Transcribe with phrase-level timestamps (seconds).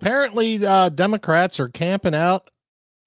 [0.00, 2.50] Apparently, uh, Democrats are camping out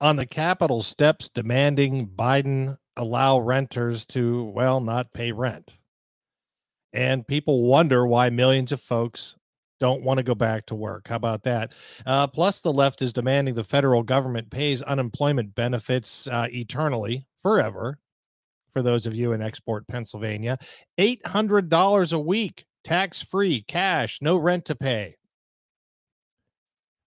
[0.02, 5.78] on the Capitol steps demanding Biden allow renters to, well, not pay rent.
[6.92, 9.36] And people wonder why millions of folks
[9.80, 11.08] don't want to go back to work.
[11.08, 11.72] How about that?
[12.06, 17.98] Uh, plus, the left is demanding the federal government pays unemployment benefits uh, eternally, forever,
[18.72, 20.58] for those of you in export Pennsylvania.
[21.00, 25.16] $800 a week, tax free, cash, no rent to pay.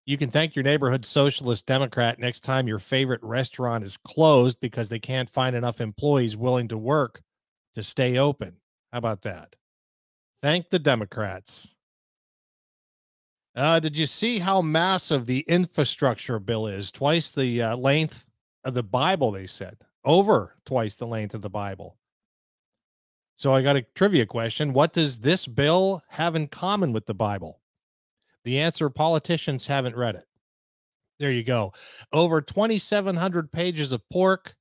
[0.06, 4.90] You can thank your neighborhood socialist Democrat next time your favorite restaurant is closed because
[4.90, 7.22] they can't find enough employees willing to work
[7.74, 8.56] to stay open.
[8.92, 9.56] How about that?
[10.42, 11.74] Thank the Democrats.
[13.56, 16.90] Uh, did you see how massive the infrastructure bill is?
[16.90, 18.26] Twice the uh, length
[18.64, 19.78] of the Bible, they said.
[20.04, 21.96] Over twice the length of the Bible.
[23.36, 24.74] So I got a trivia question.
[24.74, 27.60] What does this bill have in common with the Bible?
[28.44, 30.26] The answer politicians haven't read it.
[31.18, 31.72] There you go.
[32.12, 34.56] Over 2,700 pages of pork.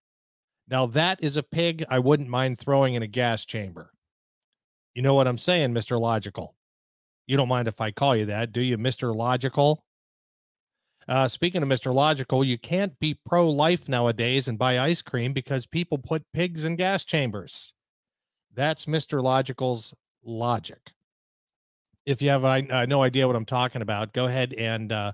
[0.69, 3.91] Now, that is a pig I wouldn't mind throwing in a gas chamber.
[4.93, 5.99] You know what I'm saying, Mr.
[5.99, 6.55] Logical?
[7.27, 9.13] You don't mind if I call you that, do you, Mr.
[9.15, 9.83] Logical?
[11.07, 11.93] Uh, speaking of Mr.
[11.93, 16.63] Logical, you can't be pro life nowadays and buy ice cream because people put pigs
[16.63, 17.73] in gas chambers.
[18.53, 19.21] That's Mr.
[19.21, 20.93] Logical's logic
[22.05, 25.13] if you have uh, no idea what I'm talking about, go ahead and uh,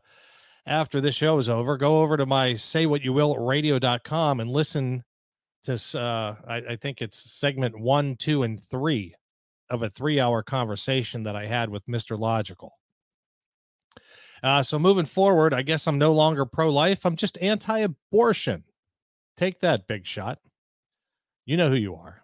[0.65, 4.49] after this show is over, go over to my say what you will radio.com and
[4.49, 5.03] listen
[5.65, 9.15] to, uh, I, I think it's segment one, two, and three
[9.69, 12.17] of a three hour conversation that I had with Mr.
[12.17, 12.73] Logical.
[14.41, 17.05] Uh, so moving forward, I guess I'm no longer pro life.
[17.05, 18.63] I'm just anti abortion.
[19.37, 20.39] Take that, big shot.
[21.45, 22.23] You know who you are.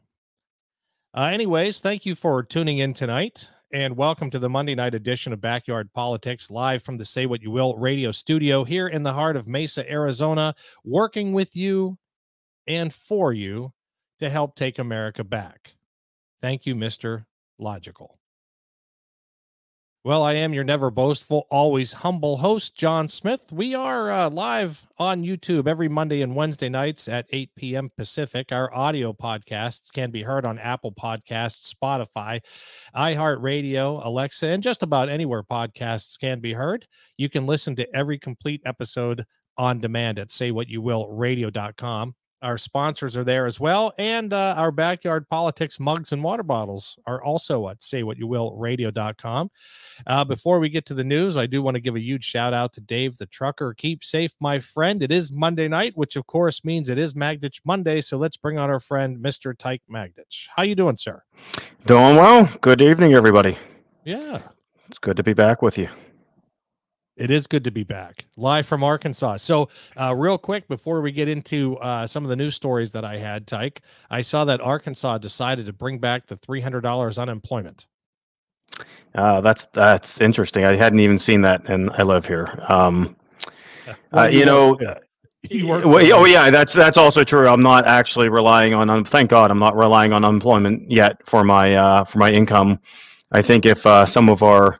[1.13, 5.33] Uh, anyways, thank you for tuning in tonight and welcome to the Monday night edition
[5.33, 9.13] of Backyard Politics, live from the Say What You Will radio studio here in the
[9.13, 11.97] heart of Mesa, Arizona, working with you
[12.67, 13.73] and for you
[14.19, 15.75] to help take America back.
[16.41, 17.25] Thank you, Mr.
[17.57, 18.19] Logical.
[20.05, 23.51] Well, I am your never boastful, always humble host, John Smith.
[23.51, 27.89] We are uh, live on YouTube every Monday and Wednesday nights at 8 p.m.
[27.97, 28.51] Pacific.
[28.51, 32.41] Our audio podcasts can be heard on Apple Podcasts, Spotify,
[32.95, 36.85] iHeartRadio, Alexa, and just about anywhere podcasts can be heard.
[37.17, 39.25] You can listen to every complete episode
[39.57, 42.13] on demand at saywhatyouwillradio.com.
[42.45, 43.91] Our sponsors are there as well.
[43.97, 49.49] And uh, our backyard politics mugs and water bottles are also at saywhatyouwillradio.com.
[50.05, 52.53] Uh, before we get to the news, I do want to give a huge shout
[52.53, 53.73] out to Dave the trucker.
[53.73, 55.01] Keep safe, my friend.
[55.01, 57.99] It is Monday night, which of course means it is Magditch Monday.
[58.01, 59.57] So let's bring on our friend, Mr.
[59.57, 60.45] Tyke Magditch.
[60.55, 61.23] How you doing, sir?
[61.87, 62.47] Doing well.
[62.61, 63.57] Good evening, everybody.
[64.03, 64.39] Yeah.
[64.87, 65.89] It's good to be back with you.
[67.17, 69.37] It is good to be back live from Arkansas.
[69.37, 73.05] So, uh, real quick before we get into uh, some of the news stories that
[73.05, 77.17] I had, Tyke, I saw that Arkansas decided to bring back the three hundred dollars
[77.17, 77.85] unemployment.
[79.13, 80.65] Uh, that's that's interesting.
[80.65, 82.59] I hadn't even seen that, and I live here.
[82.67, 83.15] Um,
[84.11, 84.77] well, uh, you, you know.
[85.51, 87.47] Well, oh yeah, that's that's also true.
[87.47, 88.89] I'm not actually relying on.
[88.89, 92.79] Um, thank God, I'm not relying on unemployment yet for my uh, for my income.
[93.31, 94.77] I think if uh, some of our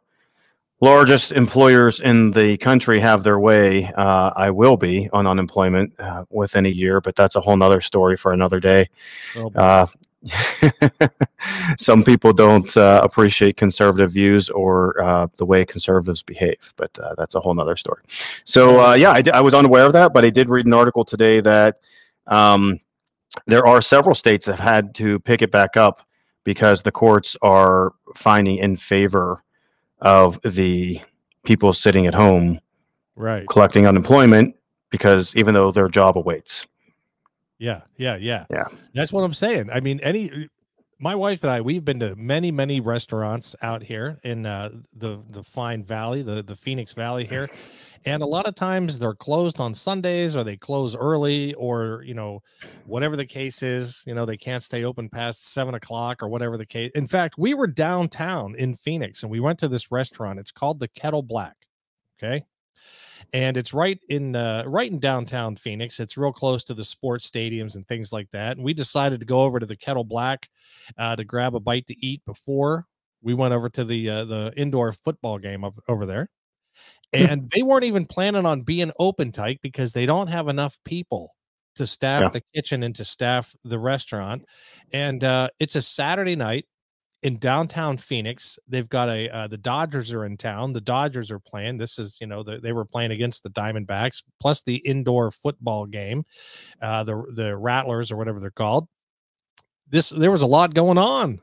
[0.81, 6.25] largest employers in the country have their way, uh, I will be on unemployment uh,
[6.29, 8.89] within a year, but that's a whole nother story for another day.
[9.37, 9.87] Oh, uh,
[11.77, 17.13] some people don't uh, appreciate conservative views or uh, the way conservatives behave, but uh,
[17.15, 18.01] that's a whole nother story.
[18.43, 21.41] So, yeah, I, I, was unaware of that, but I did read an article today
[21.41, 21.77] that
[22.25, 22.79] um,
[23.45, 26.01] there are several states that have had to pick it back up
[26.43, 29.43] because the courts are finding in favor
[30.05, 31.01] of the
[31.43, 32.59] people sitting at home
[33.16, 33.47] right.
[33.49, 34.55] collecting unemployment
[34.89, 36.66] because even though their job awaits.
[37.57, 38.45] Yeah yeah yeah.
[38.49, 38.66] Yeah.
[38.93, 39.69] That's what i'm saying.
[39.71, 40.49] I mean any
[40.99, 45.21] my wife and i we've been to many many restaurants out here in uh, the
[45.29, 47.49] the fine valley the the phoenix valley here
[48.03, 52.14] and a lot of times they're closed on sundays or they close early or you
[52.14, 52.41] know
[52.85, 56.58] whatever the case is you know they can't stay open past seven o'clock or whatever
[56.58, 60.40] the case in fact we were downtown in phoenix and we went to this restaurant
[60.40, 61.55] it's called the kettle black
[62.22, 62.46] okay?
[63.34, 67.29] And it's right in uh, right in downtown phoenix it's real close to the sports
[67.29, 70.47] stadiums and things like that and we decided to go over to the kettle black
[70.97, 72.85] uh, to grab a bite to eat before
[73.22, 76.29] we went over to the uh, the indoor football game up over there
[77.29, 81.34] and they weren't even planning on being open Tyke because they don't have enough people
[81.76, 82.29] to staff yeah.
[82.29, 84.46] the kitchen and to staff the restaurant.
[84.94, 86.66] And uh, it's a Saturday night.
[87.26, 88.59] in downtown Phoenix.
[88.67, 90.73] They've got a uh, the Dodgers are in town.
[90.73, 91.79] The Dodgers are playing.
[91.79, 95.88] This is you know the, they were playing against the Diamondbacks plus the indoor football
[95.88, 96.23] game,
[96.82, 98.88] uh, the the Rattlers or whatever they're called.
[99.90, 101.41] This there was a lot going on.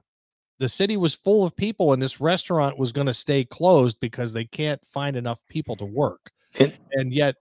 [0.62, 4.32] The city was full of people, and this restaurant was going to stay closed because
[4.32, 6.30] they can't find enough people to work.
[6.54, 7.36] It, and yet,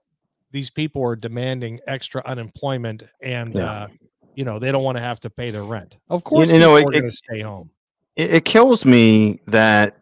[0.50, 3.64] these people are demanding extra unemployment, and yeah.
[3.64, 3.88] uh,
[4.34, 5.98] you know they don't want to have to pay their rent.
[6.08, 7.70] Of course, you, you know, it, are going to stay home
[8.16, 9.98] it, it kills me that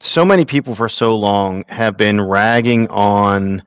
[0.00, 3.62] so many people for so long have been ragging on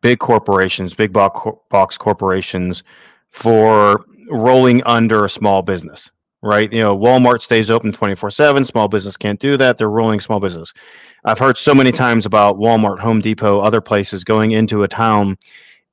[0.00, 2.82] big corporations, big box corporations
[3.30, 6.10] for rolling under a small business,
[6.46, 6.72] right?
[6.72, 8.64] You know, Walmart stays open 24 7.
[8.64, 9.76] Small business can't do that.
[9.78, 10.72] They're rolling small business.
[11.24, 15.36] I've heard so many times about Walmart, Home Depot, other places going into a town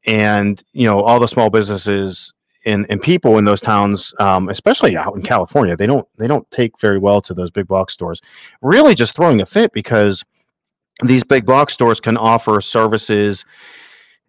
[0.06, 2.34] and, you know, all the small businesses
[2.66, 6.50] and, and people in those towns, um, especially out in California, they don't they don't
[6.52, 8.22] take very well to those big box stores.
[8.62, 10.24] Really, just throwing a fit because
[11.04, 13.44] these big box stores can offer services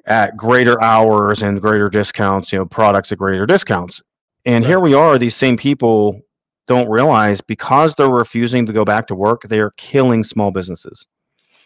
[0.06, 2.52] at greater hours and greater discounts.
[2.52, 4.02] You know, products at greater discounts.
[4.46, 4.68] And right.
[4.68, 5.18] here we are.
[5.18, 6.20] These same people
[6.66, 11.06] don't realize because they're refusing to go back to work, they are killing small businesses.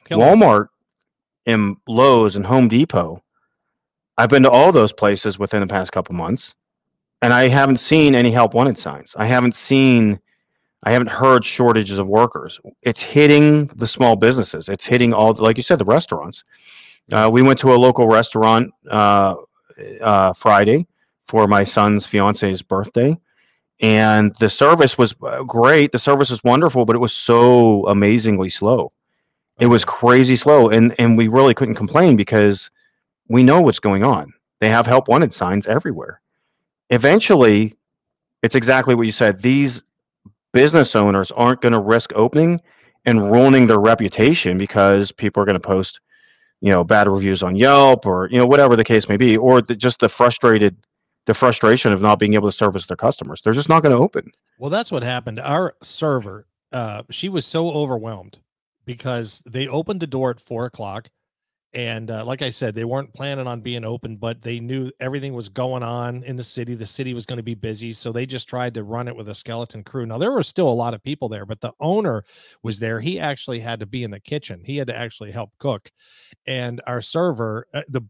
[0.04, 0.26] Killing.
[0.26, 0.68] Walmart
[1.46, 3.22] and Lowe's and Home Depot
[4.18, 6.52] I've been to all those places within the past couple months,
[7.22, 9.14] and I haven't seen any help wanted signs.
[9.16, 10.18] I haven't seen,
[10.82, 12.60] I haven't heard shortages of workers.
[12.82, 14.68] It's hitting the small businesses.
[14.68, 16.42] It's hitting all, like you said, the restaurants.
[17.12, 19.36] Uh, we went to a local restaurant uh,
[20.00, 20.88] uh, Friday
[21.28, 23.16] for my son's fiance's birthday,
[23.80, 25.92] and the service was uh, great.
[25.92, 28.92] The service was wonderful, but it was so amazingly slow.
[29.60, 32.70] It was crazy slow, and and we really couldn't complain because
[33.28, 34.32] we know what's going on.
[34.60, 36.20] They have help wanted signs everywhere.
[36.90, 37.76] Eventually,
[38.42, 39.40] it's exactly what you said.
[39.40, 39.82] These
[40.52, 42.60] business owners aren't going to risk opening
[43.04, 46.00] and ruining their reputation because people are going to post,
[46.60, 49.62] you know, bad reviews on Yelp or you know whatever the case may be, or
[49.62, 50.76] the, just the frustrated,
[51.28, 53.40] the frustration of not being able to service their customers.
[53.42, 54.32] They're just not going to open.
[54.58, 55.38] Well, that's what happened.
[55.38, 58.38] Our server, uh, she was so overwhelmed
[58.84, 61.10] because they opened the door at four o'clock
[61.74, 65.34] and uh, like I said, they weren't planning on being open, but they knew everything
[65.34, 66.74] was going on in the city.
[66.74, 69.28] The city was going to be busy, so they just tried to run it with
[69.28, 70.06] a skeleton crew.
[70.06, 72.24] Now there were still a lot of people there, but the owner
[72.62, 73.00] was there.
[73.00, 74.62] He actually had to be in the kitchen.
[74.64, 75.90] He had to actually help cook,
[76.46, 78.02] and our server, uh, the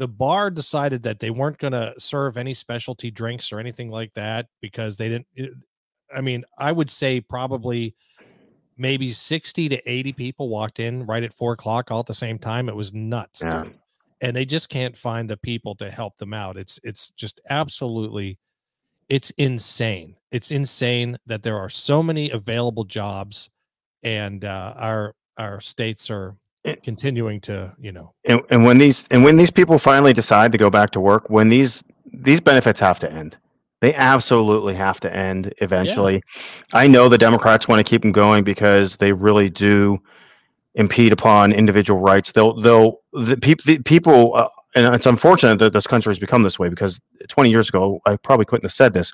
[0.00, 4.14] the bar decided that they weren't going to serve any specialty drinks or anything like
[4.14, 5.26] that because they didn't.
[6.12, 7.94] I mean, I would say probably
[8.78, 12.38] maybe 60 to 80 people walked in right at four o'clock all at the same
[12.38, 12.70] time.
[12.70, 13.42] It was nuts.
[13.44, 13.64] Yeah.
[14.22, 16.56] And they just can't find the people to help them out.
[16.56, 18.38] It's it's just absolutely
[19.10, 20.16] it's insane.
[20.32, 23.50] It's insane that there are so many available jobs
[24.02, 26.36] and uh, our our states are
[26.82, 28.12] continuing to, you know.
[28.24, 31.28] And, and when these and when these people finally decide to go back to work,
[31.30, 33.36] when these these benefits have to end
[33.80, 36.14] they absolutely have to end eventually.
[36.14, 36.80] Yeah.
[36.80, 39.98] I know the Democrats want to keep them going because they really do
[40.74, 42.32] impede upon individual rights.
[42.32, 46.42] They'll they'll the, pe- the people uh, and it's unfortunate that this country has become
[46.42, 49.12] this way because 20 years ago I probably couldn't have said this.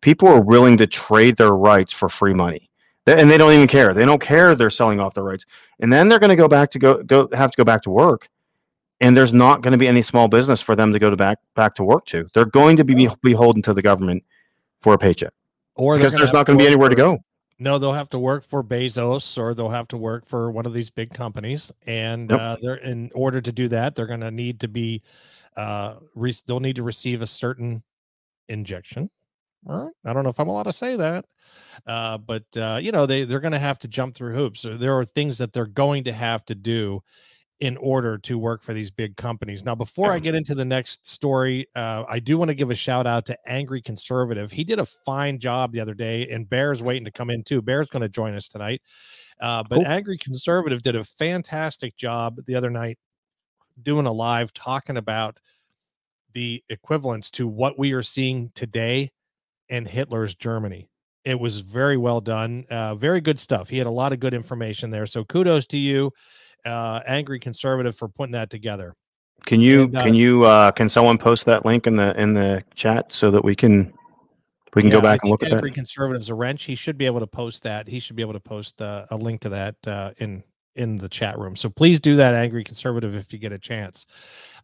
[0.00, 2.67] People are willing to trade their rights for free money.
[3.16, 3.94] And they don't even care.
[3.94, 5.44] They don't care they're selling off their rights.
[5.80, 7.90] And then they're going to go back to go go have to go back to
[7.90, 8.28] work
[9.00, 11.38] and there's not going to be any small business for them to go to back
[11.54, 12.28] back to work to.
[12.34, 14.24] They're going to be beholden to the government
[14.80, 15.32] for a paycheck,
[15.74, 17.18] or because there's not going to be anywhere for, to go.
[17.58, 20.74] No, they'll have to work for Bezos, or they'll have to work for one of
[20.74, 22.40] these big companies, and yep.
[22.40, 25.02] uh, they're in order to do that, they're going to need to be,
[25.56, 27.82] uh, re- they'll need to receive a certain
[28.48, 29.10] injection.
[29.68, 31.24] All right, I don't know if I'm allowed to say that,
[31.86, 34.64] uh, but uh, you know they they're going to have to jump through hoops.
[34.68, 37.02] There are things that they're going to have to do
[37.60, 39.64] in order to work for these big companies.
[39.64, 42.76] Now, before I get into the next story, uh, I do want to give a
[42.76, 44.52] shout out to Angry Conservative.
[44.52, 47.60] He did a fine job the other day, and Bear's waiting to come in too.
[47.60, 48.80] Bear's going to join us tonight.
[49.40, 49.84] Uh, but.
[49.84, 52.98] Angry Conservative did a fantastic job the other night
[53.82, 55.40] doing a live talking about
[56.32, 59.10] the equivalence to what we are seeing today
[59.68, 60.88] in Hitler's Germany.
[61.24, 63.68] It was very well done, uh, very good stuff.
[63.68, 65.06] He had a lot of good information there.
[65.06, 66.12] So kudos to you
[66.64, 68.94] uh, angry conservative for putting that together.
[69.44, 72.34] Can you and, uh, can you uh, can someone post that link in the in
[72.34, 73.92] the chat so that we can
[74.74, 75.56] we can yeah, go back and look at that?
[75.56, 76.64] Angry conservatives a wrench.
[76.64, 77.88] He should be able to post that.
[77.88, 80.42] He should be able to post uh, a link to that uh, in
[80.74, 81.56] in the chat room.
[81.56, 84.06] So please do that, angry conservative, if you get a chance.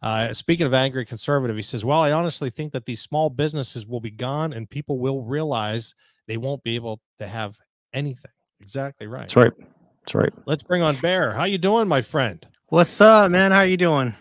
[0.01, 3.85] Uh, speaking of angry conservative, he says, "Well, I honestly think that these small businesses
[3.87, 5.95] will be gone, and people will realize
[6.27, 7.57] they won't be able to have
[7.93, 9.21] anything." Exactly right.
[9.21, 9.53] That's right.
[10.01, 10.33] That's right.
[10.45, 11.33] Let's bring on Bear.
[11.33, 12.45] How you doing, my friend?
[12.67, 13.51] What's up, man?
[13.51, 14.15] How you doing?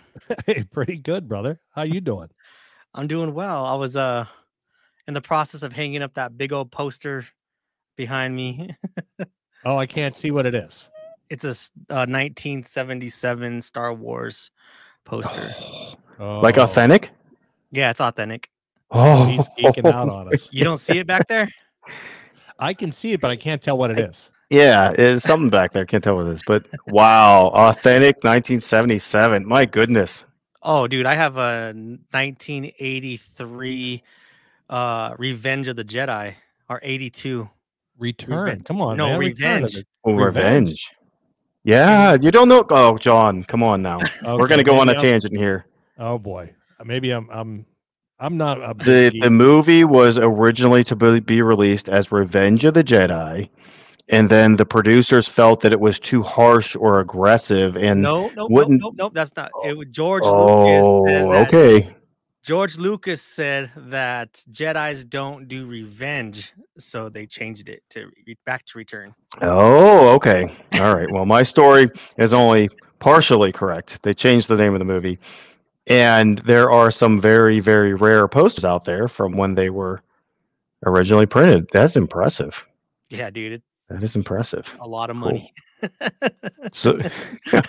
[0.47, 1.61] hey, pretty good, brother.
[1.71, 2.29] How you doing?
[2.95, 3.65] I'm doing well.
[3.65, 4.27] I was uh
[5.07, 7.27] in the process of hanging up that big old poster
[7.97, 8.77] behind me.
[9.65, 10.89] oh, I can't see what it is.
[11.31, 11.51] It's a
[11.93, 14.51] uh, 1977 Star Wars
[15.05, 15.51] poster.
[16.17, 16.39] Oh.
[16.39, 17.11] Like authentic?
[17.73, 18.49] Yeah, it's authentic.
[18.93, 20.49] Oh, he's geeking out on us.
[20.53, 21.49] You don't see it back there?
[22.59, 24.31] I can see it, but I can't tell what it is.
[24.51, 25.85] Yeah, it's something back there.
[25.87, 29.47] Can't tell what it is, but wow, authentic 1977.
[29.47, 30.25] My goodness.
[30.63, 34.03] Oh, dude, I have a 1983
[34.71, 36.35] uh Revenge of the Jedi
[36.69, 37.49] or 82.
[37.99, 38.63] Return.
[38.63, 39.19] Come on, no man.
[39.19, 39.85] revenge.
[40.05, 40.37] Oh, revenge.
[40.37, 40.91] revenge.
[41.65, 42.65] Yeah, you don't know.
[42.71, 43.99] Oh, John, come on now.
[43.99, 45.67] okay, We're gonna go on a I'm, tangent here.
[45.99, 46.53] Oh boy,
[46.85, 47.67] maybe I'm I'm
[48.21, 48.79] I'm not.
[48.79, 53.49] the The movie was originally to be released as Revenge of the Jedi,
[54.09, 58.47] and then the producers felt that it was too harsh or aggressive, and no, no,
[58.49, 58.81] wouldn't.
[58.81, 59.51] No, no, no, that's not.
[59.65, 61.49] It was George oh, Lucas.
[61.49, 61.97] okay.
[62.45, 68.11] George Lucas said that Jedi's don't do revenge, so they changed it to
[68.45, 69.15] back to return.
[69.41, 70.55] Oh, okay.
[70.75, 71.11] All right.
[71.11, 72.69] Well, my story is only
[72.99, 74.03] partially correct.
[74.03, 75.19] They changed the name of the movie,
[75.87, 80.03] and there are some very, very rare posters out there from when they were
[80.87, 81.69] originally printed.
[81.73, 82.65] That's impressive.
[83.11, 83.63] Yeah, dude.
[83.89, 84.75] That is impressive.
[84.81, 85.53] A lot of money.
[85.81, 85.91] Cool.
[86.73, 86.99] so,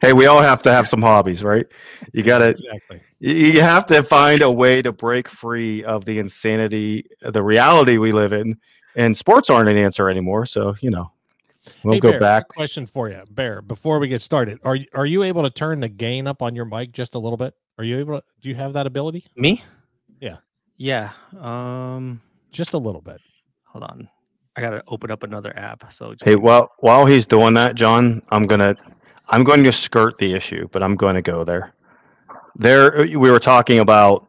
[0.00, 1.66] hey, we all have to have some hobbies, right?
[2.12, 3.00] You got to exactly.
[3.18, 8.12] You have to find a way to break free of the insanity, the reality we
[8.12, 8.56] live in,
[8.94, 10.46] and sports aren't an answer anymore.
[10.46, 11.10] So you know,
[11.84, 12.48] we'll hey, go Bear, back.
[12.48, 13.62] Question for you, Bear.
[13.62, 16.54] Before we get started, are you are you able to turn the gain up on
[16.54, 17.54] your mic just a little bit?
[17.78, 18.20] Are you able?
[18.20, 19.26] to Do you have that ability?
[19.36, 19.62] Me?
[20.20, 20.36] Yeah.
[20.76, 21.10] Yeah.
[21.38, 23.20] Um, just a little bit.
[23.66, 24.08] Hold on.
[24.56, 25.92] I gotta open up another app.
[25.92, 26.24] So just...
[26.24, 28.76] hey, well, while he's doing that, John, I'm gonna
[29.32, 31.72] I'm going to skirt the issue, but I'm going to go there.
[32.56, 34.28] There, we were talking about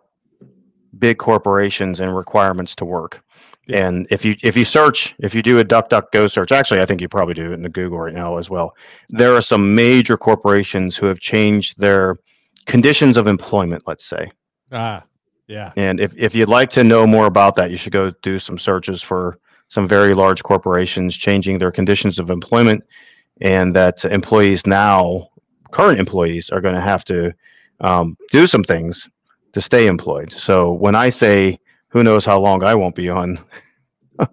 [0.98, 3.22] big corporations and requirements to work.
[3.68, 3.88] Yeah.
[3.88, 7.00] And if you if you search, if you do a DuckDuckGo search, actually, I think
[7.00, 8.76] you probably do it in the Google right now as well.
[9.10, 12.18] There are some major corporations who have changed their
[12.66, 13.84] conditions of employment.
[13.86, 14.30] Let's say.
[14.72, 15.04] Ah,
[15.48, 15.72] yeah.
[15.78, 18.58] And if if you'd like to know more about that, you should go do some
[18.58, 19.40] searches for
[19.70, 22.84] some very large corporations changing their conditions of employment
[23.42, 25.30] and that employees now,
[25.72, 27.34] current employees, are going to have to
[27.80, 29.10] um, do some things
[29.54, 30.32] to stay employed.
[30.32, 31.60] So when I say,
[31.94, 33.40] who knows how long I won't be on,
[34.20, 34.28] who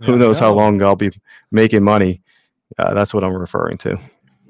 [0.00, 1.12] yeah, knows how long I'll be
[1.52, 2.20] making money,
[2.78, 3.98] uh, that's what I'm referring to.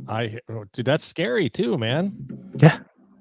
[0.08, 2.50] I, oh, dude, that's scary too, man.
[2.56, 2.78] Yeah.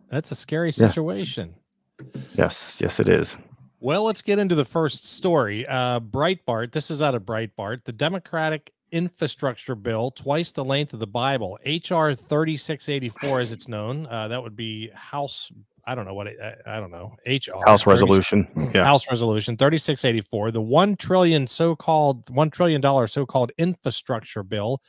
[0.10, 1.56] That's a scary situation.
[2.00, 2.22] Yeah.
[2.36, 3.38] Yes, yes, it is.
[3.80, 5.68] Well, let's get into the first story.
[5.68, 7.84] Uh, Breitbart, this is out of Breitbart.
[7.84, 14.08] The Democratic infrastructure bill, twice the length of the Bible, HR 3684 as it's known.
[14.08, 15.52] Uh, that would be House
[15.86, 17.16] I don't know what it, I, I don't know.
[17.26, 18.48] HR House resolution.
[18.74, 18.86] Yeah.
[18.86, 24.82] House resolution 3684, the 1 trillion so-called 1 trillion dollar so-called infrastructure bill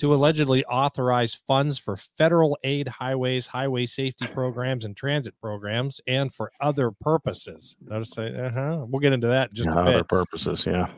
[0.00, 6.32] to allegedly authorize funds for federal aid highways, highway safety programs and transit programs and
[6.32, 7.76] for other purposes.
[7.86, 8.86] Notice uh-huh.
[8.88, 10.88] We'll get into that just yeah, other purposes, yeah.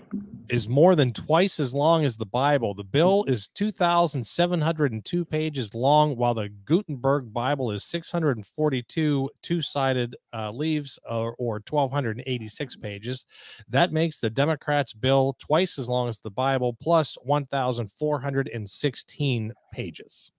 [0.49, 2.75] Is more than twice as long as the Bible.
[2.75, 10.50] The bill is 2702 pages long while the Gutenberg Bible is 642 two sided uh,
[10.50, 13.26] leaves or, or 1,286 pages.
[13.68, 20.30] That makes the Democrats' bill twice as long as the Bible, plus 1,416 pages.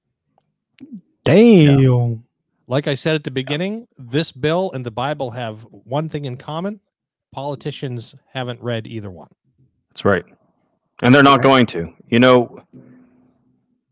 [1.23, 1.79] Damn.
[1.79, 2.15] Yeah.
[2.67, 6.37] Like I said at the beginning, this bill and the Bible have one thing in
[6.37, 6.79] common
[7.33, 9.29] politicians haven't read either one.
[9.89, 10.23] That's right.
[11.01, 11.91] And they're not going to.
[12.07, 12.63] You know,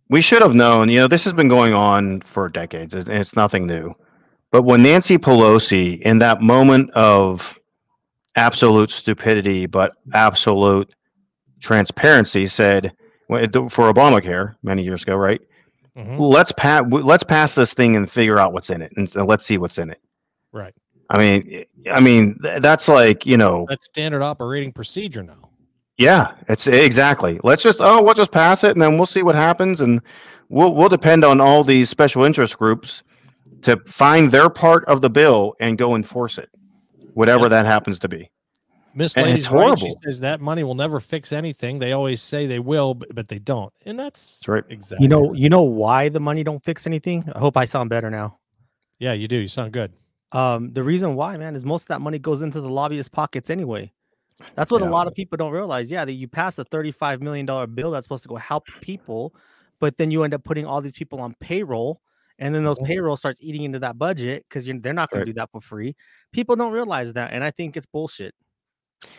[0.10, 2.96] we should have known, you know, this has been going on for decades.
[2.96, 3.94] It's nothing new.
[4.52, 7.58] But when Nancy Pelosi, in that moment of
[8.36, 10.94] absolute stupidity, but absolute
[11.62, 12.94] transparency, said
[13.28, 15.42] for Obamacare many years ago, right?
[15.98, 16.18] Mm-hmm.
[16.18, 16.84] Let's pass.
[16.90, 19.90] Let's pass this thing and figure out what's in it, and let's see what's in
[19.90, 20.00] it.
[20.52, 20.74] Right.
[21.10, 25.50] I mean, I mean, that's like you know, that's standard operating procedure now.
[25.98, 27.40] Yeah, it's exactly.
[27.44, 30.02] Let's just oh, we'll just pass it, and then we'll see what happens, and
[30.50, 33.04] we'll we'll depend on all these special interest groups
[33.64, 36.50] to find their part of the bill and go enforce it,
[37.14, 38.30] whatever that happens to be.
[38.94, 39.84] Miss Lady's horrible.
[39.84, 39.94] Right.
[40.02, 41.80] She says that money will never fix anything.
[41.80, 44.64] They always say they will, but, but they don't, and that's, that's right.
[44.70, 45.06] Exactly.
[45.06, 47.30] You know, you know why the money don't fix anything.
[47.34, 48.40] I hope I sound better now.
[49.00, 49.38] Yeah, you do.
[49.38, 49.94] You sound good.
[50.32, 53.50] Um, the reason why, man, is most of that money goes into the lobbyist pockets
[53.50, 53.92] anyway.
[54.56, 54.90] That's what yeah.
[54.90, 55.92] a lot of people don't realize.
[55.92, 59.34] Yeah, that you pass a $35 million bill that's supposed to go help people,
[59.80, 62.02] but then you end up putting all these people on payroll.
[62.42, 62.88] And then those mm-hmm.
[62.88, 65.26] payroll starts eating into that budget because they're not going right.
[65.26, 65.96] to do that for free.
[66.34, 67.32] People don't realize that.
[67.32, 68.34] And I think it's bullshit.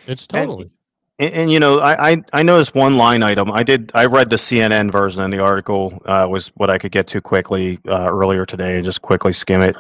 [0.07, 0.71] It's totally.
[1.19, 3.51] And, and, you know, I, I I noticed one line item.
[3.51, 3.93] I did.
[3.95, 7.21] I read the CNN version, and the article uh, was what I could get to
[7.21, 9.77] quickly uh, earlier today, and just quickly skim it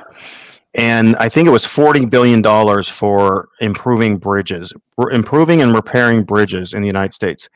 [0.74, 4.72] and I think it was forty billion dollars for improving bridges,
[5.10, 7.48] improving and repairing bridges in the United States.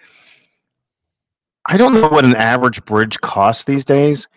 [1.66, 4.28] I don't know what an average bridge costs these days,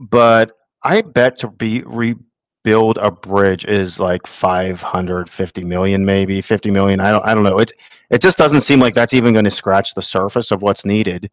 [0.00, 7.00] but I bet to be rebuild a bridge is like 550 million, maybe 50 million.
[7.00, 7.58] I don't, I don't know.
[7.58, 7.72] It,
[8.10, 11.30] it just doesn't seem like that's even going to scratch the surface of what's needed.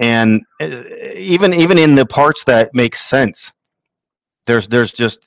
[0.00, 0.82] And uh,
[1.14, 3.52] even, even in the parts that make sense,
[4.46, 5.26] there's, there's just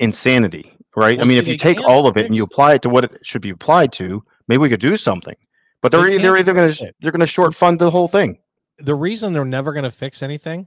[0.00, 1.16] insanity, right?
[1.16, 3.04] Well, I mean, if you take all of it and you apply it to what
[3.04, 5.36] it should be applied to, maybe we could do something.
[5.80, 8.38] But they're they they're either going to they're going to short fund the whole thing.
[8.78, 10.66] The reason they're never going to fix anything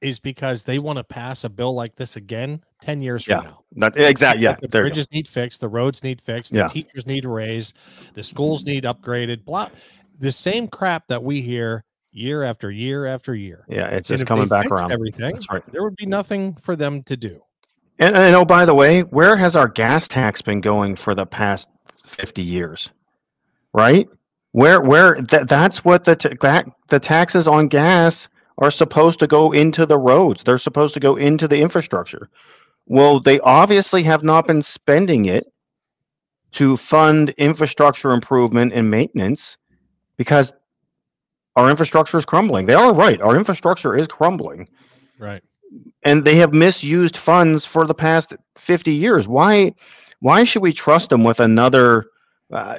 [0.00, 3.44] is because they want to pass a bill like this again 10 years yeah, from
[3.46, 3.64] now.
[3.76, 4.44] That, exactly.
[4.44, 4.56] Yeah.
[4.60, 5.60] The bridges need fixed.
[5.60, 6.52] The roads need fixed.
[6.52, 6.68] The yeah.
[6.68, 7.74] teachers need raised.
[8.14, 9.44] The schools need upgraded.
[9.44, 9.70] Blah.
[10.18, 13.64] The same crap that we hear year after year after year.
[13.68, 13.88] Yeah.
[13.88, 14.92] It's just coming back around.
[14.92, 15.38] Everything.
[15.50, 15.62] Right.
[15.72, 17.42] There would be nothing for them to do.
[17.98, 21.24] And, and oh, by the way, where has our gas tax been going for the
[21.24, 21.68] past
[22.04, 22.90] 50 years?
[23.72, 24.08] Right?
[24.52, 29.52] Where where that that's what the that the taxes on gas are supposed to go
[29.52, 30.42] into the roads.
[30.42, 32.28] They're supposed to go into the infrastructure.
[32.86, 35.46] Well, they obviously have not been spending it
[36.52, 39.56] to fund infrastructure improvement and maintenance
[40.16, 40.52] because
[41.56, 42.66] our infrastructure is crumbling.
[42.66, 43.20] They are right.
[43.20, 44.68] Our infrastructure is crumbling.
[45.18, 45.42] Right
[46.04, 49.26] and they have misused funds for the past 50 years.
[49.26, 49.74] Why
[50.20, 52.06] why should we trust them with another
[52.52, 52.78] uh,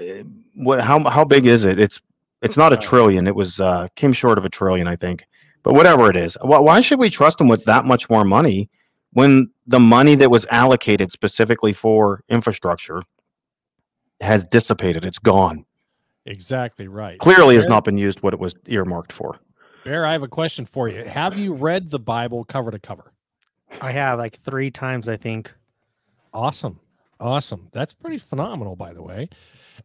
[0.55, 1.79] what how how big is it?
[1.79, 2.01] It's
[2.41, 3.27] it's not a trillion.
[3.27, 5.25] It was uh, came short of a trillion, I think.
[5.65, 8.69] But whatever it is, why, why should we trust them with that much more money
[9.13, 13.01] when the money that was allocated specifically for infrastructure
[14.21, 15.05] has dissipated?
[15.05, 15.65] It's gone.
[16.27, 17.17] Exactly right.
[17.17, 19.39] Clearly, has not been used what it was earmarked for.
[19.83, 21.03] Bear, I have a question for you.
[21.03, 23.11] Have you read the Bible cover to cover?
[23.81, 25.51] I have like three times, I think.
[26.31, 26.79] Awesome.
[27.19, 27.69] Awesome.
[27.71, 29.29] That's pretty phenomenal, by the way.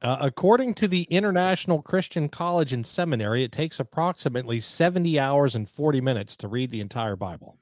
[0.03, 5.69] Uh, according to the International Christian College and Seminary, it takes approximately 70 hours and
[5.69, 7.59] 40 minutes to read the entire Bible.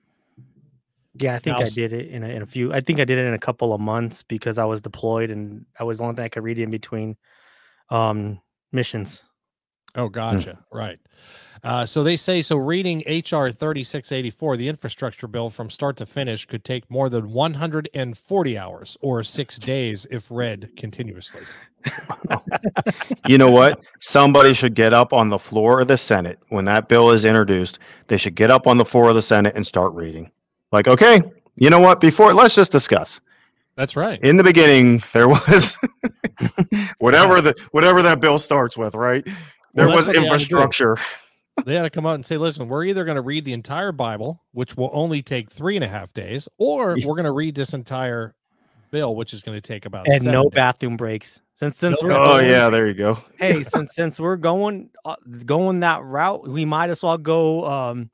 [1.15, 2.73] Yeah, I think now, I did it in a, in a few.
[2.73, 5.67] I think I did it in a couple of months because I was deployed and
[5.81, 7.17] I was the only thing I could read in between
[7.91, 9.23] um, missions.
[9.97, 10.59] Oh, gotcha.
[10.71, 10.77] Hmm.
[10.77, 10.99] Right.
[11.65, 12.57] Uh, so they say so.
[12.57, 18.59] Reading HR 3684, the infrastructure bill from start to finish, could take more than 140
[18.59, 21.41] hours or six days if read continuously.
[23.27, 23.81] You know what?
[24.01, 27.79] Somebody should get up on the floor of the Senate when that bill is introduced.
[28.09, 30.31] They should get up on the floor of the Senate and start reading.
[30.73, 31.23] Like, okay,
[31.57, 32.01] you know what?
[32.01, 33.21] Before, let's just discuss.
[33.77, 34.21] That's right.
[34.23, 35.79] In the beginning, there was
[36.99, 39.25] whatever the whatever that bill starts with, right?
[39.75, 40.99] There well, was infrastructure
[41.65, 43.93] they had to come out and say, listen, we're either going to read the entire
[43.93, 47.55] Bible, which will only take three and a half days, or we're going to read
[47.55, 48.35] this entire
[48.91, 50.53] bill, which is going to take about and no days.
[50.55, 51.41] bathroom breaks.
[51.55, 53.19] Since since no, we're oh going, yeah, there you go.
[53.39, 58.11] hey, since since we're going uh, going that route, we might as well go um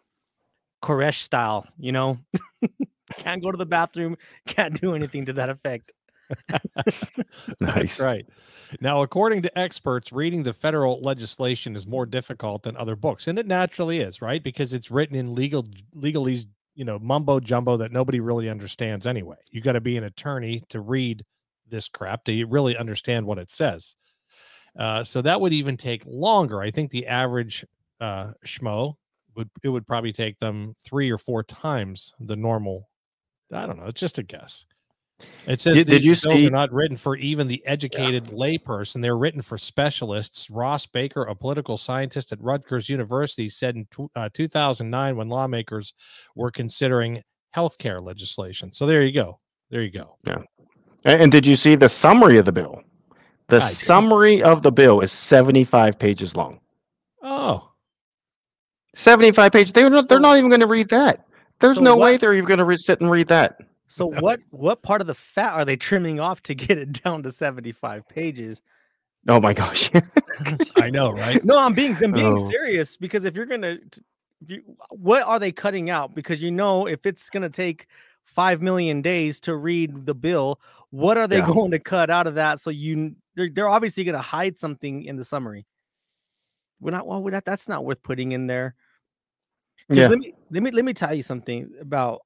[0.83, 1.67] Koresh style.
[1.79, 2.19] You know,
[3.17, 5.93] can't go to the bathroom, can't do anything to that effect.
[6.49, 7.99] nice.
[7.99, 8.27] That's right.
[8.81, 13.39] Now, according to experts, reading the federal legislation is more difficult than other books, and
[13.39, 14.43] it naturally is, right?
[14.43, 15.65] Because it's written in legal
[15.97, 19.37] legalese, you know, mumbo jumbo that nobody really understands anyway.
[19.51, 21.25] You got to be an attorney to read
[21.69, 23.97] this crap to really understand what it says.
[24.79, 26.61] Uh, so that would even take longer.
[26.61, 27.65] I think the average
[28.01, 28.97] uh, schmo
[29.37, 32.89] would it would probably take them three or four times the normal.
[33.53, 33.87] I don't know.
[33.87, 34.67] It's just a guess.
[35.46, 38.35] It says did, these did you are not written for even the educated yeah.
[38.35, 39.03] layperson.
[39.03, 40.50] They're written for specialists.
[40.50, 45.92] Ross Baker, a political scientist at Rutgers University, said in uh, 2009 when lawmakers
[46.35, 47.22] were considering
[47.55, 48.72] healthcare legislation.
[48.72, 49.38] So there you go.
[49.70, 50.16] There you go.
[50.27, 50.42] Yeah.
[51.05, 52.83] And, and did you see the summary of the bill?
[53.48, 54.44] The I summary did.
[54.44, 56.61] of the bill is 75 pages long.
[57.22, 57.70] Oh.
[58.94, 59.72] 75 pages.
[59.72, 61.27] They're not, they're not even going to read that.
[61.61, 62.05] There's so no what?
[62.05, 63.59] way they're even going to sit and read that.
[63.88, 67.23] So what what part of the fat are they trimming off to get it down
[67.23, 68.62] to 75 pages?
[69.29, 69.90] Oh my gosh.
[70.77, 71.42] I know, right?
[71.44, 72.51] No, I'm being I'm being oh.
[72.51, 73.79] serious because if you're gonna
[74.47, 76.14] you, what are they cutting out?
[76.14, 77.87] Because you know if it's gonna take
[78.35, 80.61] five million days to read the bill.
[80.90, 81.47] What are they yeah.
[81.47, 82.61] going to cut out of that?
[82.61, 85.66] So you they're, they're obviously going to hide something in the summary.
[86.81, 88.75] We're not well that that's not worth putting in there.
[89.88, 90.09] Yeah.
[90.09, 92.23] Let me let me let me tell you something about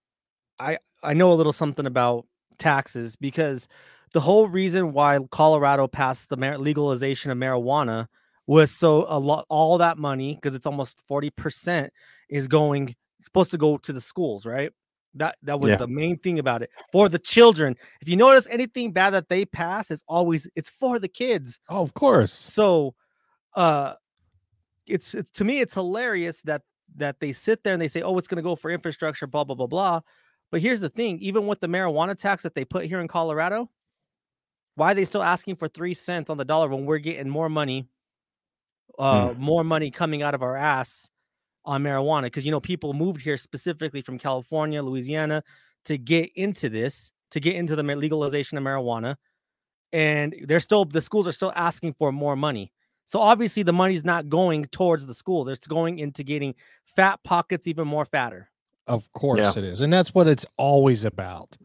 [0.58, 2.26] I I know a little something about
[2.58, 3.68] taxes because
[4.12, 8.08] the whole reason why Colorado passed the legalization of marijuana
[8.46, 11.90] was so a lot all that money because it's almost 40%
[12.30, 14.72] is going supposed to go to the schools, right?
[15.14, 15.76] That that was yeah.
[15.76, 17.76] the main thing about it for the children.
[18.00, 21.58] If you notice anything bad that they pass, it's always it's for the kids.
[21.68, 22.32] Oh, of course.
[22.32, 22.94] So,
[23.54, 23.94] uh,
[24.86, 26.62] it's, it's to me it's hilarious that
[26.96, 29.44] that they sit there and they say, "Oh, it's going to go for infrastructure," blah
[29.44, 30.00] blah blah blah.
[30.50, 33.68] But here's the thing: even with the marijuana tax that they put here in Colorado,
[34.74, 37.48] why are they still asking for three cents on the dollar when we're getting more
[37.48, 37.88] money,
[38.98, 39.38] uh, mm.
[39.38, 41.10] more money coming out of our ass
[41.64, 42.24] on marijuana?
[42.24, 45.42] Because you know people moved here specifically from California, Louisiana,
[45.84, 49.16] to get into this, to get into the legalization of marijuana,
[49.92, 52.72] and they're still the schools are still asking for more money.
[53.04, 55.48] So obviously the money's not going towards the schools.
[55.48, 58.50] It's going into getting fat pockets even more fatter.
[58.88, 59.52] Of course yeah.
[59.56, 59.80] it is.
[59.82, 61.56] And that's what it's always about.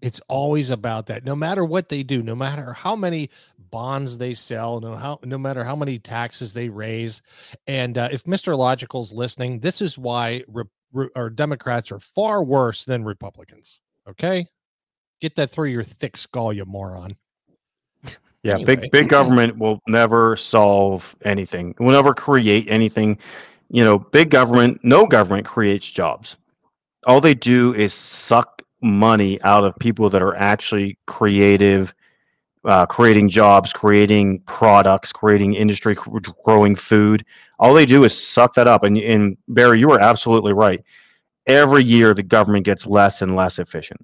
[0.00, 1.24] It's always about that.
[1.24, 3.30] No matter what they do, no matter how many
[3.70, 7.22] bonds they sell, no how no matter how many taxes they raise,
[7.66, 8.56] and uh, if Mr.
[8.56, 13.80] Logical's listening, this is why re, re, or Democrats are far worse than Republicans.
[14.08, 14.46] Okay,
[15.20, 17.16] get that through your thick skull, you moron.
[18.42, 18.76] Yeah, anyway.
[18.76, 21.76] big big government will never solve anything.
[21.78, 23.18] Will never create anything.
[23.72, 26.36] You know, big government, no government creates jobs.
[27.06, 31.92] All they do is suck money out of people that are actually creative,
[32.64, 35.96] uh, creating jobs, creating products, creating industry,
[36.44, 37.24] growing food.
[37.58, 38.84] All they do is suck that up.
[38.84, 40.80] And, and Barry, you are absolutely right.
[41.48, 44.00] Every year, the government gets less and less efficient.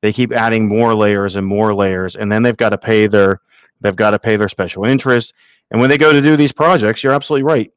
[0.00, 3.40] They keep adding more layers and more layers, and then they've got to pay their
[3.80, 5.34] They've got to pay their special interest.
[5.70, 7.72] And when they go to do these projects, you're absolutely right.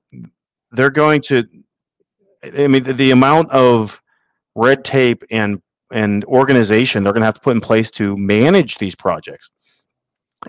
[0.74, 1.48] They're going to,
[2.44, 4.02] I mean, the, the amount of
[4.56, 8.78] red tape and and organization they're going to have to put in place to manage
[8.78, 9.52] these projects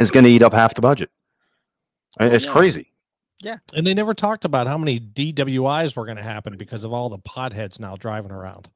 [0.01, 1.11] is going to eat up half the budget.
[2.21, 2.53] It's yeah.
[2.53, 2.93] crazy.
[3.41, 3.59] Yeah.
[3.75, 7.09] And they never talked about how many DWIs were going to happen because of all
[7.09, 8.71] the potheads now driving around.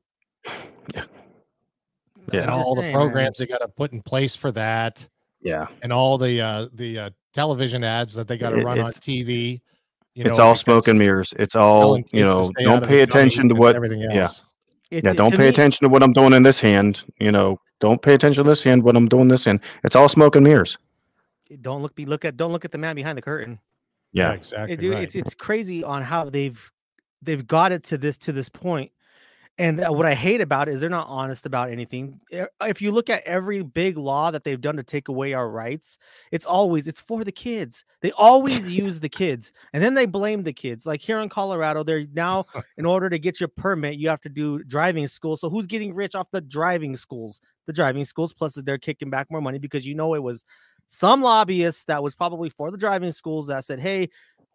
[0.94, 1.04] Yeah.
[2.32, 2.42] Yeah.
[2.42, 3.46] And all the programs man.
[3.46, 5.08] they got to put in place for that.
[5.40, 5.66] Yeah.
[5.82, 9.60] And all the uh the uh television ads that they got to run on TV.
[10.18, 11.32] You it's all smoke and mirrors.
[11.38, 14.12] It's all, you know, don't pay attention to what everything else.
[14.12, 14.98] Yeah.
[14.98, 17.04] It's, yeah, don't pay me, attention to what I'm doing in this hand.
[17.20, 19.60] You know, don't pay attention to this hand, what I'm doing this hand.
[19.84, 20.76] It's all smoke and mirrors.
[21.60, 23.60] Don't look be look at don't look at the man behind the curtain.
[24.10, 24.74] Yeah, yeah exactly.
[24.74, 25.04] It, dude, right.
[25.04, 26.72] It's it's crazy on how they've
[27.22, 28.90] they've got it to this to this point
[29.58, 32.20] and what I hate about it is they're not honest about anything.
[32.30, 35.98] If you look at every big law that they've done to take away our rights,
[36.30, 37.84] it's always it's for the kids.
[38.00, 40.86] They always use the kids, and then they blame the kids.
[40.86, 42.44] Like here in Colorado, they're now
[42.76, 45.36] in order to get your permit, you have to do driving school.
[45.36, 47.40] So who's getting rich off the driving schools?
[47.66, 50.44] The driving schools, plus they're kicking back more money because you know it was
[50.86, 54.08] some lobbyists that was probably for the driving schools that said, "Hey,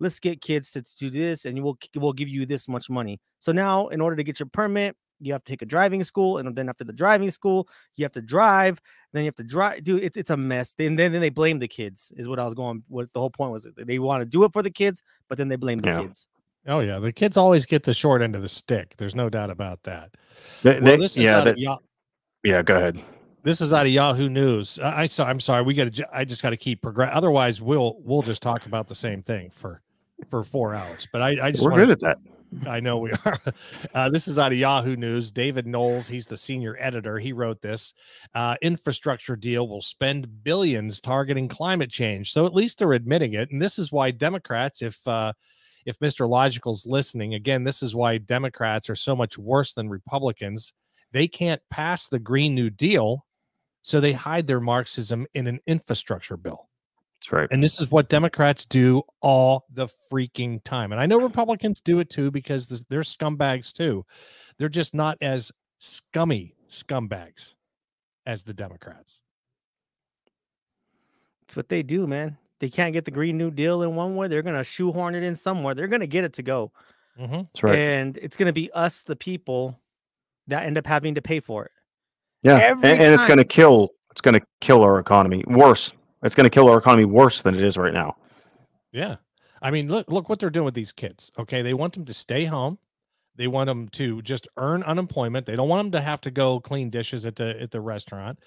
[0.04, 3.20] let's get kids to, to do this and we'll we'll give you this much money.
[3.39, 6.38] So now in order to get your permit, you have to take a driving school,
[6.38, 8.82] and then after the driving school, you have to drive.
[9.13, 9.84] Then you have to drive.
[9.84, 10.76] Dude, it's it's a mess.
[10.80, 12.12] And then, then they blame the kids.
[12.18, 12.84] Is what I was going.
[12.88, 13.68] What the whole point was.
[13.78, 16.02] They want to do it for the kids, but then they blame the yeah.
[16.02, 16.28] kids.
[16.68, 18.96] Oh yeah, the kids always get the short end of the stick.
[18.98, 20.12] There's no doubt about that.
[20.62, 21.54] They, well, this is yeah,
[22.44, 22.62] yeah.
[22.62, 23.02] Go ahead.
[23.44, 24.80] This is out of Yahoo News.
[24.80, 25.63] I, I I'm sorry.
[25.63, 26.10] We got to.
[26.13, 27.12] I just got to keep progress.
[27.13, 29.83] Otherwise, we'll we'll just talk about the same thing for
[30.30, 31.08] for four hours.
[31.12, 32.18] But I, I just we're wanna, good at that.
[32.68, 33.40] I know we are.
[33.94, 35.30] Uh, this is out of Yahoo News.
[35.30, 37.20] David Knowles, he's the senior editor.
[37.20, 37.94] He wrote this
[38.34, 42.32] uh, infrastructure deal will spend billions targeting climate change.
[42.32, 43.52] So at least they're admitting it.
[43.52, 45.34] And this is why Democrats, if uh,
[45.86, 46.28] if Mr.
[46.28, 50.74] Logical's listening, again, this is why Democrats are so much worse than Republicans.
[51.12, 53.26] They can't pass the Green New Deal,
[53.82, 56.70] so they hide their Marxism in an infrastructure bill.
[57.24, 57.48] That's right.
[57.52, 60.92] And this is what Democrats do all the freaking time.
[60.92, 64.06] And I know Republicans do it too because they're scumbags too.
[64.58, 67.56] They're just not as scummy scumbags
[68.26, 69.22] as the Democrats.
[71.44, 72.38] It's what they do, man.
[72.60, 74.28] They can't get the Green New Deal in one way.
[74.28, 75.74] They're going to shoehorn it in somewhere.
[75.74, 76.74] They're going to get it to go.
[77.18, 77.36] Mm-hmm.
[77.36, 77.76] That's right.
[77.78, 79.80] And it's going to be us, the people,
[80.48, 81.72] that end up having to pay for it.
[82.42, 82.58] Yeah.
[82.58, 83.92] and, and it's going to kill.
[84.12, 85.44] It's going to kill our economy.
[85.48, 88.16] Worse, it's going to kill our economy worse than it is right now.
[88.92, 89.18] Yeah.
[89.62, 91.32] I mean, look look what they're doing with these kids.
[91.40, 92.78] Okay, they want them to stay home.
[93.36, 95.46] They want them to just earn unemployment.
[95.46, 98.40] They don't want them to have to go clean dishes at the at the restaurant.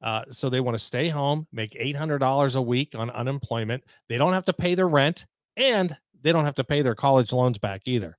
[0.00, 3.84] Uh, so they want to stay home, make eight hundred dollars a week on unemployment.
[4.08, 7.32] They don't have to pay their rent, and they don't have to pay their college
[7.32, 8.16] loans back either.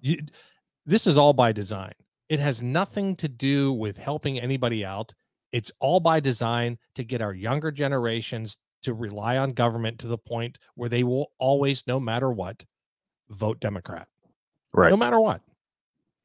[0.00, 0.18] You,
[0.86, 1.92] this is all by design.
[2.28, 5.12] It has nothing to do with helping anybody out.
[5.52, 10.18] It's all by design to get our younger generations to rely on government to the
[10.18, 12.64] point where they will always, no matter what,
[13.28, 14.08] vote Democrat.
[14.72, 14.90] Right.
[14.90, 15.42] No matter what.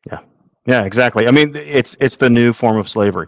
[0.10, 0.20] Yeah.
[0.68, 1.28] Yeah, exactly.
[1.28, 3.28] I mean, it's it's the new form of slavery.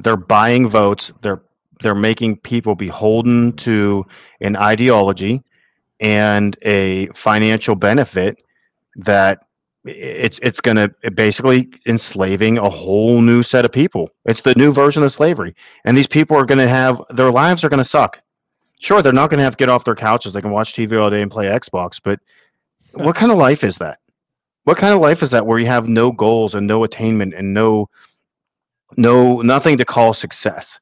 [0.00, 1.12] They're buying votes.
[1.20, 1.42] They're
[1.80, 4.04] they're making people beholden to
[4.40, 5.42] an ideology
[6.00, 8.42] and a financial benefit
[8.96, 9.45] that
[9.86, 14.10] it's it's going to basically enslaving a whole new set of people.
[14.24, 17.64] It's the new version of slavery, and these people are going to have their lives
[17.64, 18.20] are going to suck.
[18.80, 20.32] Sure, they're not going to have to get off their couches.
[20.32, 22.20] They can watch TV all day and play Xbox, but
[22.92, 24.00] what kind of life is that?
[24.64, 27.54] What kind of life is that where you have no goals and no attainment and
[27.54, 27.88] no
[28.96, 30.78] no nothing to call success,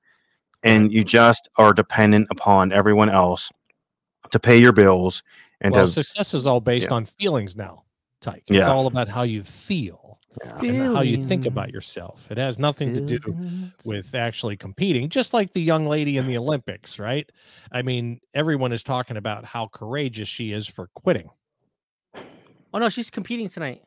[0.63, 3.51] and you just are dependent upon everyone else
[4.31, 5.23] to pay your bills
[5.61, 6.95] and well, to, success is all based yeah.
[6.95, 7.84] on feelings now.
[8.25, 8.43] Tyke.
[8.49, 8.73] It's Yeah.
[8.73, 10.19] all about how you feel
[10.61, 12.29] and how you think about yourself.
[12.31, 13.19] It has nothing to do
[13.85, 17.31] with actually competing, just like the young lady in the Olympics, right?
[17.71, 21.29] I mean, everyone is talking about how courageous she is for quitting.
[22.73, 23.83] Oh no, she's competing tonight.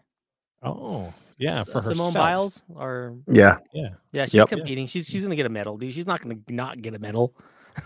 [0.64, 1.96] Oh, yeah, S- for herself.
[1.98, 3.90] Simone Biles or yeah Yeah.
[4.12, 4.48] yeah, she's Yep.
[4.50, 4.88] competing.
[4.88, 5.94] She's she's gonna get a medal, dude.
[5.94, 7.36] She's not gonna not get a medal.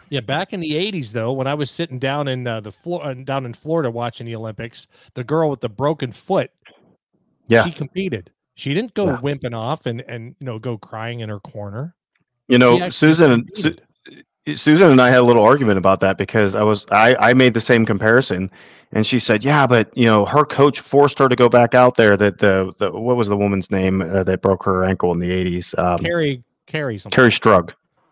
[0.09, 3.05] Yeah, back in the '80s, though, when I was sitting down in uh, the floor
[3.05, 6.51] uh, down in Florida watching the Olympics, the girl with the broken foot,
[7.47, 7.63] Yeah.
[7.65, 8.31] she competed.
[8.55, 9.17] She didn't go Yeah.
[9.17, 11.95] wimping off and and you know go crying in her corner.
[12.47, 13.75] you know Susan and Su-
[14.55, 17.53] Susan and I had a little argument about that because I was I I made
[17.53, 18.51] the same comparison
[18.91, 21.95] and she said yeah but you know her coach forced her to go back out
[21.95, 25.19] there that the, the what was the woman's name uh, that broke her ankle in
[25.19, 27.17] the 80s um Kerri, Kerri, something.
[27.17, 27.69] Kerri Strug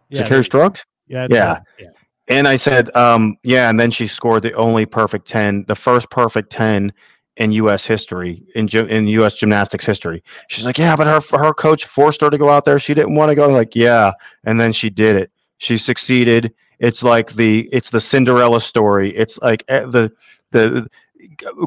[0.10, 1.56] Is it yeah, Kerri Strug yeah, Yeah.
[1.56, 1.64] her.
[1.80, 1.88] yeah.
[2.30, 6.10] and I said um yeah and then she scored the only perfect 10 the first
[6.10, 6.94] perfect 10
[7.38, 11.86] in US history in in US gymnastics history she's like yeah but her her coach
[11.86, 14.12] forced her to go out there she didn't want to go I'm like yeah
[14.46, 19.38] and then she did it she succeeded it's like the it's the cinderella story it's
[19.40, 20.12] like eh, the
[20.52, 20.88] the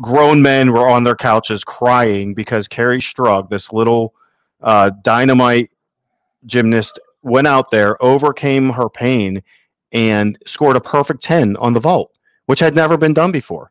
[0.01, 4.15] grown men were on their couches crying because kerri strug this little
[4.63, 5.71] uh, dynamite
[6.47, 9.43] gymnast went out there overcame her pain
[9.93, 12.13] and scored a perfect 10 on the vault
[12.47, 13.71] which had never been done before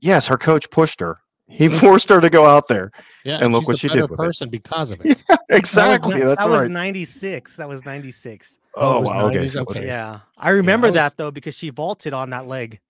[0.00, 2.90] yes her coach pushed her he forced her to go out there
[3.24, 4.16] Yeah, And look what she did with it.
[4.16, 5.22] person because of it.
[5.48, 7.56] exactly That was, that's that was 96.
[7.56, 8.58] That was 96.
[8.74, 9.50] Oh, oh was wow okay 90s?
[9.52, 9.86] so it was- Okay.
[9.86, 10.20] Yeah.
[10.38, 12.80] I remember was- that though because she vaulted on that leg.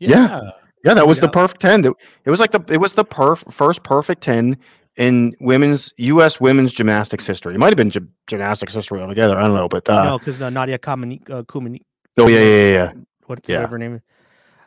[0.00, 0.50] Yeah.
[0.84, 1.84] Yeah, that was the perfect 10.
[1.84, 1.92] It
[2.24, 4.56] it was like the it was the perf, first perfect 10
[4.96, 7.54] in women's US women's gymnastics history.
[7.54, 9.36] It might have been gy- gymnastics history altogether.
[9.38, 11.80] I don't know, but uh no, because uh, Nadia Kamani, uh, Kumani,
[12.18, 12.92] oh yeah, yeah, yeah, yeah.
[13.26, 13.56] what's Yeah.
[13.58, 14.02] whatever her name is.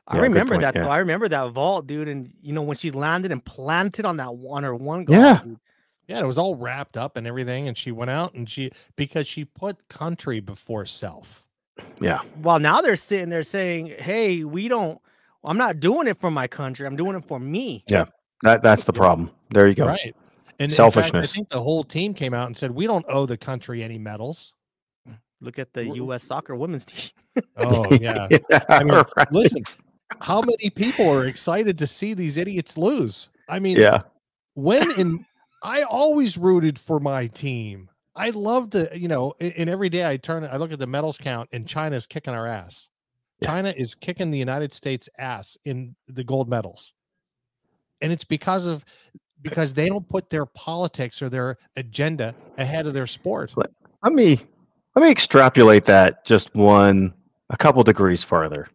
[0.07, 0.83] I Yeah, remember point, that yeah.
[0.83, 0.89] though.
[0.89, 2.07] I remember that vault, dude.
[2.07, 5.41] And you know when she landed and planted on that one or one goal, Yeah.
[5.43, 5.59] dude,
[6.07, 9.27] Yeah, it was all wrapped up and everything, and she went out and she because
[9.27, 11.43] she put country before self.
[11.99, 12.19] Yeah.
[12.41, 14.99] Well, now they're sitting there saying, "Hey, we don't.
[15.43, 16.85] I'm not doing it for my country.
[16.85, 17.83] I'm doing it for me."
[18.43, 19.31] That that's the problem.
[19.51, 19.87] There you go.
[19.87, 20.15] Right.
[20.59, 21.31] And in fact, Selfishness.
[21.31, 23.97] I think the whole team came out and said, "We don't owe the country any
[23.97, 24.53] medals."
[25.41, 26.23] Look at the W- U.S.
[26.23, 27.11] soccer women's team.
[27.57, 28.27] Oh yeah.
[28.49, 29.31] yeah I mean, right.
[29.31, 29.63] listen,
[30.21, 33.29] How many people are excited to see these idiots lose?
[33.49, 34.03] I mean, Yeah.
[34.53, 35.25] when in
[35.63, 37.89] I always rooted for my team.
[38.15, 40.87] I love the, you know, a- and every day I turn, I look at the
[40.87, 42.87] medals count, and China's kicking our ass.
[43.41, 43.47] Yeah.
[43.49, 46.93] China is kicking the United States ass in the gold medals,
[48.01, 48.85] and it's because of
[49.41, 53.53] because they don't put their politics or their agenda ahead of their sport.
[54.03, 54.41] Let me
[54.95, 57.13] let me extrapolate that just one
[57.49, 58.67] a couple degrees farther.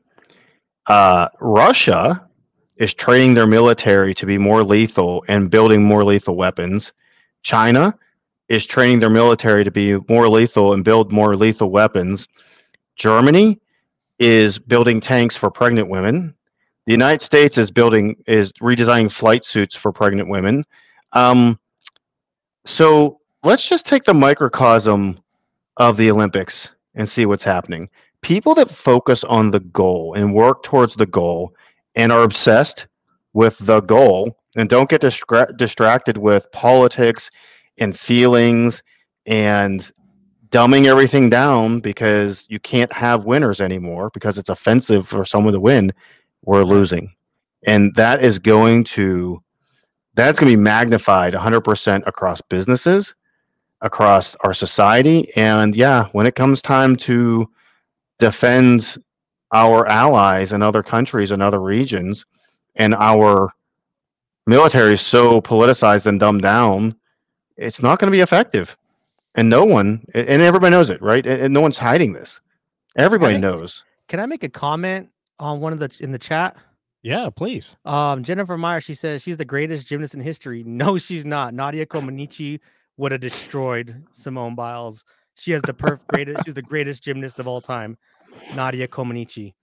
[0.87, 2.27] Uh, Russia
[2.77, 6.93] is training their military to be more lethal and building more lethal weapons.
[7.43, 7.95] China
[8.49, 12.27] is training their military to be more lethal and build more lethal weapons.
[12.97, 13.61] Germany
[14.19, 16.35] is building tanks for pregnant women.
[16.91, 20.65] The United States is building is redesigning flight suits for pregnant women.
[21.13, 21.57] Um,
[22.67, 25.21] so let's just take the microcosm
[25.77, 27.89] of the Olympics and see what's happening.
[28.23, 31.55] People that focus on the goal and work towards the goal
[31.95, 32.89] and are obsessed
[33.35, 37.31] with the goal and don't get distra- distracted with politics
[37.79, 38.83] and feelings
[39.27, 39.93] and
[40.51, 45.61] dumbing everything down because you can't have winners anymore because it's offensive for someone to
[45.61, 45.93] win,
[46.43, 47.13] we're losing.
[47.67, 49.43] And that is going to
[50.15, 53.15] that's going to be magnified 100% across businesses,
[53.81, 55.31] across our society.
[55.37, 57.49] And yeah, when it comes time to
[58.19, 58.97] defend
[59.53, 62.27] our allies and other countries and other regions,
[62.77, 63.53] and our
[64.47, 66.95] military is so politicized and dumbed down,
[67.57, 68.77] it's not going to be effective.
[69.37, 71.25] And no one, and everybody knows it, right?
[71.25, 72.41] And no one's hiding this.
[72.97, 73.85] Everybody can knows.
[74.09, 75.09] Can I make a comment
[75.41, 76.57] on one of the in the chat?
[77.03, 77.77] Yeah, please.
[77.85, 80.63] Um, Jennifer Meyer, she says she's the greatest gymnast in history.
[80.65, 81.55] No, she's not.
[81.55, 82.61] Nadia Comaneci
[82.99, 85.03] would have destroyed Simone Biles.
[85.35, 86.45] She has the perfect greatest.
[86.45, 87.97] She's the greatest gymnast of all time,
[88.55, 89.55] Nadia Comaneci.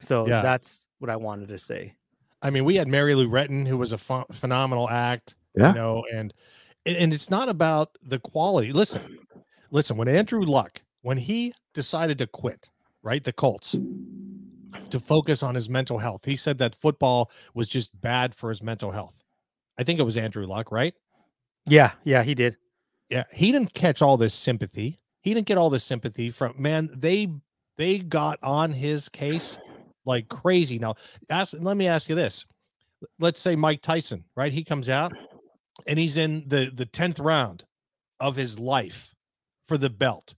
[0.00, 0.40] So yeah.
[0.40, 1.94] that's what I wanted to say.
[2.42, 5.34] I mean, we had Mary Lou Retton, who was a ph- phenomenal act.
[5.54, 5.68] Yeah.
[5.68, 6.32] You know, and
[6.84, 8.72] and it's not about the quality.
[8.72, 9.18] Listen,
[9.70, 9.96] listen.
[9.96, 12.68] When Andrew Luck, when he decided to quit,
[13.02, 13.76] right, the Colts,
[14.90, 18.62] to focus on his mental health, he said that football was just bad for his
[18.62, 19.22] mental health.
[19.78, 20.94] I think it was Andrew Luck, right?
[21.66, 22.56] Yeah, yeah, he did.
[23.10, 24.98] Yeah, he didn't catch all this sympathy.
[25.20, 26.90] He didn't get all this sympathy from man.
[26.94, 27.28] They
[27.76, 29.58] they got on his case
[30.04, 30.78] like crazy.
[30.78, 30.94] Now,
[31.28, 32.44] ask, let me ask you this.
[33.18, 34.52] Let's say Mike Tyson, right?
[34.52, 35.12] He comes out
[35.86, 37.64] and he's in the the 10th round
[38.20, 39.14] of his life
[39.66, 40.34] for the belt.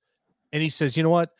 [0.52, 1.30] And he says, "You know what?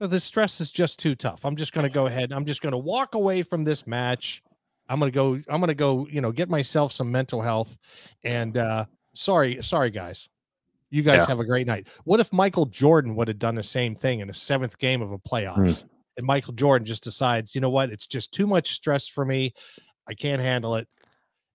[0.00, 1.44] The stress is just too tough.
[1.44, 2.32] I'm just going to go ahead.
[2.32, 4.42] I'm just going to walk away from this match.
[4.88, 7.76] I'm going to go I'm going to go, you know, get myself some mental health
[8.24, 10.28] and uh sorry, sorry guys.
[10.90, 11.26] You guys yeah.
[11.26, 11.86] have a great night.
[12.04, 15.12] What if Michael Jordan would have done the same thing in a seventh game of
[15.12, 15.84] a playoffs?
[15.84, 15.88] Mm
[16.20, 19.54] and Michael Jordan just decides, you know what, it's just too much stress for me.
[20.06, 20.86] I can't handle it.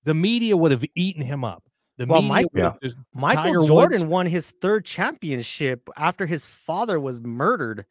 [0.05, 1.63] The media would have eaten him up.
[1.97, 2.73] The well, Mike, yeah.
[3.13, 4.05] Michael Jordan Woods.
[4.05, 7.85] won his third championship after his father was murdered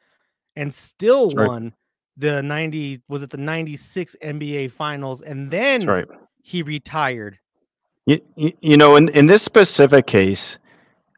[0.57, 1.73] and still That's won right.
[2.17, 6.07] the 90 was it the 96 NBA finals and then right.
[6.43, 7.39] he retired.
[8.07, 10.59] You, you, you know in, in this specific case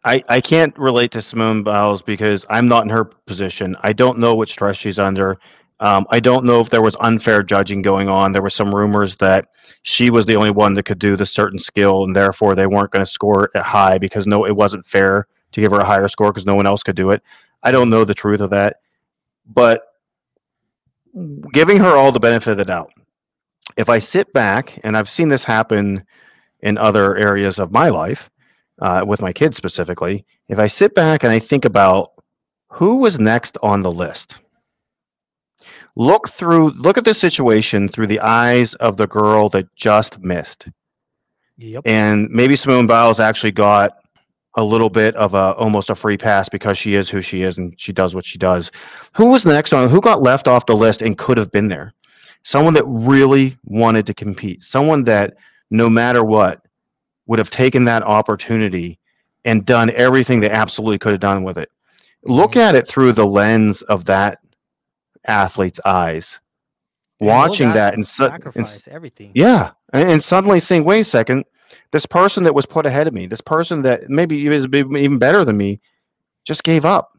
[0.06, 3.76] I, I can't relate to Simone Biles because I'm not in her position.
[3.80, 5.36] I don't know what stress she's under.
[5.80, 8.30] Um, I don't know if there was unfair judging going on.
[8.30, 9.48] There were some rumors that
[9.82, 12.92] she was the only one that could do the certain skill, and therefore they weren't
[12.92, 16.06] going to score it high because no, it wasn't fair to give her a higher
[16.06, 17.20] score because no one else could do it.
[17.64, 18.76] I don't know the truth of that,
[19.46, 19.82] but
[21.52, 22.92] giving her all the benefit of the doubt.
[23.76, 26.04] If I sit back, and I've seen this happen
[26.60, 28.30] in other areas of my life,
[28.80, 32.12] uh, with my kids specifically, if I sit back and I think about
[32.70, 34.40] who was next on the list,
[35.96, 40.68] look through, look at the situation through the eyes of the girl that just missed.
[41.56, 41.82] Yep.
[41.86, 43.96] And maybe Simone Biles actually got
[44.56, 47.58] a little bit of a almost a free pass because she is who she is
[47.58, 48.72] and she does what she does.
[49.14, 49.88] Who was the next on?
[49.88, 51.92] Who got left off the list and could have been there?
[52.42, 54.64] Someone that really wanted to compete.
[54.64, 55.34] Someone that
[55.70, 56.62] no matter what
[57.26, 58.98] would have taken that opportunity
[59.44, 61.70] and done everything they absolutely could have done with it.
[62.24, 62.60] Look mm-hmm.
[62.60, 64.38] at it through the lens of that
[65.26, 66.40] athlete's eyes,
[67.20, 69.32] and watching that and, su- sacrifice and, everything.
[69.34, 71.44] Yeah, and, and, suddenly saying, "Wait a second,
[71.92, 75.44] this person that was put ahead of me, this person that maybe is even better
[75.44, 75.80] than me,
[76.44, 77.18] just gave up.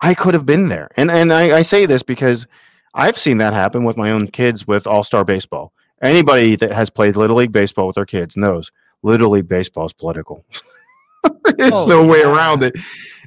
[0.00, 2.46] I could have been there." And and I, I say this because
[2.94, 5.72] I've seen that happen with my own kids with All Star Baseball.
[6.02, 8.70] Anybody that has played Little League Baseball with their kids knows
[9.02, 10.44] Little League baseball is political.
[11.56, 12.10] There's oh, no yeah.
[12.10, 12.76] way around it.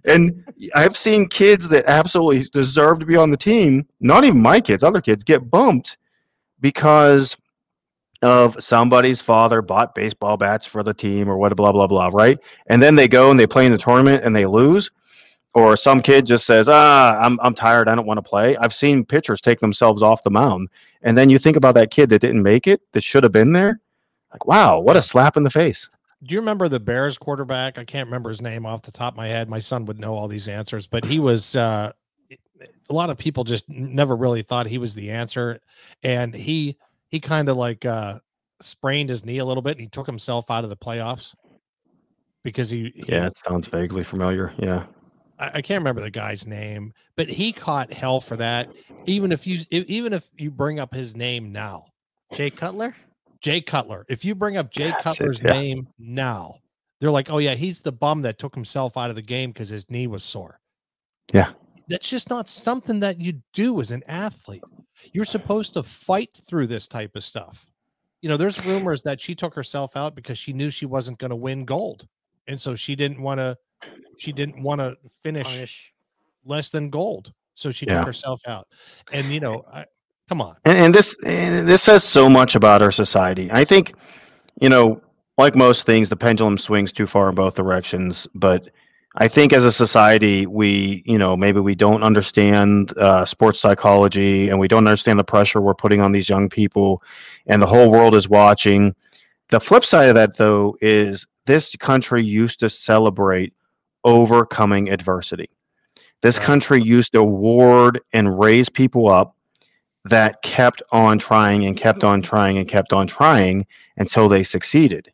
[0.06, 0.44] And
[0.76, 4.84] I've seen kids that absolutely deserve to be on the team, not even my kids,
[4.84, 5.98] other kids, get bumped
[6.62, 7.36] because
[8.22, 12.38] of somebody's father bought baseball bats for the team or what blah blah blah, right?
[12.68, 14.92] And then they go and they play in the tournament and they lose.
[15.56, 17.90] Or some kid just says, "Ah, I'm I'm tired.
[17.90, 20.70] I don't want to play." I've seen pitchers take themselves off the mound,
[21.02, 23.54] and then you think about that kid that didn't make it, that should have been
[23.54, 23.80] there,
[24.32, 25.90] like, wow, what a slap in the face.
[26.22, 27.80] Do you remember the Bears quarterback?
[27.80, 29.50] I can't remember his name off the top of my head.
[29.50, 31.94] My son would know all these answers, but he was uh,
[32.90, 35.60] a lot of people just never really thought he was the answer.
[36.04, 36.78] And he
[37.10, 38.20] he kind of like uh
[38.62, 41.34] sprained his knee a little bit and he took himself out of the playoffs
[42.44, 44.54] because he, he Yeah, it sounds vaguely familiar.
[44.58, 44.86] Yeah.
[45.40, 48.70] I, I can't remember the guy's name, but he caught hell for that.
[49.06, 51.86] Even if you even if you bring up his name now.
[52.34, 52.96] Jay Cutler?
[53.42, 54.06] Jay Cutler.
[54.10, 55.54] If you bring up Jay That's Cutler's it, yeah.
[55.54, 56.60] name now,
[57.00, 59.70] they're like, oh, yeah, he's the bum that took himself out of the game because
[59.70, 60.60] his knee was sore.
[61.34, 61.52] Yeah.
[61.88, 64.64] That's just not something that you do as an athlete.
[65.12, 67.68] You're supposed to fight through this type of stuff.
[68.22, 71.30] You know, there's rumors that she took herself out because she knew she wasn't going
[71.30, 72.08] to win gold.
[72.48, 73.58] And so she didn't want to,
[74.18, 75.94] she didn't want to finish Punish.
[76.46, 77.34] less than gold.
[77.54, 77.98] So she yeah.
[77.98, 78.68] took herself out.
[79.12, 79.86] And, you know, I,
[80.30, 80.56] Come on.
[80.64, 83.50] And, and this and this says so much about our society.
[83.52, 83.96] I think,
[84.62, 85.02] you know,
[85.40, 88.28] like most things, the pendulum swings too far in both directions.
[88.36, 88.70] But
[89.16, 94.50] I think as a society, we, you know, maybe we don't understand uh, sports psychology
[94.50, 97.02] and we don't understand the pressure we're putting on these young people,
[97.48, 98.96] and the whole world is watching.
[99.50, 103.54] The flip side of that, though, is this country used to celebrate
[104.04, 105.50] overcoming adversity.
[106.22, 109.36] This country used to award and raise people up
[110.06, 113.66] that kept on trying and kept on trying and kept on trying
[113.98, 115.12] until they succeeded.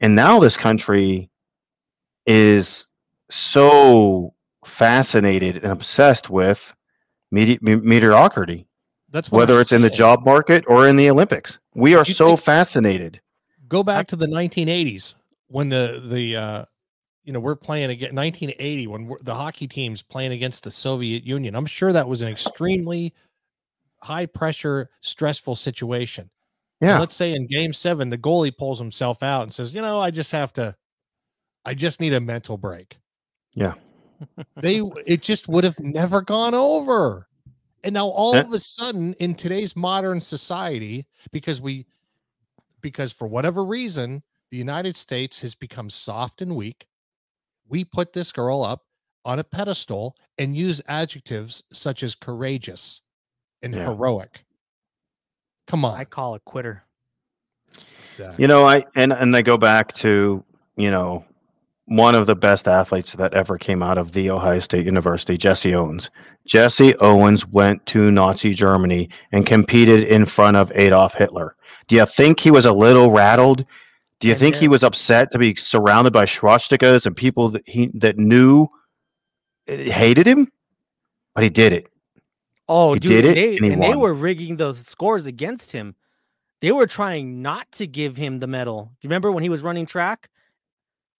[0.00, 1.28] And now this country
[2.26, 2.86] is
[3.34, 6.74] so fascinated and obsessed with
[7.30, 8.66] medi- mediocrity.
[9.10, 11.58] That's whether it's in the job market or in the Olympics.
[11.74, 13.20] We are so fascinated.
[13.68, 15.14] Go back to the 1980s
[15.48, 16.64] when the the uh,
[17.24, 21.54] you know we're playing again 1980 when the hockey team's playing against the Soviet Union.
[21.54, 23.12] I'm sure that was an extremely
[24.02, 26.30] high pressure, stressful situation.
[26.80, 26.92] Yeah.
[26.92, 30.00] And let's say in game seven, the goalie pulls himself out and says, you know,
[30.00, 30.74] I just have to,
[31.64, 32.98] I just need a mental break.
[33.54, 33.74] Yeah.
[34.56, 37.28] they, it just would have never gone over.
[37.84, 38.40] And now all eh.
[38.40, 41.86] of a sudden in today's modern society, because we,
[42.80, 46.86] because for whatever reason, the United States has become soft and weak,
[47.68, 48.84] we put this girl up
[49.24, 53.00] on a pedestal and use adjectives such as courageous
[53.62, 53.84] and yeah.
[53.84, 54.44] heroic.
[55.66, 55.98] Come on.
[55.98, 56.84] I call it quitter.
[58.08, 58.42] Exactly.
[58.42, 60.44] You know, I and and I go back to,
[60.76, 61.24] you know,
[61.96, 65.74] one of the best athletes that ever came out of the Ohio State University, Jesse
[65.74, 66.10] Owens.
[66.46, 71.54] Jesse Owens went to Nazi Germany and competed in front of Adolf Hitler.
[71.88, 73.66] Do you think he was a little rattled?
[74.20, 77.90] Do you think he was upset to be surrounded by swastikas and people that he
[77.94, 78.68] that knew
[79.66, 80.50] eh, hated him?
[81.34, 81.88] But he did it.
[82.68, 85.94] Oh, he dude, and, they, and, and they were rigging those scores against him.
[86.60, 88.84] They were trying not to give him the medal.
[88.84, 90.30] Do you remember when he was running track?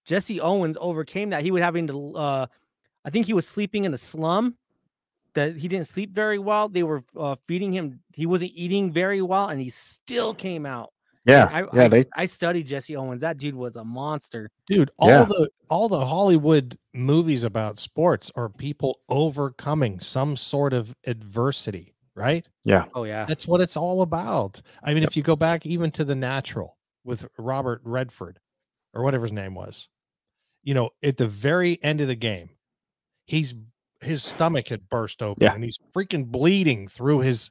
[0.05, 1.43] Jesse Owens overcame that.
[1.43, 2.47] He was having to, uh,
[3.05, 4.57] I think he was sleeping in a slum.
[5.35, 6.69] That he didn't sleep very well.
[6.69, 8.01] They were uh, feeding him.
[8.13, 10.93] He wasn't eating very well, and he still came out.
[11.25, 11.85] Yeah, I, yeah.
[11.85, 12.05] I, they...
[12.15, 13.23] I studied Jesse Owens.
[13.23, 14.91] That dude was a monster, dude.
[14.99, 15.25] All yeah.
[15.25, 22.47] the all the Hollywood movies about sports are people overcoming some sort of adversity, right?
[22.65, 22.85] Yeah.
[22.95, 23.25] Oh yeah.
[23.25, 24.61] That's what it's all about.
[24.83, 25.13] I mean, yep.
[25.13, 28.39] if you go back even to the Natural with Robert Redford,
[28.95, 29.89] or whatever his name was,
[30.63, 32.51] you know, at the very end of the game,
[33.27, 33.55] he's
[34.01, 35.55] his stomach had burst open yeah.
[35.55, 37.51] and he's freaking bleeding through his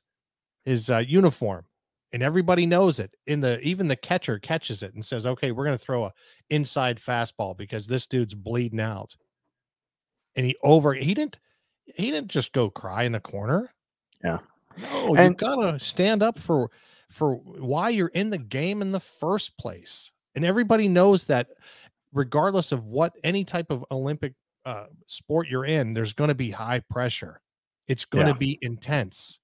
[0.63, 1.65] his uh, uniform
[2.13, 5.65] and everybody knows it in the even the catcher catches it and says okay we're
[5.65, 6.11] going to throw a
[6.49, 9.15] inside fastball because this dude's bleeding out.
[10.35, 11.39] And he over he didn't
[11.85, 13.73] he didn't just go cry in the corner.
[14.23, 14.39] Yeah.
[14.77, 16.69] No and, you gotta stand up for
[17.09, 21.47] for why you're in the game in the first place and everybody knows that
[22.13, 24.33] regardless of what any type of olympic
[24.65, 27.41] uh, sport you're in there's going to be high pressure
[27.87, 28.37] it's going to yeah.
[28.37, 29.39] be intense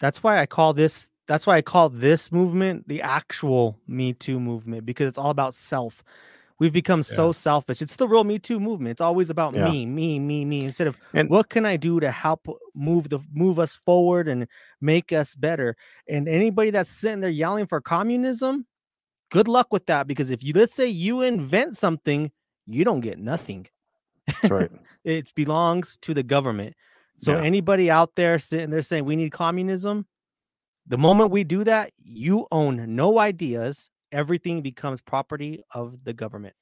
[0.00, 4.38] that's why i call this that's why I call this movement the actual Me Too
[4.38, 6.02] movement because it's all about self.
[6.60, 7.16] We've become yeah.
[7.16, 7.82] so selfish.
[7.82, 8.92] It's the real Me Too movement.
[8.92, 9.64] It's always about yeah.
[9.70, 10.64] me, me, me, me.
[10.64, 14.46] Instead of and, what can I do to help move the move us forward and
[14.80, 15.76] make us better.
[16.08, 18.66] And anybody that's sitting there yelling for communism,
[19.30, 20.06] good luck with that.
[20.06, 22.30] Because if you let's say you invent something,
[22.66, 23.66] you don't get nothing.
[24.26, 24.70] That's right.
[25.04, 26.74] it belongs to the government.
[27.16, 27.42] So yeah.
[27.42, 30.06] anybody out there sitting there saying we need communism,
[30.86, 33.90] the moment we do that, you own no ideas.
[34.12, 36.54] Everything becomes property of the government.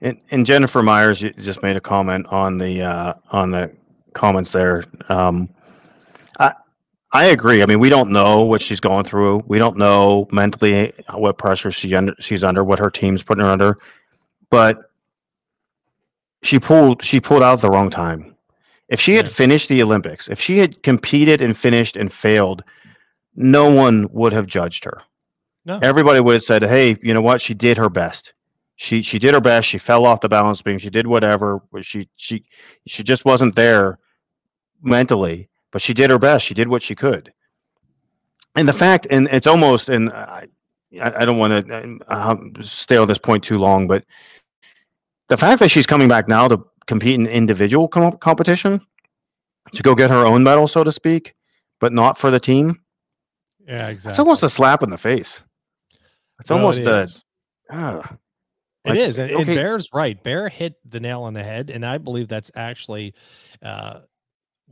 [0.00, 3.72] And, and Jennifer Myers just made a comment on the uh, on the
[4.12, 4.84] comments there.
[5.08, 5.48] Um,
[7.16, 7.62] I agree.
[7.62, 9.42] I mean, we don't know what she's going through.
[9.46, 13.50] We don't know mentally what pressure she under, she's under, what her team's putting her
[13.50, 13.74] under.
[14.50, 14.90] But
[16.42, 18.36] she pulled she pulled out at the wrong time.
[18.90, 22.62] If she had finished the Olympics, if she had competed and finished and failed
[23.34, 25.00] no one would have judged her.
[25.64, 25.78] No.
[25.82, 27.40] Everybody would have said, "Hey, you know what?
[27.40, 28.34] She did her best.
[28.76, 29.68] She she did her best.
[29.68, 30.76] She fell off the balance beam.
[30.76, 31.62] She did whatever.
[31.80, 32.44] She she
[32.86, 33.98] she just wasn't there
[34.82, 36.46] mentally, but she did her best.
[36.46, 37.32] She did what she could."
[38.54, 40.48] And the fact, and it's almost, and I
[41.00, 44.04] I don't want to uh, stay on this point too long, but
[45.28, 48.80] the fact that she's coming back now to compete in individual com- competition
[49.74, 51.34] to go get her own medal, so to speak,
[51.80, 52.80] but not for the team
[53.66, 54.10] yeah, exactly.
[54.10, 55.42] It's almost a slap in the face.
[56.40, 57.08] It's no, almost it a.
[57.70, 58.02] Uh,
[58.84, 59.42] it like, is, and, okay.
[59.42, 60.22] and, Bear's right.
[60.22, 63.14] Bear hit the nail on the head, and I believe that's actually
[63.62, 64.00] uh,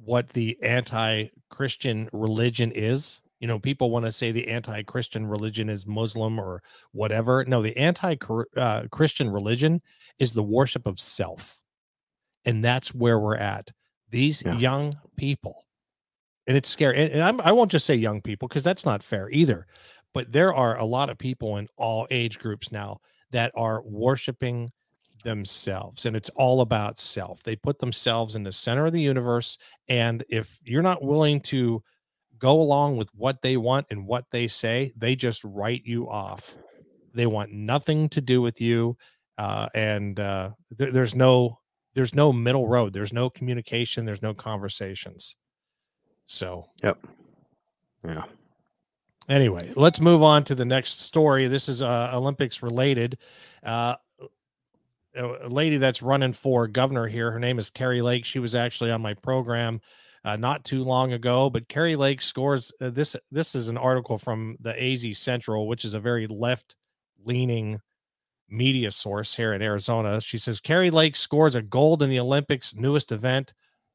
[0.05, 3.21] what the anti-Christian religion is.
[3.45, 7.45] you know, people want to say the anti-Christian religion is Muslim or whatever.
[7.45, 9.83] No, the anti-Christian uh, religion
[10.19, 11.61] is the worship of self,
[12.47, 13.71] and that's where we're at.
[14.09, 14.57] These yeah.
[14.57, 15.67] young people,
[16.47, 16.97] and it's scary.
[16.97, 19.67] And, and I'm, I won't just say young people because that's not fair either.
[20.15, 23.01] But there are a lot of people in all age groups now
[23.33, 24.71] that are worshiping
[25.25, 27.43] themselves and it's all about self.
[27.43, 29.59] They put themselves in the center of the universe
[29.89, 31.83] and if you're not willing to
[32.39, 36.55] go along with what they want and what they say they just write you off.
[37.14, 38.97] They want nothing to do with you
[39.39, 41.59] uh, and uh, th- there's no
[41.95, 42.93] there's no middle road.
[42.93, 44.05] There's no communication.
[44.05, 45.37] There's no conversations.
[46.27, 46.99] So yep.
[48.07, 48.25] Yeah.
[49.29, 51.49] Anyway let's move on to the next story.
[51.49, 53.18] This is uh, olympics related.
[53.62, 53.97] Uh,
[55.17, 57.31] a lady that's running for governor here.
[57.31, 58.25] Her name is Kari Lake.
[58.25, 59.81] She was actually on my program
[60.25, 61.51] uh, not too long ago.
[61.51, 63.17] But Kari Lake scores uh, this.
[63.31, 66.77] This is an article from the AZ Central, which is a very left
[67.25, 67.81] leaning
[68.49, 70.21] media source here in Arizona.
[70.21, 73.55] She says Kari Lake scores a gold in the Olympics' newest event,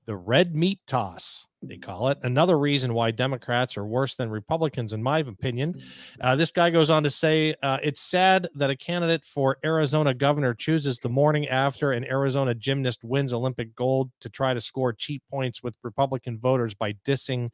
[0.10, 2.18] the red meat toss they call it.
[2.24, 5.74] Another reason why Democrats are worse than Republicans, in my opinion.
[5.74, 5.82] Mm.
[6.20, 10.16] Uh, this guy goes on to say uh, it's sad that a candidate for Arizona
[10.16, 14.94] governor chooses the morning after an Arizona gymnast wins Olympic gold to try to score
[14.94, 17.50] cheap points with Republican voters by dissing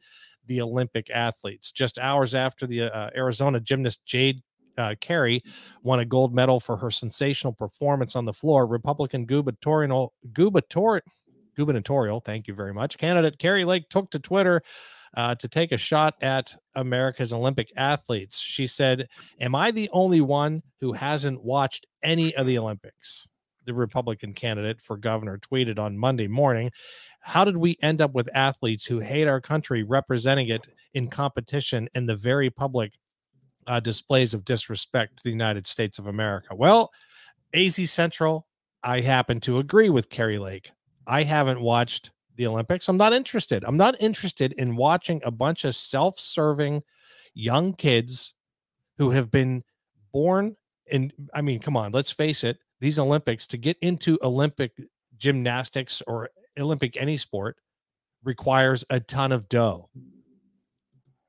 [0.46, 1.70] the Olympic athletes.
[1.72, 4.40] Just hours after the uh, Arizona gymnast Jade
[4.78, 5.42] uh, Carey
[5.82, 8.66] won a gold medal for her sensational performance on the floor.
[8.66, 11.02] Republican gubernatorial, gubernatorial,
[11.56, 14.62] gubernatorial, thank you very much, candidate Kari Lake took to Twitter
[15.16, 18.38] uh, to take a shot at America's Olympic athletes.
[18.38, 19.08] She said,
[19.40, 23.26] Am I the only one who hasn't watched any of the Olympics?
[23.64, 26.70] The Republican candidate for governor tweeted on Monday morning.
[27.20, 31.88] How did we end up with athletes who hate our country representing it in competition
[31.94, 32.92] in the very public
[33.66, 36.54] uh, displays of disrespect to the United States of America?
[36.54, 36.92] Well,
[37.52, 38.46] AZ Central,
[38.84, 40.70] I happen to agree with Kari Lake.
[41.06, 42.88] I haven't watched the Olympics.
[42.88, 43.64] I'm not interested.
[43.64, 46.82] I'm not interested in watching a bunch of self serving
[47.34, 48.34] young kids
[48.98, 49.62] who have been
[50.12, 51.12] born in.
[51.34, 54.72] I mean, come on, let's face it, these Olympics to get into Olympic
[55.16, 57.56] gymnastics or Olympic any sport
[58.22, 59.88] requires a ton of dough.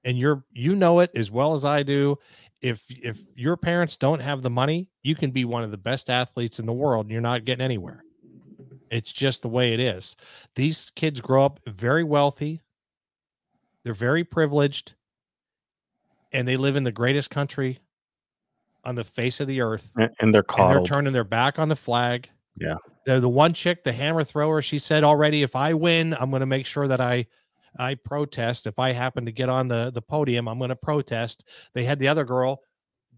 [0.03, 2.17] And you're you know it as well as I do.
[2.61, 6.09] If if your parents don't have the money, you can be one of the best
[6.09, 8.03] athletes in the world and you're not getting anywhere.
[8.91, 10.15] It's just the way it is.
[10.55, 12.61] These kids grow up very wealthy.
[13.83, 14.93] They're very privileged
[16.31, 17.79] and they live in the greatest country
[18.83, 19.91] on the face of the earth.
[20.19, 20.77] And they're coddled.
[20.77, 22.29] And they're turning their back on the flag.
[22.57, 22.75] Yeah.
[23.05, 24.61] They're the one chick, the hammer thrower.
[24.61, 27.27] She said already, if I win, I'm going to make sure that I
[27.79, 28.67] I protest.
[28.67, 31.43] If I happen to get on the the podium, I'm going to protest.
[31.73, 32.61] They had the other girl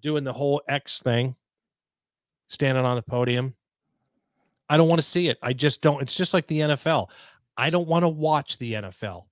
[0.02, 1.36] doing the whole X thing,
[2.48, 3.56] standing on the podium.
[4.70, 5.38] I don't want to see it.
[5.42, 6.02] I just don't.
[6.02, 7.10] It's just like the NFL.
[7.58, 9.26] I don't want to watch the NFL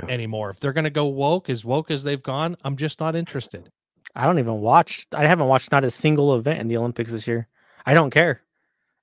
[0.00, 0.08] yeah.
[0.08, 0.50] anymore.
[0.50, 3.70] If they're going to go woke, as woke as they've gone, I'm just not interested.
[4.14, 5.06] I don't even watch.
[5.12, 7.48] I haven't watched not a single event in the Olympics this year.
[7.84, 8.42] I don't care.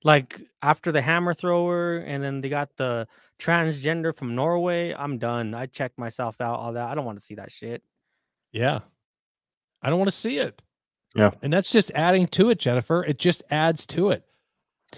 [0.02, 3.06] Like after the hammer thrower, and then they got the
[3.38, 4.94] transgender from Norway.
[4.94, 5.54] I'm done.
[5.54, 6.58] I checked myself out.
[6.58, 6.88] All that.
[6.88, 7.82] I don't want to see that shit.
[8.52, 8.80] Yeah,
[9.82, 10.60] I don't want to see it.
[11.14, 13.04] Yeah, and that's just adding to it, Jennifer.
[13.04, 14.24] It just adds to it.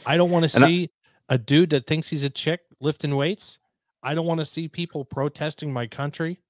[0.05, 0.91] I don't want to see
[1.29, 3.59] I, a dude that thinks he's a chick lifting weights.
[4.03, 6.41] I don't want to see people protesting my country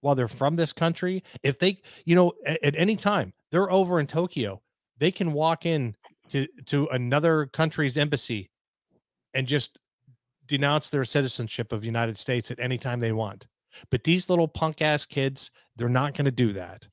[0.00, 1.22] while they're from this country.
[1.42, 4.62] If they, you know, at, at any time they're over in Tokyo,
[4.98, 5.96] they can walk in
[6.30, 8.50] to to another country's embassy
[9.34, 9.78] and just
[10.46, 13.46] denounce their citizenship of the United States at any time they want.
[13.90, 16.86] But these little punk ass kids, they're not going to do that.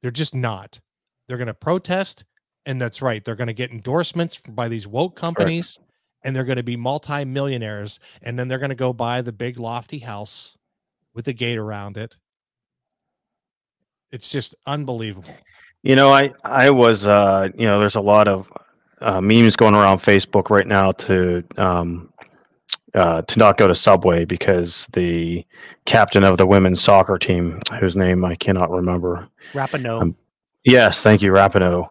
[0.00, 0.80] They're just not.
[1.26, 2.24] They're going to protest
[2.66, 3.24] and that's right.
[3.24, 5.88] They're going to get endorsements by these woke companies right.
[6.24, 8.00] and they're going to be multi-millionaires.
[8.22, 10.58] And then they're going to go buy the big lofty house
[11.14, 12.16] with a gate around it.
[14.10, 15.32] It's just unbelievable.
[15.82, 18.52] You know, I, I was, uh, you know, there's a lot of
[19.00, 22.12] uh, memes going around Facebook right now to, um,
[22.94, 25.44] uh, to not go to Subway because the
[25.84, 30.00] captain of the women's soccer team, whose name I cannot remember, Rapinoe.
[30.00, 30.16] Um,
[30.64, 31.88] yes, thank you, Rapinoe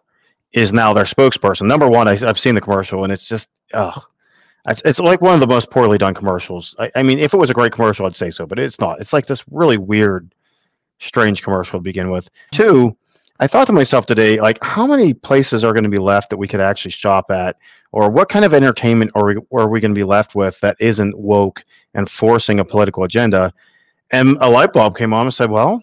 [0.52, 1.66] is now their spokesperson.
[1.66, 3.92] Number one, I, have seen the commercial and it's just, oh,
[4.68, 6.74] it's, it's like one of the most poorly done commercials.
[6.78, 9.00] I, I, mean, if it was a great commercial, I'd say so, but it's not.
[9.00, 10.34] It's like this really weird,
[10.98, 12.28] strange commercial to begin with.
[12.52, 12.96] Two,
[13.38, 16.38] I thought to myself today, like, how many places are going to be left that
[16.38, 17.56] we could actually shop at,
[17.92, 20.76] or what kind of entertainment are we, are we going to be left with that
[20.80, 23.52] isn't woke and forcing a political agenda?
[24.10, 25.82] And a light bulb came on and said, well,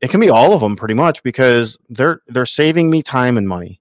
[0.00, 3.48] it can be all of them pretty much because they're they're saving me time and
[3.48, 3.80] money.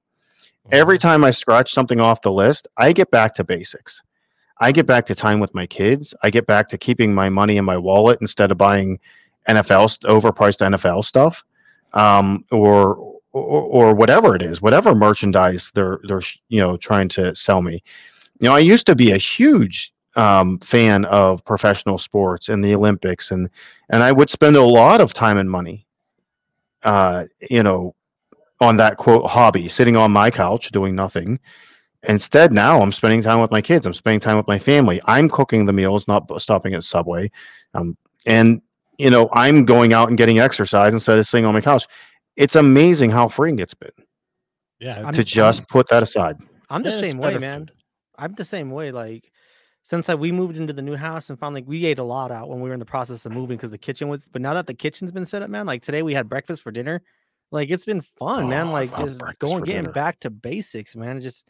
[0.72, 4.02] Every time I scratch something off the list, I get back to basics.
[4.60, 6.14] I get back to time with my kids.
[6.24, 9.00] I get back to keeping my money in my wallet instead of buying
[9.48, 11.44] NFL overpriced NFL stuff,
[11.94, 12.96] um, or,
[13.32, 17.84] or or whatever it is, whatever merchandise they're they're you know trying to sell me.
[18.40, 22.74] You know, I used to be a huge um, fan of professional sports and the
[22.74, 23.50] Olympics, and
[23.90, 25.86] and I would spend a lot of time and money,
[26.84, 27.94] uh, you know,
[28.62, 31.40] on that quote hobby, sitting on my couch doing nothing.
[32.08, 33.86] Instead, now I'm spending time with my kids.
[33.88, 35.02] I'm spending time with my family.
[35.06, 37.32] I'm cooking the meals, not stopping at Subway,
[37.74, 38.62] um, and
[38.98, 41.86] you know, I'm going out and getting exercise instead of sitting on my couch.
[42.38, 43.90] It's amazing how freeing it's been
[44.80, 45.02] Yeah.
[45.04, 46.38] I'm- to just put that aside.
[46.70, 47.62] I'm the and it's same way, man.
[47.68, 47.72] food.
[48.18, 48.92] I'm the same way.
[48.92, 49.30] Like
[49.84, 52.50] since like we moved into the new house and finally we ate a lot out
[52.50, 54.30] when we were in the process of moving because the kitchen was.
[54.30, 56.72] But now that the kitchen's been set up, man, like today we had breakfast for
[56.72, 57.02] dinner.
[57.52, 58.68] Like it's been fun, man.
[58.68, 59.94] Oh, I Like just going getting dinner.
[59.94, 61.22] back to basics, man.
[61.22, 61.50] Just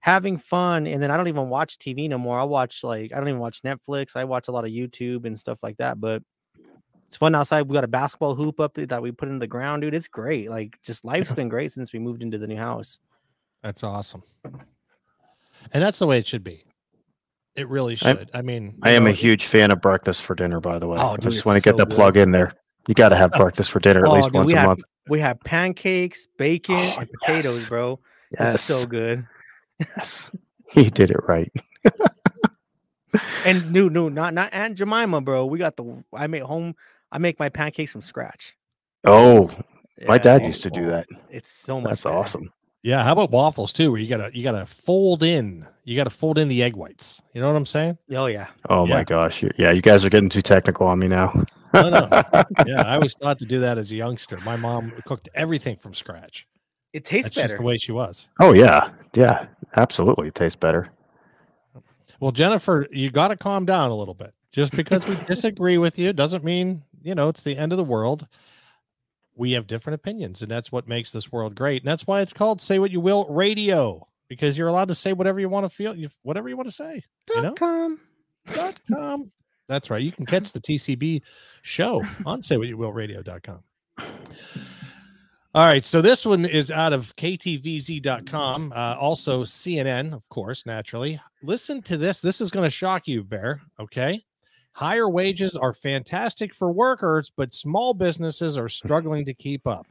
[0.00, 0.86] having fun.
[0.86, 2.38] And then I don't even watch TV no more.
[2.38, 4.16] I watch like I don't even watch Netflix.
[4.16, 6.00] I watch a lot of YouTube and stuff like that.
[6.00, 6.22] But
[7.06, 7.62] it's fun outside.
[7.68, 9.94] We got a basketball hoop up that we put in the ground, dude.
[9.94, 10.50] It's great.
[10.50, 12.98] Like just life's been great since we moved into the new house.
[13.62, 14.22] That's awesome.
[15.72, 16.64] And that's the way it should be.
[17.54, 18.28] It really should.
[18.34, 20.98] I mean, I am know, a huge fan of breakfast for dinner, by the way.
[21.00, 21.94] Oh, I just want to get so the good.
[21.94, 22.52] plug in there.
[22.86, 24.66] You got to have uh, breakfast for dinner at Oh, least dude, once a had
[24.66, 24.82] month.
[25.08, 27.68] we have pancakes, bacon, Oh, and potatoes, yes.
[27.68, 27.98] bro.
[28.38, 29.26] Yes, It's so good.
[29.96, 30.30] yes,
[30.70, 31.52] he did it right.
[33.44, 35.46] And no, no, not not Aunt Jemima, bro.
[35.46, 36.74] We got the I make home.
[37.12, 38.56] I make my pancakes from scratch.
[39.04, 39.50] Oh,
[40.08, 41.06] my dad used to do oh, that.
[41.30, 41.90] It's so much.
[41.90, 42.16] That's better.
[42.16, 42.52] awesome.
[42.82, 43.04] Yeah.
[43.04, 43.92] How about waffles too?
[43.92, 47.22] Where you gotta you gotta fold in, you gotta fold in the egg whites.
[47.34, 47.98] You know what I'm saying?
[48.10, 48.48] Oh yeah.
[48.68, 48.94] Oh Yeah.
[48.96, 51.44] my gosh, yeah, you guys are getting too technical on me now.
[51.74, 52.08] No, no.
[52.66, 54.38] yeah, I was taught to do that as a youngster.
[54.40, 56.46] My mom cooked everything from scratch.
[56.92, 58.28] It tastes That's just the way she was.
[58.40, 59.46] oh yeah, yeah,
[59.76, 60.88] absolutely, it tastes better.
[62.20, 64.32] Well, Jennifer, you got to calm down a little bit.
[64.52, 67.84] Just because we disagree with you doesn't mean, you know, it's the end of the
[67.84, 68.26] world.
[69.34, 71.82] We have different opinions, and that's what makes this world great.
[71.82, 75.12] And that's why it's called Say What You Will Radio, because you're allowed to say
[75.12, 77.02] whatever you want to feel, you- whatever you want to say.
[77.34, 77.48] You know?
[77.48, 78.00] Dot com.
[78.52, 79.32] Dot com.
[79.68, 80.02] That's right.
[80.02, 81.22] You can catch the TCB
[81.62, 83.62] show on saywhatyouwillradio.com.
[85.54, 85.84] All right.
[85.84, 88.72] So this one is out of KTVZ.com.
[88.74, 91.20] Uh, also, CNN, of course, naturally.
[91.42, 92.20] Listen to this.
[92.20, 93.60] This is going to shock you, Bear.
[93.78, 94.24] Okay.
[94.72, 99.86] Higher wages are fantastic for workers, but small businesses are struggling to keep up.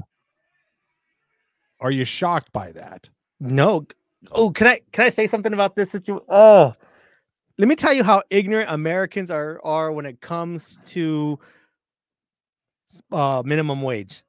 [1.80, 3.10] Are you shocked by that?
[3.40, 3.86] No.
[4.32, 6.26] Oh, can I can I say something about this situation?
[6.28, 6.74] Oh,
[7.58, 11.40] let me tell you how ignorant Americans are are when it comes to
[13.12, 14.24] uh, minimum wage.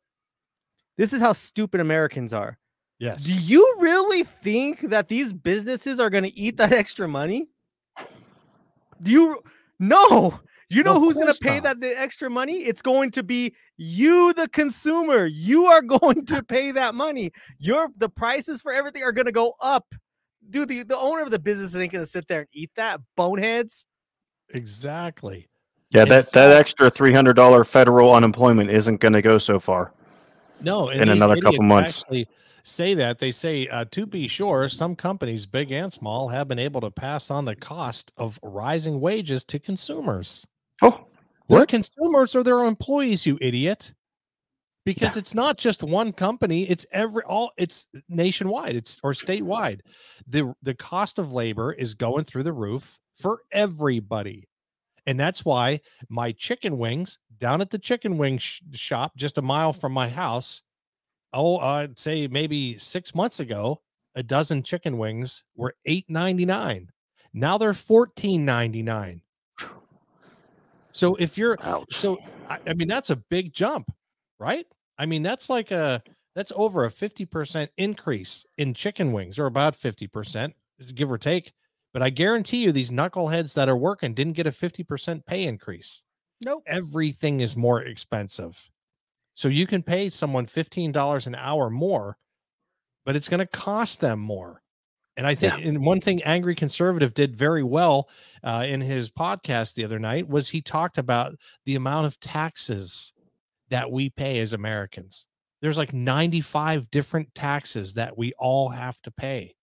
[0.97, 2.59] This is how stupid Americans are.
[2.99, 3.25] Yes.
[3.25, 7.49] Do you really think that these businesses are going to eat that extra money?
[9.03, 9.43] Do you
[9.79, 10.41] no?
[10.71, 11.65] You know who's going to pay not.
[11.65, 12.65] that the extra money?
[12.65, 15.27] It's going to be you, the consumer.
[15.27, 17.33] You are going to pay that money.
[17.59, 19.87] Your the prices for everything are going to go up.
[20.51, 23.01] Dude, the, the owner of the business ain't going to sit there and eat that.
[23.17, 23.87] Boneheads.
[24.51, 25.49] Exactly.
[25.93, 29.61] Yeah, In that that extra three hundred dollar federal unemployment isn't going to go so
[29.61, 29.93] far.
[30.61, 31.99] No, and in another couple months.
[31.99, 32.29] Actually,
[32.63, 36.59] say that they say uh, to be sure, some companies, big and small, have been
[36.59, 40.47] able to pass on the cost of rising wages to consumers.
[40.83, 41.07] Oh,
[41.49, 41.69] Their What?
[41.69, 43.93] consumers are their employees, you idiot.
[44.85, 47.53] Because it's not just one company; it's every all.
[47.57, 48.77] It's nationwide.
[48.77, 49.81] It's or statewide.
[50.27, 54.47] the The cost of labor is going through the roof for everybody,
[55.07, 55.81] and that's why
[56.11, 60.09] my chicken wings down at the chicken wing sh- shop just a mile from my
[60.09, 60.63] house.
[61.33, 63.81] Oh, I'd say maybe six months ago,
[64.15, 66.91] a dozen chicken wings were eight ninety nine.
[67.33, 69.23] Now they're fourteen ninety nine.
[70.93, 71.93] So if you're ouch.
[71.95, 72.19] so
[72.49, 73.91] I, I mean that's a big jump,
[74.39, 74.67] right?
[74.99, 76.03] I mean that's like a
[76.35, 80.53] that's over a 50% increase in chicken wings or about 50%,
[80.95, 81.53] give or take.
[81.93, 86.03] But I guarantee you these knuckleheads that are working didn't get a 50% pay increase.
[86.45, 86.65] Nope.
[86.67, 88.69] Everything is more expensive.
[89.35, 92.17] So you can pay someone $15 an hour more,
[93.07, 94.61] but it's going to cost them more.
[95.17, 98.09] And I think and one thing Angry Conservative did very well
[98.43, 103.13] uh, in his podcast the other night was he talked about the amount of taxes
[103.71, 105.27] that we pay as Americans.
[105.61, 109.55] There's like 95 different taxes that we all have to pay.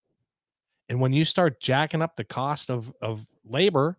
[0.90, 3.98] And when you start jacking up the cost of, of labor,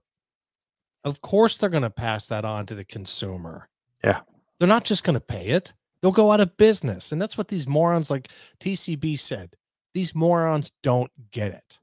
[1.05, 3.68] of course they're going to pass that on to the consumer.
[4.05, 4.20] Yeah.
[4.59, 5.72] They're not just going to pay it.
[6.00, 7.12] They'll go out of business.
[7.12, 8.28] And that's what these morons like
[8.61, 9.57] TCB said.
[9.94, 11.78] These morons don't get it.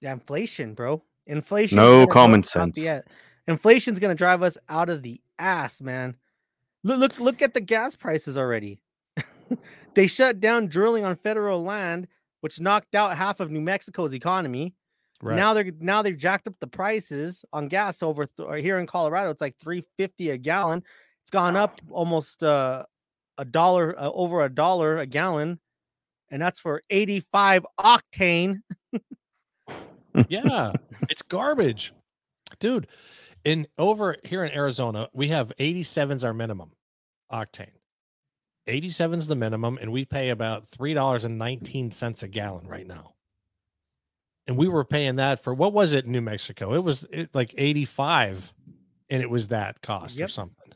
[0.00, 1.02] Yeah, inflation, bro.
[1.26, 1.76] Inflation.
[1.76, 2.76] No common sense.
[2.76, 3.00] Yeah.
[3.46, 6.16] Inflation's gonna drive us out of the ass, man.
[6.84, 8.80] Look, look, look at the gas prices already.
[9.94, 12.06] they shut down drilling on federal land,
[12.42, 14.74] which knocked out half of New Mexico's economy.
[15.22, 15.36] Right.
[15.36, 19.30] Now they're now they've jacked up the prices on gas over th- here in Colorado.
[19.30, 20.82] It's like three fifty a gallon.
[21.22, 22.84] It's gone up almost uh,
[23.38, 25.60] a dollar uh, over a dollar a gallon,
[26.30, 28.60] and that's for eighty five octane.
[30.28, 30.72] yeah,
[31.08, 31.94] it's garbage,
[32.58, 32.86] dude.
[33.44, 36.72] In over here in Arizona, we have 87s our minimum
[37.30, 37.72] octane.
[38.66, 42.66] 87 is the minimum, and we pay about three dollars and nineteen cents a gallon
[42.66, 43.14] right now.
[44.46, 46.74] And we were paying that for what was it in New Mexico?
[46.74, 48.54] It was it, like 85,
[49.10, 50.28] and it was that cost yep.
[50.28, 50.72] or something.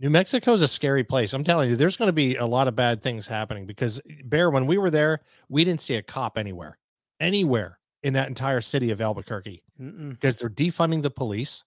[0.00, 1.32] New Mexico is a scary place.
[1.32, 4.48] I'm telling you, there's going to be a lot of bad things happening because Bear,
[4.48, 6.78] when we were there, we didn't see a cop anywhere,
[7.18, 10.10] anywhere in that entire city of Albuquerque Mm-mm.
[10.10, 11.64] because they're defunding the police.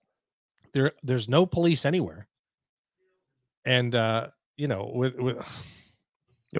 [0.73, 2.27] There, there's no police anywhere.
[3.65, 5.37] And uh, you know, with with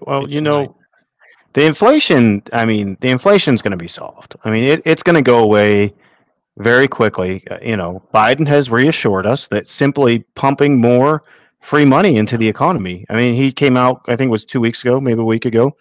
[0.02, 0.76] well, you know,
[1.54, 2.43] the inflation.
[2.54, 4.36] I mean, the inflation's going to be solved.
[4.43, 5.93] I mean, it, it's going to go away
[6.58, 7.43] very quickly.
[7.49, 11.24] Uh, you know, Biden has reassured us that simply pumping more
[11.62, 13.06] free money into the economy.
[13.10, 15.45] I mean, he came out, I think it was two weeks ago, maybe a week
[15.45, 15.76] ago.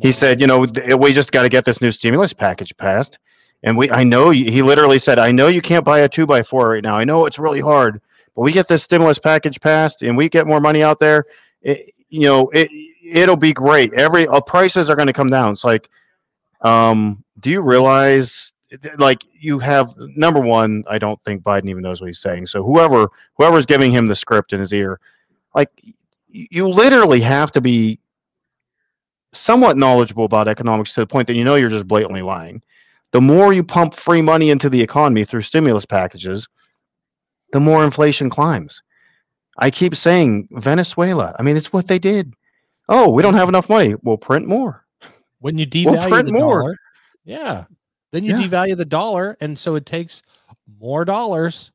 [0.00, 0.66] He said, you know,
[0.96, 3.18] we just got to get this new stimulus package passed.
[3.64, 6.42] And we, I know he literally said, I know you can't buy a two by
[6.42, 6.96] four right now.
[6.96, 8.00] I know it's really hard,
[8.36, 11.24] but we get this stimulus package passed and we get more money out there.
[11.62, 12.70] It, you know, it,
[13.02, 13.92] it'll be great.
[13.94, 15.52] Every uh, prices are going to come down.
[15.52, 15.88] It's like,
[16.60, 18.52] um, do you realize
[18.98, 22.46] like you have number one, I don't think Biden even knows what he's saying.
[22.46, 25.00] So whoever whoever's giving him the script in his ear,
[25.54, 25.70] like
[26.28, 28.00] you literally have to be
[29.32, 32.62] somewhat knowledgeable about economics to the point that you know you're just blatantly lying.
[33.14, 36.48] The more you pump free money into the economy through stimulus packages,
[37.52, 38.82] the more inflation climbs.
[39.56, 41.36] I keep saying Venezuela.
[41.38, 42.34] I mean, it's what they did.
[42.88, 43.94] Oh, we don't have enough money.
[44.02, 44.84] We'll print more.
[45.38, 46.58] When you devalue we'll print the more.
[46.58, 46.76] dollar,
[47.24, 47.64] yeah,
[48.10, 48.48] then you yeah.
[48.48, 50.22] devalue the dollar, and so it takes
[50.80, 51.70] more dollars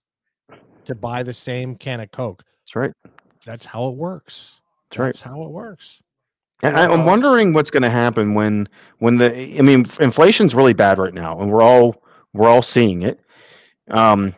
[0.84, 2.44] to buy the same can of Coke.
[2.66, 2.92] That's right.
[3.46, 4.60] That's how it works.
[4.92, 5.32] That's, That's right.
[5.32, 6.04] how it works.
[6.62, 8.68] And I'm wondering what's going to happen when
[9.00, 12.04] when the I mean inflation's really bad right now, and we're all
[12.34, 13.20] we're all seeing it.
[13.92, 14.36] Um,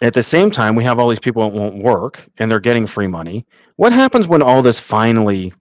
[0.00, 2.86] at the same time, we have all these people that won't work and they're getting
[2.86, 3.46] free money.
[3.76, 5.52] What happens when all this finally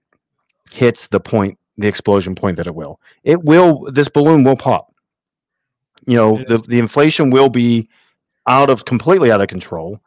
[0.71, 2.99] hits the point, the explosion point that it will?
[3.23, 3.89] It will.
[3.91, 4.93] This balloon will pop.
[6.05, 7.89] You know, the the inflation will be
[8.47, 9.99] out of completely out of control,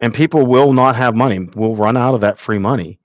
[0.00, 1.38] and people will not have money.
[1.54, 2.99] Will run out of that free money.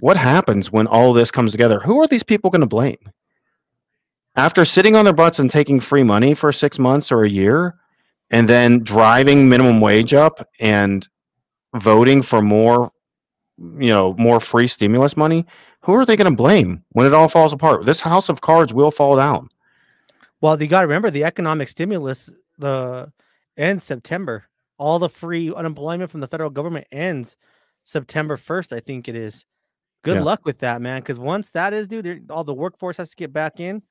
[0.00, 1.80] What happens when all this comes together?
[1.80, 2.98] Who are these people going to blame?
[4.36, 7.74] After sitting on their butts and taking free money for six months or a year,
[8.30, 11.08] and then driving minimum wage up and
[11.76, 12.92] voting for more
[13.58, 15.44] you know more free stimulus money
[15.80, 18.72] who are they going to blame when it all falls apart this house of cards
[18.72, 19.48] will fall down
[20.40, 23.10] well you got to remember the economic stimulus the
[23.56, 24.44] ends september
[24.78, 27.36] all the free unemployment from the federal government ends
[27.84, 29.44] september 1st i think it is
[30.02, 30.22] good yeah.
[30.22, 33.32] luck with that man because once that is dude all the workforce has to get
[33.32, 33.82] back in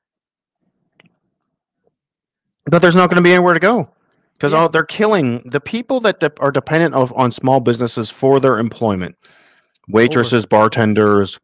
[2.66, 3.90] but there's not going to be anywhere to go
[4.38, 4.68] because yeah.
[4.68, 9.16] they're killing the people that de- are dependent of, on small businesses for their employment
[9.90, 10.50] waitresses Over.
[10.50, 11.40] bartenders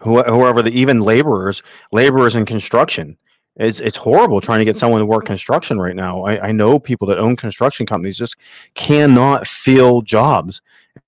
[0.00, 3.16] wh- whoever the even laborers laborers in construction
[3.56, 6.78] it's, it's horrible trying to get someone to work construction right now I, I know
[6.78, 8.36] people that own construction companies just
[8.74, 10.62] cannot fill jobs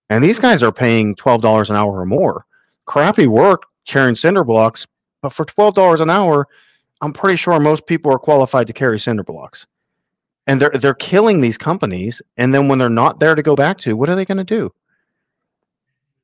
[0.08, 2.44] and these guys are paying $12 an hour or more
[2.90, 4.84] crappy work carrying cinder blocks
[5.22, 6.48] but for $12 an hour
[7.02, 9.64] i'm pretty sure most people are qualified to carry cinder blocks.
[10.48, 13.78] And they're they're killing these companies and then when they're not there to go back
[13.78, 14.72] to what are they going to do?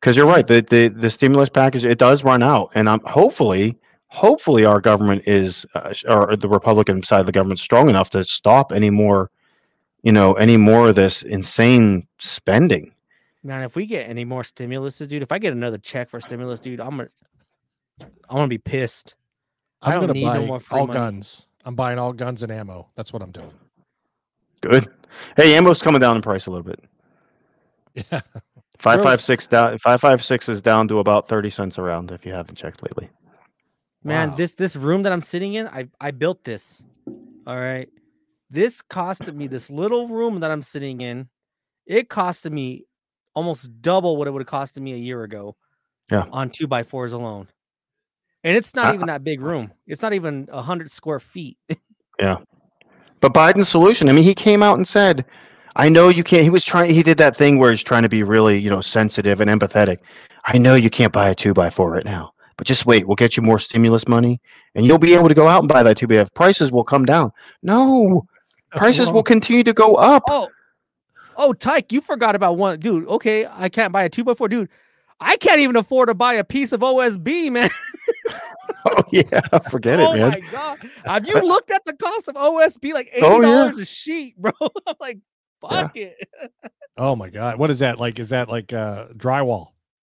[0.00, 3.78] Because you're right the, the the stimulus package it does run out and i'm hopefully
[4.08, 8.24] hopefully our government is uh, or the republican side of the government strong enough to
[8.24, 9.30] stop any more
[10.02, 12.92] you know any more of this insane spending
[13.46, 16.60] man if we get any more stimulus dude if i get another check for stimulus
[16.60, 17.08] dude i'm gonna
[18.00, 19.14] i'm gonna be pissed
[19.82, 20.98] i'm I do not need buy no more all money.
[20.98, 23.52] guns i'm buying all guns and ammo that's what i'm doing
[24.60, 24.88] Good.
[25.36, 26.80] Hey, ammo's coming down in price a little bit.
[27.94, 28.20] Yeah.
[28.78, 29.78] Five five six down.
[29.78, 32.10] Five five six is down to about thirty cents around.
[32.10, 33.08] If you haven't checked lately.
[34.04, 34.36] Man, wow.
[34.36, 36.82] this this room that I'm sitting in, I I built this.
[37.46, 37.88] All right,
[38.50, 41.30] this costed me this little room that I'm sitting in.
[41.86, 42.84] It costed me
[43.36, 45.54] almost double what it would have costed me a year ago.
[46.10, 46.24] Yeah.
[46.32, 47.48] On two by fours alone.
[48.42, 49.72] And it's not I, even that big room.
[49.86, 51.58] It's not even a hundred square feet.
[52.18, 52.38] yeah.
[53.20, 55.24] But Biden's solution, I mean, he came out and said,
[55.74, 56.42] I know you can't.
[56.42, 56.94] He was trying.
[56.94, 59.98] He did that thing where he's trying to be really, you know, sensitive and empathetic.
[60.46, 63.06] I know you can't buy a two by four right now, but just wait.
[63.06, 64.40] We'll get you more stimulus money,
[64.74, 66.16] and you'll be able to go out and buy that two by.
[66.16, 66.26] four.
[66.34, 67.30] Prices will come down.
[67.62, 68.26] No,
[68.70, 70.22] prices will continue to go up.
[70.30, 70.48] Oh,
[71.36, 73.06] oh, Tyke, you forgot about one, dude.
[73.06, 74.68] Okay, I can't buy a two by four, dude.
[75.20, 77.70] I can't even afford to buy a piece of OSB, man.
[78.86, 80.24] oh yeah, forget oh it, man.
[80.24, 82.92] Oh my god, have you looked at the cost of OSB?
[82.92, 83.82] Like eighty dollars oh, yeah.
[83.82, 84.52] a sheet, bro.
[84.86, 85.18] I'm like,
[85.60, 86.06] fuck yeah.
[86.06, 86.52] it.
[86.96, 88.18] oh my god, what is that like?
[88.18, 89.68] Is that like uh drywall?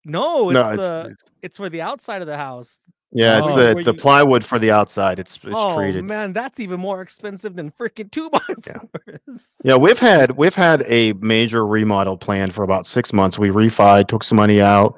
[0.04, 2.78] No, it's no, the it's, it's for the outside of the house.
[3.12, 3.98] Yeah, it's oh, the, the you...
[3.98, 5.18] plywood for the outside.
[5.18, 6.04] It's it's oh, treated.
[6.04, 8.96] man, that's even more expensive than freaking two by fours.
[9.26, 9.32] Yeah.
[9.64, 13.38] yeah, we've had we've had a major remodel plan for about six months.
[13.38, 14.96] We refied, took some money out,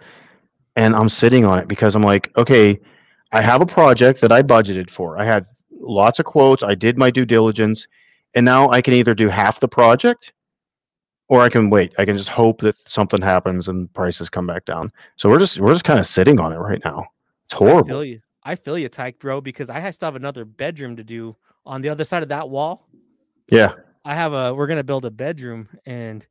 [0.76, 2.78] and I'm sitting on it because I'm like, okay,
[3.32, 5.18] I have a project that I budgeted for.
[5.18, 6.62] I had lots of quotes.
[6.62, 7.86] I did my due diligence,
[8.34, 10.34] and now I can either do half the project
[11.28, 11.94] or I can wait.
[11.98, 14.92] I can just hope that something happens and prices come back down.
[15.16, 17.06] So we're just we're just kind of sitting on it right now.
[17.52, 17.84] It's horrible.
[17.84, 18.20] I feel you.
[18.44, 21.36] I feel you, Tyke, bro, because I still have another bedroom to do
[21.66, 22.88] on the other side of that wall.
[23.50, 23.74] Yeah.
[24.04, 26.26] I have a we're gonna build a bedroom and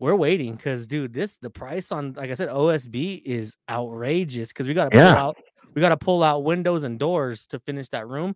[0.00, 4.66] we're waiting because dude, this the price on like I said, OSB is outrageous because
[4.66, 5.14] we gotta pull yeah.
[5.14, 5.36] out
[5.74, 8.34] we gotta pull out windows and doors to finish that room.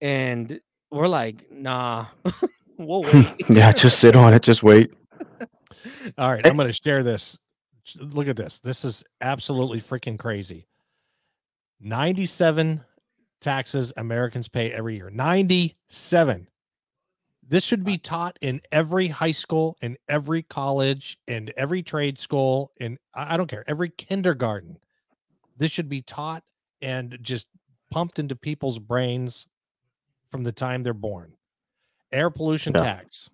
[0.00, 0.60] And
[0.90, 2.06] we're like, nah,
[2.76, 3.48] we'll wait.
[3.48, 4.92] yeah, just sit on it, just wait.
[6.18, 7.38] All right, eh I'm gonna share this.
[7.98, 8.58] Look at this.
[8.58, 10.66] This is absolutely freaking crazy.
[11.82, 12.84] 97
[13.40, 15.10] taxes Americans pay every year.
[15.10, 16.48] 97.
[17.46, 22.72] This should be taught in every high school, in every college, in every trade school,
[22.78, 24.78] in I don't care, every kindergarten.
[25.58, 26.44] This should be taught
[26.80, 27.46] and just
[27.90, 29.48] pumped into people's brains
[30.30, 31.34] from the time they're born.
[32.10, 32.84] Air pollution yeah.
[32.84, 33.28] tax,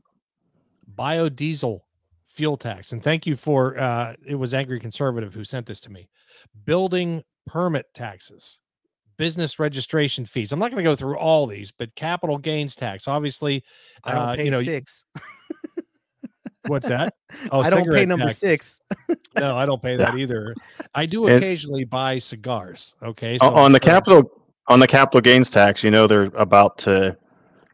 [0.93, 1.81] biodiesel
[2.27, 2.93] fuel tax.
[2.93, 6.09] And thank you for uh it was Angry Conservative who sent this to me.
[6.65, 8.61] Building permit taxes,
[9.17, 10.53] business registration fees.
[10.53, 13.09] I'm not going to go through all these, but capital gains tax.
[13.09, 13.65] Obviously,
[14.05, 15.05] I don't uh, pay you know, six.
[16.67, 17.15] What's that?
[17.53, 18.41] Oh, I don't pay number taxes.
[18.41, 18.81] six.
[19.39, 20.55] no, I don't pay that either.
[20.95, 22.95] I do occasionally and, buy cigars.
[23.03, 24.31] Okay, so on the capital
[24.69, 27.17] on the capital gains tax, you know they're about to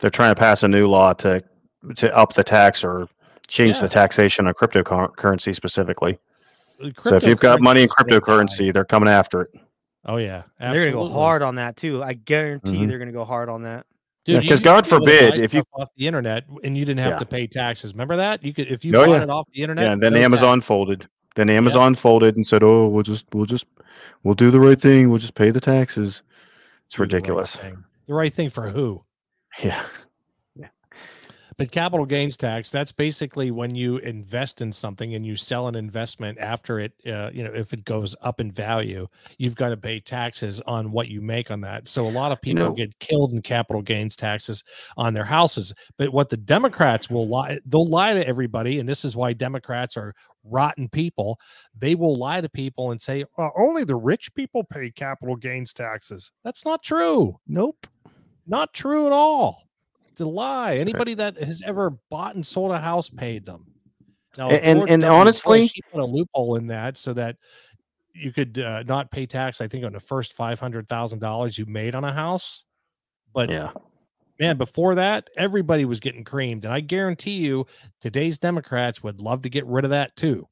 [0.01, 1.41] they're trying to pass a new law to
[1.97, 3.09] to up the tax or
[3.47, 3.83] change yeah.
[3.83, 6.18] the taxation on cryptocurrency specifically.
[7.03, 9.55] So if you've got money in cryptocurrency, they're coming after it.
[10.07, 10.78] Oh yeah, absolutely.
[10.78, 12.02] they're gonna go hard on that too.
[12.02, 12.88] I guarantee mm-hmm.
[12.88, 13.86] they're gonna go hard on that.
[14.24, 17.18] Dude, because yeah, God forbid if you off the internet and you didn't have yeah.
[17.18, 17.92] to pay taxes.
[17.92, 19.22] Remember that you could if you oh, bought yeah.
[19.22, 19.84] it off the internet.
[19.84, 20.66] Yeah, and then Amazon tax.
[20.66, 21.09] folded.
[21.36, 23.66] Then Amazon folded and said, "Oh, we'll just we'll just
[24.22, 25.11] we'll do the right thing.
[25.11, 26.22] We'll just pay the taxes."
[26.86, 27.57] It's do ridiculous.
[27.57, 27.74] The right,
[28.07, 29.02] the right thing for who?
[29.62, 29.84] Yeah.
[31.57, 35.74] But capital gains tax, that's basically when you invest in something and you sell an
[35.74, 39.07] investment after it, uh, you know, if it goes up in value,
[39.38, 41.88] you've got to pay taxes on what you make on that.
[41.88, 44.64] So a lot of people you know, get killed in capital gains taxes
[44.96, 45.74] on their houses.
[45.96, 48.80] But what the Democrats will lie, they'll lie to everybody.
[48.80, 51.38] And this is why Democrats are rotten people.
[51.76, 55.72] They will lie to people and say, oh, only the rich people pay capital gains
[55.72, 56.30] taxes.
[56.44, 57.38] That's not true.
[57.46, 57.86] Nope.
[58.46, 59.63] Not true at all.
[60.20, 60.76] A lie.
[60.76, 63.66] Anybody that has ever bought and sold a house paid them.
[64.36, 67.36] Now, and and, and honestly, she put a loophole in that so that
[68.12, 69.60] you could uh, not pay tax.
[69.60, 72.64] I think on the first five hundred thousand dollars you made on a house.
[73.32, 73.70] But yeah,
[74.40, 77.66] man, before that, everybody was getting creamed, and I guarantee you,
[78.00, 80.48] today's Democrats would love to get rid of that too.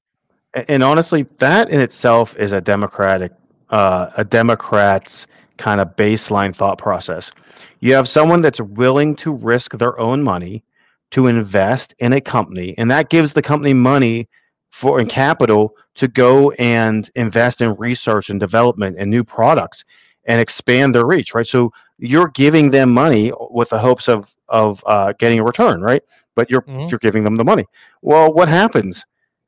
[0.54, 3.32] And, and honestly, that in itself is a democratic,
[3.70, 5.26] uh, a Democrats
[5.62, 7.30] kind of baseline thought process.
[7.78, 10.64] You have someone that's willing to risk their own money
[11.12, 14.28] to invest in a company, and that gives the company money
[14.70, 19.84] for and capital to go and invest in research and development and new products
[20.24, 21.46] and expand their reach, right?
[21.46, 26.02] So you're giving them money with the hopes of of uh, getting a return, right?
[26.34, 26.88] But you're mm-hmm.
[26.88, 27.66] you're giving them the money.
[28.00, 29.04] Well, what happens?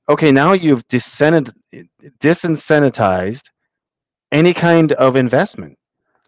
[0.09, 3.51] Okay, now you've disincentivized
[4.33, 5.79] any kind of investment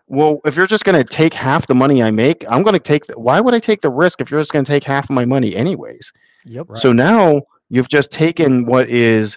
[0.09, 2.79] well, if you're just going to take half the money I make, I'm going to
[2.79, 3.07] take.
[3.07, 5.11] The, why would I take the risk if you're just going to take half of
[5.11, 6.13] my money anyways?
[6.45, 6.71] Yep.
[6.71, 6.79] Right.
[6.79, 9.37] So now you've just taken what is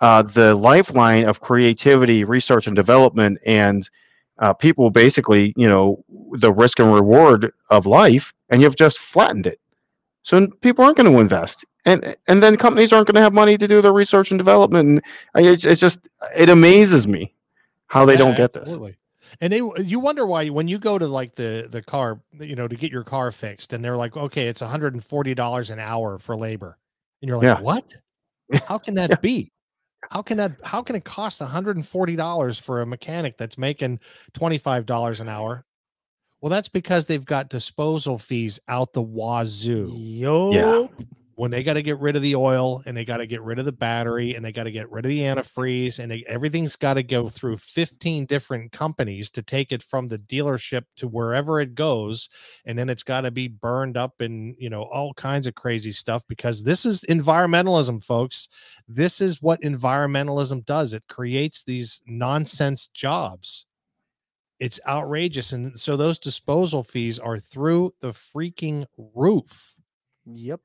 [0.00, 3.88] uh, the lifeline of creativity, research, and development, and
[4.38, 6.02] uh, people basically, you know,
[6.32, 9.60] the risk and reward of life, and you've just flattened it.
[10.22, 13.56] So people aren't going to invest, and and then companies aren't going to have money
[13.56, 15.02] to do their research and development.
[15.34, 16.00] And it's, it's just
[16.36, 17.32] it amazes me
[17.86, 18.90] how they yeah, don't get absolutely.
[18.90, 18.99] this.
[19.40, 22.68] And they, you wonder why when you go to like the the car, you know,
[22.68, 25.70] to get your car fixed, and they're like, okay, it's one hundred and forty dollars
[25.70, 26.78] an hour for labor,
[27.22, 27.60] and you're like, yeah.
[27.60, 27.96] what?
[28.66, 29.16] How can that yeah.
[29.16, 29.52] be?
[30.10, 30.52] How can that?
[30.64, 34.00] How can it cost one hundred and forty dollars for a mechanic that's making
[34.32, 35.64] twenty five dollars an hour?
[36.40, 39.92] Well, that's because they've got disposal fees out the wazoo.
[39.94, 40.52] Yo.
[40.52, 41.04] Yeah
[41.40, 43.58] when they got to get rid of the oil and they got to get rid
[43.58, 46.76] of the battery and they got to get rid of the antifreeze and they, everything's
[46.76, 51.58] got to go through 15 different companies to take it from the dealership to wherever
[51.58, 52.28] it goes
[52.66, 55.92] and then it's got to be burned up and you know all kinds of crazy
[55.92, 58.46] stuff because this is environmentalism folks.
[58.86, 60.92] This is what environmentalism does.
[60.92, 63.64] It creates these nonsense jobs.
[64.58, 68.84] It's outrageous and so those disposal fees are through the freaking
[69.14, 69.76] roof.
[70.26, 70.60] Yep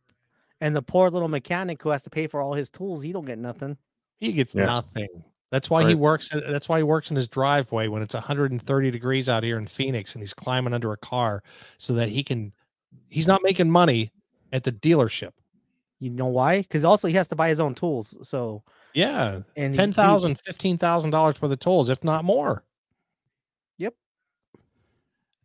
[0.62, 3.26] and the poor little mechanic who has to pay for all his tools, he don't
[3.26, 3.78] get nothing.
[4.18, 4.66] He gets yeah.
[4.66, 5.24] nothing.
[5.52, 5.90] That's why right.
[5.90, 6.30] he works.
[6.30, 10.16] That's why he works in his driveway when it's 130 degrees out here in Phoenix,
[10.16, 11.44] and he's climbing under a car
[11.78, 12.52] so that he can.
[13.10, 14.12] He's not making money
[14.52, 15.32] at the dealership.
[16.00, 16.62] You know why?
[16.62, 18.18] Because also he has to buy his own tools.
[18.22, 22.64] So yeah, and ten thousand, fifteen thousand dollars worth of tools, if not more.
[23.78, 23.94] Yep.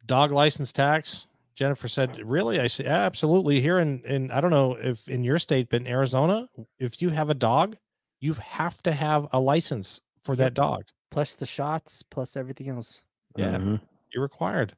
[0.06, 1.28] Dog license tax.
[1.54, 5.38] Jennifer said, "Really?" I said, "Absolutely." Here in in I don't know if in your
[5.38, 6.48] state, but in Arizona,
[6.78, 7.76] if you have a dog,
[8.20, 13.02] you have to have a license for that dog, plus the shots, plus everything else.
[13.36, 13.76] Yeah, mm-hmm.
[14.12, 14.76] you're required.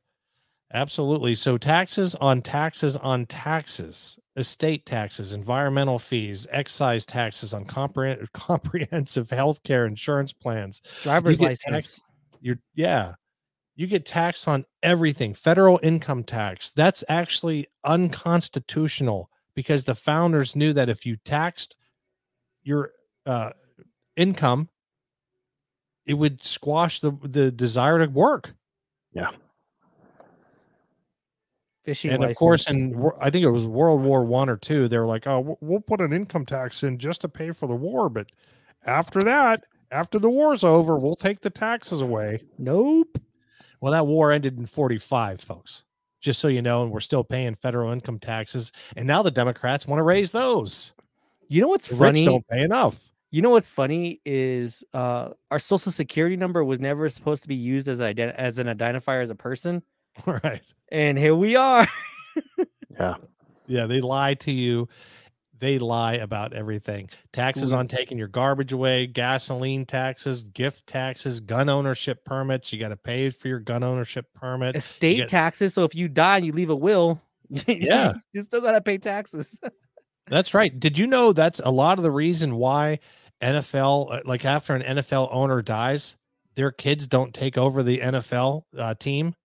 [0.75, 1.35] Absolutely.
[1.35, 9.31] So taxes on taxes on taxes, estate taxes, environmental fees, excise taxes on comprehend- comprehensive
[9.31, 11.99] health care insurance plans, driver's license.
[11.99, 12.01] Tax,
[12.41, 13.15] you're yeah
[13.75, 20.73] you get taxed on everything federal income tax that's actually unconstitutional because the founders knew
[20.73, 21.77] that if you taxed
[22.63, 22.93] your
[23.27, 23.51] uh,
[24.17, 24.69] income
[26.07, 28.55] it would squash the the desire to work.
[29.13, 29.31] Yeah.
[31.85, 32.37] Fishing and license.
[32.37, 35.27] of course in i think it was world war one or two they were like
[35.27, 38.31] oh we'll put an income tax in just to pay for the war but
[38.87, 42.41] after that after the war's over we'll take the taxes away.
[42.57, 43.19] Nope
[43.83, 45.85] well, that war ended in 45, folks,
[46.21, 48.71] just so you know, and we're still paying federal income taxes.
[48.97, 50.95] And now the Democrats want to raise those.
[51.49, 52.25] You know what's the funny?
[52.25, 53.11] don't pay enough.
[53.33, 57.57] You know what's funny is uh, our social security number was never supposed to be
[57.57, 59.83] used as, ident- as an identifier as a person.
[60.27, 60.63] Right.
[60.91, 61.89] And here we are.
[62.91, 63.15] yeah.
[63.67, 63.87] Yeah.
[63.87, 64.87] They lie to you
[65.63, 67.09] they lie about everything.
[67.33, 72.73] Taxes on taking your garbage away, gasoline taxes, gift taxes, gun ownership permits.
[72.73, 74.75] You got to pay for your gun ownership permit.
[74.75, 75.29] Estate get...
[75.29, 75.73] taxes.
[75.73, 78.99] So if you die and you leave a will, yeah, you still got to pay
[78.99, 79.57] taxes.
[80.27, 80.79] that's right.
[80.81, 82.99] Did you know that's a lot of the reason why
[83.41, 86.17] NFL, uh, like after an NFL owner dies,
[86.57, 89.37] their kids don't take over the NFL uh, team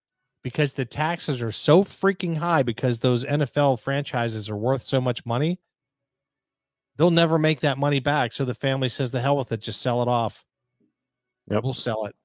[0.44, 5.24] because the taxes are so freaking high because those NFL franchises are worth so much
[5.24, 5.60] money
[6.98, 8.34] they'll never make that money back.
[8.34, 10.44] So the family says, "The hell with it, just sell it off."
[11.50, 11.64] Yep.
[11.64, 12.16] We'll sell it.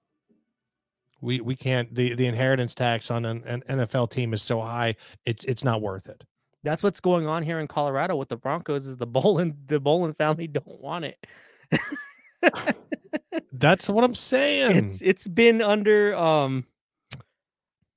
[1.21, 1.95] We we can't.
[1.95, 5.81] the The inheritance tax on an, an NFL team is so high, it's it's not
[5.81, 6.25] worth it.
[6.65, 8.87] That's what's going on here in Colorado with the Broncos.
[8.87, 11.19] Is the Bowlen the Bowlen family don't want it.
[13.53, 14.85] That's what I'm saying.
[14.85, 16.67] It's it's been under um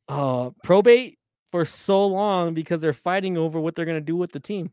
[0.07, 1.17] uh probate
[1.51, 4.71] for so long because they're fighting over what they're gonna do with the team.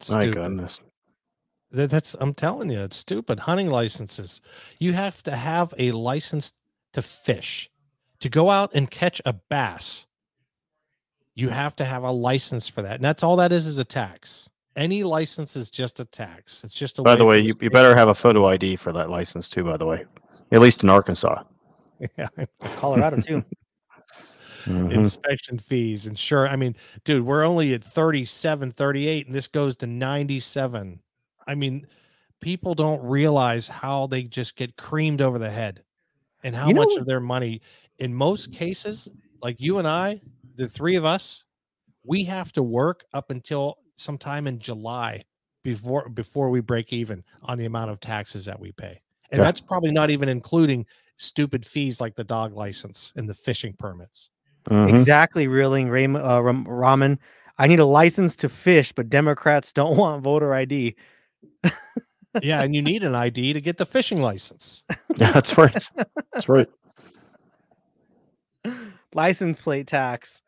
[0.00, 0.26] Stupid.
[0.26, 0.80] My goodness.
[1.70, 3.40] That, that's I'm telling you, it's stupid.
[3.40, 4.40] Hunting licenses.
[4.78, 6.52] You have to have a license
[6.92, 7.70] to fish.
[8.20, 10.06] To go out and catch a bass,
[11.34, 12.96] you have to have a license for that.
[12.96, 14.50] And that's all that is is a tax.
[14.74, 16.64] Any license is just a tax.
[16.64, 19.10] It's just a By the way, you, you better have a photo ID for that
[19.10, 20.04] license too, by the way.
[20.50, 21.42] At least in Arkansas.
[22.16, 22.28] Yeah.
[22.76, 23.44] Colorado too
[24.68, 24.92] mm-hmm.
[24.92, 26.52] inspection fees, insurance.
[26.52, 31.00] I mean, dude, we're only at 37, 38, and this goes to 97.
[31.46, 31.86] I mean,
[32.40, 35.82] people don't realize how they just get creamed over the head
[36.42, 37.60] and how you much of their money,
[37.98, 39.08] in most cases,
[39.42, 40.20] like you and I,
[40.56, 41.44] the three of us,
[42.04, 45.24] we have to work up until sometime in July
[45.62, 49.00] before before we break even on the amount of taxes that we pay.
[49.30, 49.44] And yeah.
[49.44, 54.30] that's probably not even including stupid fees like the dog license and the fishing permits.
[54.64, 54.94] Mm-hmm.
[54.94, 57.18] Exactly, reeling Ray, uh, ramen.
[57.58, 60.94] I need a license to fish, but Democrats don't want voter ID.
[62.42, 64.84] yeah, and you need an ID to get the fishing license.
[65.16, 65.90] Yeah, that's right.
[66.32, 66.68] That's right.
[69.14, 70.42] License plate tax.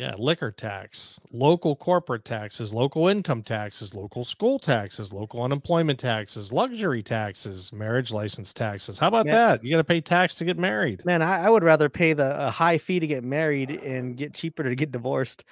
[0.00, 6.54] Yeah, liquor tax, local corporate taxes, local income taxes, local school taxes, local unemployment taxes,
[6.54, 8.98] luxury taxes, marriage license taxes.
[8.98, 9.62] How about that?
[9.62, 11.04] You got to pay tax to get married.
[11.04, 14.32] Man, I, I would rather pay the a high fee to get married and get
[14.32, 15.44] cheaper to get divorced.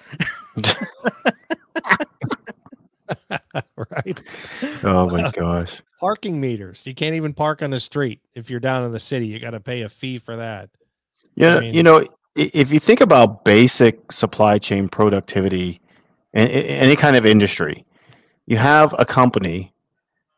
[3.77, 4.23] right?
[4.83, 5.83] Oh my gosh.
[6.01, 6.87] Parking meters.
[6.87, 9.27] You can't even park on the street if you're down in the city.
[9.27, 10.71] You got to pay a fee for that.
[11.35, 12.09] Yeah, I mean, you know,
[12.39, 15.81] if you think about basic supply chain productivity
[16.33, 17.85] in any kind of industry,
[18.47, 19.75] you have a company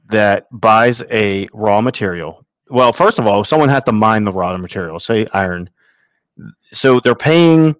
[0.08, 2.44] that buys a raw material.
[2.68, 5.68] Well, first of all, someone has to mine the raw material, say iron.
[6.72, 7.76] So they're paying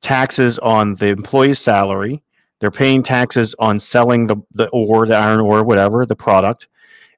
[0.00, 2.22] taxes on the employee's salary.
[2.60, 6.68] They're paying taxes on selling the, the ore, the iron ore, whatever, the product.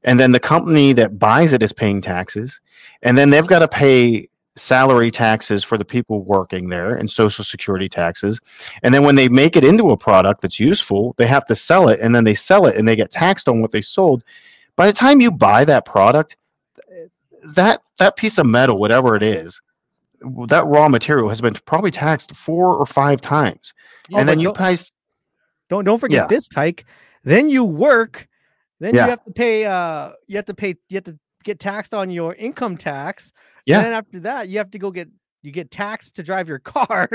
[0.04, 2.60] And then the company that buys it is paying taxes.
[3.02, 7.44] And then they've got to pay salary taxes for the people working there and social
[7.44, 8.40] security taxes.
[8.82, 11.88] And then when they make it into a product that's useful, they have to sell
[11.88, 14.24] it and then they sell it and they get taxed on what they sold.
[14.74, 16.36] By the time you buy that product,
[17.54, 19.60] that that piece of metal, whatever it is,
[20.48, 23.74] that raw material has been probably taxed four or five times.
[24.12, 24.76] Oh, and then you pay
[25.68, 26.26] don't don't forget yeah.
[26.26, 26.84] this, Tyke.
[27.24, 28.28] Then you work,
[28.80, 29.04] then yeah.
[29.04, 32.10] you have to pay uh you have to pay you have to get taxed on
[32.10, 33.32] your income tax
[33.66, 33.78] yeah.
[33.78, 35.08] And then after that, you have to go get
[35.42, 37.08] you get taxed to drive your car.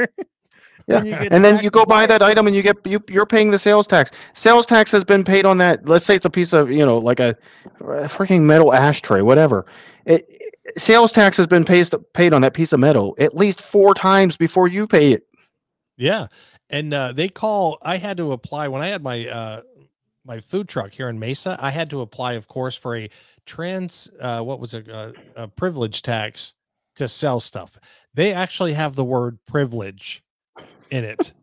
[0.87, 1.27] yeah.
[1.31, 3.87] and then you go buy that item and you get you, you're paying the sales
[3.87, 4.11] tax.
[4.33, 5.87] Sales tax has been paid on that.
[5.87, 7.35] Let's say it's a piece of you know like a,
[7.79, 9.65] a freaking metal ashtray, whatever.
[10.05, 10.27] It,
[10.77, 14.37] sales tax has been paid paid on that piece of metal at least four times
[14.37, 15.27] before you pay it.
[15.97, 16.27] Yeah,
[16.69, 17.77] and uh, they call.
[17.81, 19.61] I had to apply when I had my uh,
[20.26, 21.57] my food truck here in Mesa.
[21.59, 23.09] I had to apply, of course, for a
[23.45, 26.53] trans uh, what was it uh, a privilege tax
[26.95, 27.78] to sell stuff.
[28.13, 30.24] They actually have the word privilege
[30.89, 31.34] in it.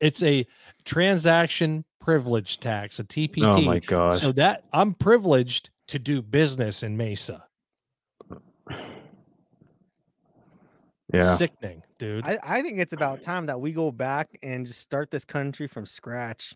[0.00, 0.46] it's a
[0.84, 3.44] transaction privilege tax, a TPT.
[3.44, 4.20] Oh my gosh.
[4.20, 7.44] So that I'm privileged to do business in Mesa.
[11.12, 11.36] Yeah.
[11.36, 12.24] Sickening, dude.
[12.24, 15.66] I, I think it's about time that we go back and just start this country
[15.66, 16.54] from scratch.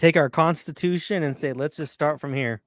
[0.00, 2.62] Take our constitution and say, let's just start from here.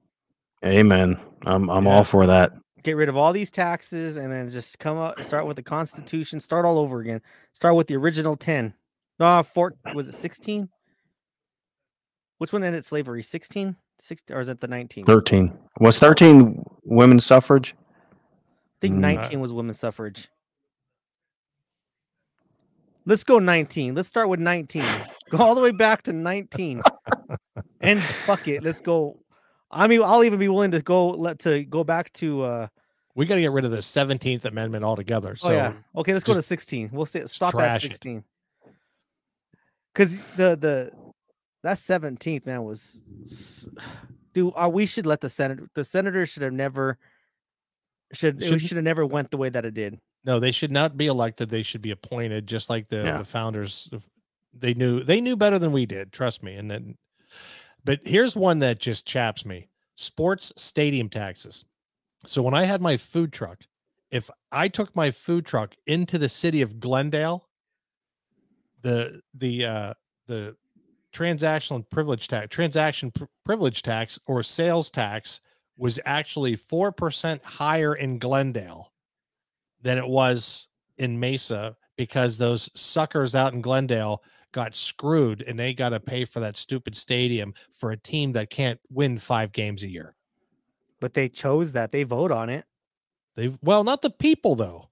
[0.64, 1.18] Amen.
[1.44, 1.90] I'm I'm yeah.
[1.90, 2.52] all for that.
[2.84, 6.38] Get rid of all these taxes and then just come up, start with the Constitution,
[6.38, 7.20] start all over again.
[7.52, 8.72] Start with the original ten.
[9.18, 10.68] No, four was it sixteen?
[12.38, 13.24] Which one ended slavery?
[13.24, 13.74] 16?
[13.98, 15.04] 16 or is it the 19?
[15.04, 15.58] 13.
[15.80, 17.74] Was 13 women's suffrage?
[18.12, 19.00] I think mm.
[19.00, 20.28] 19 was women's suffrage.
[23.06, 23.94] Let's go 19.
[23.94, 24.84] Let's start with 19.
[25.30, 26.82] Go all the way back to 19.
[27.84, 28.62] And fuck it.
[28.62, 29.18] Let's go
[29.74, 32.42] I mean, I'll even be willing to go let to go back to.
[32.42, 32.68] uh
[33.14, 35.36] We got to get rid of the Seventeenth Amendment altogether.
[35.36, 36.90] So oh, yeah, okay, let's go to sixteen.
[36.92, 38.24] We'll say stop at sixteen.
[39.92, 40.92] Because the the
[41.62, 43.02] that seventeenth man was,
[44.32, 44.52] dude.
[44.54, 45.68] Uh, we should let the senator.
[45.74, 46.98] The senator should have never.
[48.12, 49.98] Should should, should have never went the way that it did.
[50.24, 51.48] No, they should not be elected.
[51.48, 53.18] They should be appointed, just like the yeah.
[53.18, 53.90] the founders.
[54.56, 56.12] They knew they knew better than we did.
[56.12, 56.54] Trust me.
[56.54, 56.96] And then
[57.84, 61.64] but here's one that just chaps me sports stadium taxes.
[62.26, 63.60] So when I had my food truck,
[64.10, 67.48] if I took my food truck into the city of Glendale,
[68.82, 69.94] the the uh
[70.26, 70.56] the
[71.14, 75.40] transactional privilege tax transaction pr- privilege tax or sales tax
[75.76, 78.92] was actually 4% higher in Glendale
[79.82, 80.68] than it was
[80.98, 84.22] in Mesa because those suckers out in Glendale
[84.54, 88.48] got screwed and they got to pay for that stupid stadium for a team that
[88.48, 90.14] can't win five games a year.
[91.00, 91.92] But they chose that.
[91.92, 92.64] They vote on it.
[93.36, 94.88] They well, not the people though.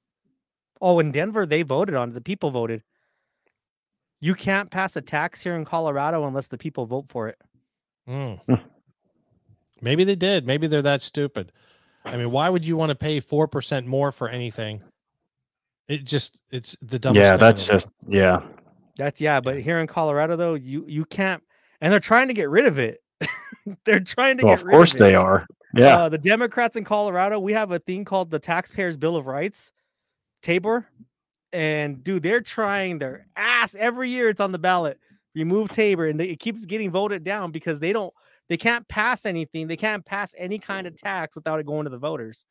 [0.81, 2.15] Oh, in Denver, they voted on it.
[2.15, 2.83] The people voted.
[4.21, 7.39] You can't pass a tax here in Colorado unless the people vote for it.
[8.09, 8.41] Mm.
[9.81, 10.45] Maybe they did.
[10.45, 11.53] Maybe they're that stupid.
[12.05, 14.83] I mean, why would you want to pay four percent more for anything?
[15.87, 17.23] It just it's the dumbest.
[17.23, 18.43] Yeah, that's just yeah.
[18.97, 21.43] That's yeah, but here in Colorado though, you you can't,
[21.81, 23.03] and they're trying to get rid of it.
[23.85, 24.65] they're trying to well, get.
[24.65, 25.47] Of course, they are.
[25.75, 29.27] Yeah, uh, the Democrats in Colorado, we have a thing called the Taxpayers Bill of
[29.27, 29.73] Rights,
[30.43, 30.87] Tabor,
[31.53, 34.29] and dude, they're trying their ass every year.
[34.29, 34.99] It's on the ballot.
[35.35, 38.13] Remove Tabor, and they, it keeps getting voted down because they don't,
[38.51, 39.67] they can't pass anything.
[39.67, 42.45] They can't pass any kind of tax without it going to the voters.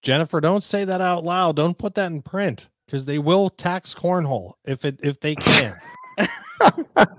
[0.00, 1.56] Jennifer, don't say that out loud.
[1.56, 5.76] Don't put that in print because they will tax cornhole if it if they can.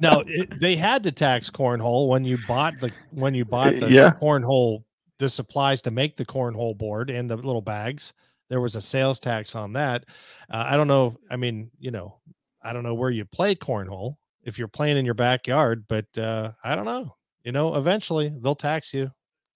[0.02, 3.90] no, it, they had to tax cornhole when you bought the when you bought the
[3.90, 4.12] yeah.
[4.22, 4.84] cornhole
[5.20, 8.12] the supplies to make the cornhole board and the little bags.
[8.50, 10.04] There was a sales tax on that.
[10.50, 11.16] Uh, I don't know.
[11.30, 12.18] I mean, you know,
[12.62, 16.52] I don't know where you play cornhole if you're playing in your backyard, but uh,
[16.66, 17.16] I don't know.
[17.46, 19.10] You know, eventually they'll tax you.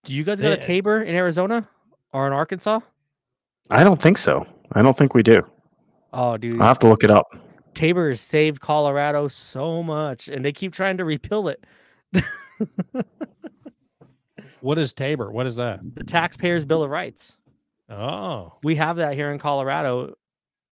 [0.05, 1.67] Do you guys go to Tabor in Arizona
[2.13, 2.79] or in Arkansas?
[3.69, 4.47] I don't think so.
[4.71, 5.45] I don't think we do.
[6.15, 6.61] Oh, dude.
[6.61, 7.27] I'll have to look it up.
[7.73, 11.63] Tabor has saved Colorado so much, and they keep trying to repeal it.
[14.61, 15.29] what is Tabor?
[15.29, 15.81] What is that?
[15.93, 17.35] The Taxpayers Bill of Rights.
[17.89, 20.15] Oh, we have that here in Colorado,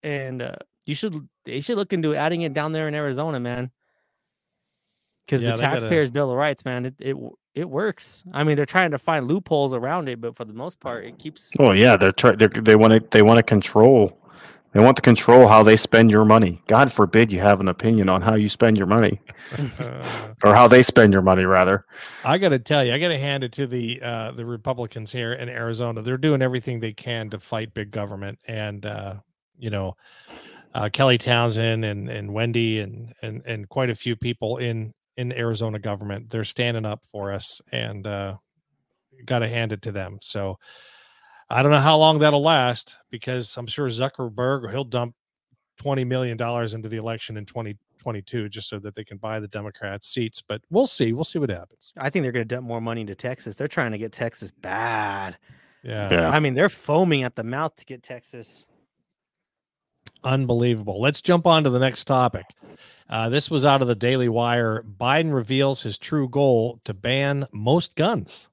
[0.02, 0.56] and uh,
[0.86, 3.70] you should they should look into adding it down there in Arizona, man.
[5.26, 6.14] Because yeah, the Taxpayers gotta...
[6.14, 7.16] Bill of Rights, man, it, it
[7.54, 8.24] it works.
[8.32, 11.18] I mean, they're trying to find loopholes around it, but for the most part, it
[11.18, 11.50] keeps.
[11.58, 12.38] Oh yeah, they're trying.
[12.38, 13.08] They want to.
[13.10, 14.18] They want to control.
[14.74, 16.60] They want to control how they spend your money.
[16.66, 19.20] God forbid you have an opinion on how you spend your money,
[20.44, 21.84] or how they spend your money, rather.
[22.24, 25.12] I got to tell you, I got to hand it to the uh, the Republicans
[25.12, 26.02] here in Arizona.
[26.02, 29.14] They're doing everything they can to fight big government, and uh,
[29.56, 29.96] you know,
[30.74, 35.32] uh, Kelly Townsend and and Wendy and and and quite a few people in in
[35.32, 36.30] Arizona government.
[36.30, 38.38] They're standing up for us, and uh,
[39.24, 40.18] got to hand it to them.
[40.20, 40.58] So
[41.50, 45.14] I don't know how long that'll last because I'm sure Zuckerberg he'll dump
[45.76, 49.48] twenty million dollars into the election in 2022 just so that they can buy the
[49.48, 50.42] Democrats seats.
[50.42, 51.12] But we'll see.
[51.12, 51.92] We'll see what happens.
[51.96, 53.56] I think they're going to dump more money into Texas.
[53.56, 55.36] They're trying to get Texas bad.
[55.82, 56.10] Yeah.
[56.10, 56.30] yeah.
[56.30, 58.64] I mean, they're foaming at the mouth to get Texas.
[60.24, 61.00] Unbelievable.
[61.00, 62.46] Let's jump on to the next topic.
[63.08, 64.82] Uh, this was out of the Daily Wire.
[64.82, 68.48] Biden reveals his true goal to ban most guns,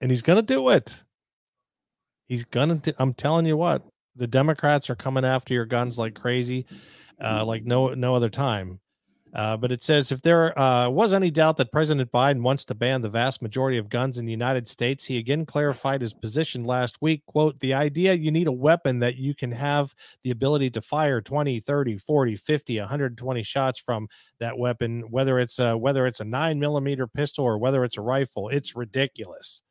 [0.00, 1.04] and he's going to do it.
[2.28, 2.94] He's going to.
[2.98, 3.82] I'm telling you what,
[4.14, 6.66] the Democrats are coming after your guns like crazy,
[7.20, 8.80] uh, like no no other time.
[9.34, 12.74] Uh, but it says if there uh, was any doubt that President Biden wants to
[12.74, 16.64] ban the vast majority of guns in the United States, he again clarified his position
[16.64, 17.24] last week.
[17.26, 19.94] Quote, the idea you need a weapon that you can have
[20.24, 24.08] the ability to fire 20, 30, 40, 50, 120 shots from
[24.40, 28.02] that weapon, whether it's a, whether it's a nine millimeter pistol or whether it's a
[28.02, 29.62] rifle, it's ridiculous.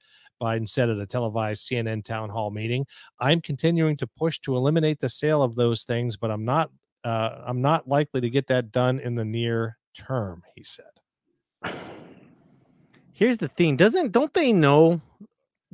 [0.41, 2.85] Biden said at a televised CNN town hall meeting.
[3.19, 6.71] I'm continuing to push to eliminate the sale of those things, but I'm not
[7.03, 10.85] uh, I'm not likely to get that done in the near term, he said.
[13.11, 15.01] Here's the thing doesn't don't they know?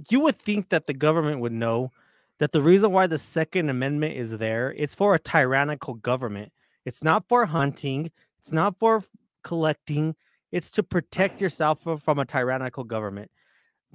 [0.09, 1.91] You would think that the government would know
[2.39, 6.51] that the reason why the Second Amendment is there, it's for a tyrannical government.
[6.85, 9.03] It's not for hunting, it's not for
[9.43, 10.15] collecting,
[10.51, 13.31] it's to protect yourself from a tyrannical government.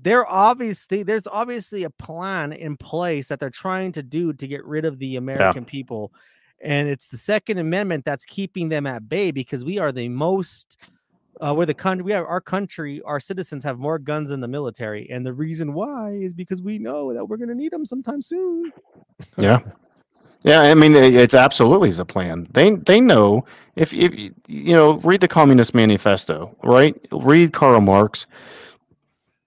[0.00, 4.64] There obviously there's obviously a plan in place that they're trying to do to get
[4.64, 5.70] rid of the American yeah.
[5.70, 6.12] people
[6.60, 10.76] and it's the Second Amendment that's keeping them at bay because we are the most
[11.40, 14.48] uh, we're the country we have our country our citizens have more guns than the
[14.48, 17.86] military and the reason why is because we know that we're going to need them
[17.86, 18.72] sometime soon.
[19.36, 19.58] Yeah.
[20.42, 22.46] Yeah i mean it's absolutely the plan.
[22.52, 23.44] They they know
[23.74, 26.94] if if you know read the communist manifesto right?
[27.10, 28.24] Read karl marx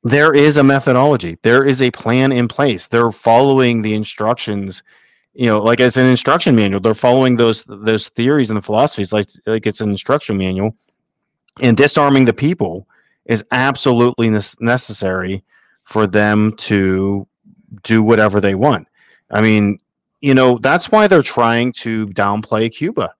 [0.03, 1.37] there is a methodology.
[1.43, 2.87] There is a plan in place.
[2.87, 4.83] They're following the instructions
[5.33, 6.81] you know like as an instruction manual.
[6.81, 10.75] They're following those those theories and the philosophies like like it's an instruction manual.
[11.61, 12.87] And disarming the people
[13.25, 14.29] is absolutely
[14.59, 15.43] necessary
[15.83, 17.27] for them to
[17.83, 18.87] do whatever they want.
[19.29, 19.79] I mean
[20.21, 23.13] you know that's why they're trying to downplay cuba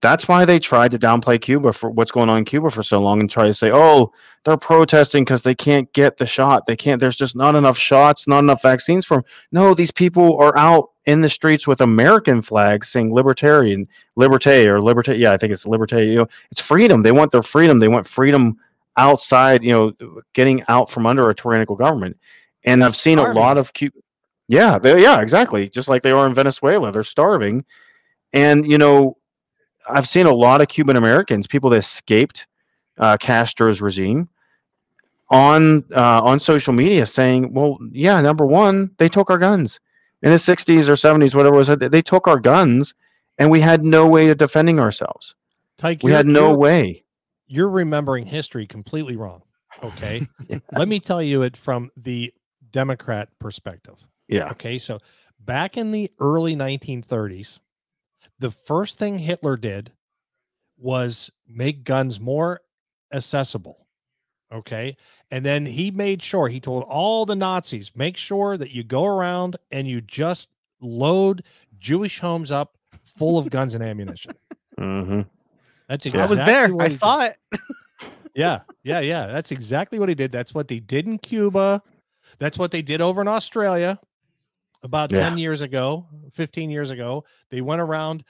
[0.00, 3.00] that's why they tried to downplay Cuba for what's going on in Cuba for so
[3.00, 4.12] long and try to say, oh,
[4.44, 6.66] they're protesting because they can't get the shot.
[6.66, 9.24] They can't, there's just not enough shots, not enough vaccines for them.
[9.50, 14.78] No, these people are out in the streets with American flags saying libertarian, liberté or
[14.80, 15.18] liberté.
[15.18, 16.06] Yeah, I think it's liberté.
[16.06, 17.02] You know, it's freedom.
[17.02, 17.80] They want their freedom.
[17.80, 18.56] They want freedom
[18.96, 22.16] outside, you know, getting out from under a tyrannical government.
[22.64, 23.36] And I've seen starving.
[23.36, 23.98] a lot of Cuba.
[24.46, 25.68] Yeah, they, yeah, exactly.
[25.68, 26.92] Just like they are in Venezuela.
[26.92, 27.64] They're starving.
[28.32, 29.17] And, you know,
[29.88, 32.46] I've seen a lot of Cuban Americans, people that escaped
[32.98, 34.28] uh, Castro's regime,
[35.30, 39.80] on uh, on social media saying, "Well, yeah, number one, they took our guns
[40.22, 41.90] in the '60s or '70s, whatever it was.
[41.90, 42.94] They took our guns,
[43.38, 45.34] and we had no way of defending ourselves.
[45.76, 47.04] Tyke, we had no way."
[47.46, 49.42] You're remembering history completely wrong.
[49.82, 50.58] Okay, yeah.
[50.72, 52.32] let me tell you it from the
[52.70, 54.06] Democrat perspective.
[54.28, 54.50] Yeah.
[54.50, 54.98] Okay, so
[55.40, 57.60] back in the early 1930s,
[58.38, 59.92] the first thing Hitler did
[60.78, 62.60] was make guns more
[63.12, 63.86] accessible.
[64.52, 64.96] Okay.
[65.30, 69.04] And then he made sure he told all the Nazis make sure that you go
[69.04, 70.48] around and you just
[70.80, 71.42] load
[71.78, 74.32] Jewish homes up full of guns and ammunition.
[74.78, 75.22] Mm-hmm.
[75.88, 76.80] That's exactly I was there.
[76.80, 77.36] I saw it.
[78.34, 78.60] yeah.
[78.84, 79.00] Yeah.
[79.00, 79.26] Yeah.
[79.26, 80.32] That's exactly what he did.
[80.32, 81.82] That's what they did in Cuba.
[82.38, 83.98] That's what they did over in Australia
[84.82, 85.28] about yeah.
[85.28, 88.24] 10 years ago, 15 years ago, they went around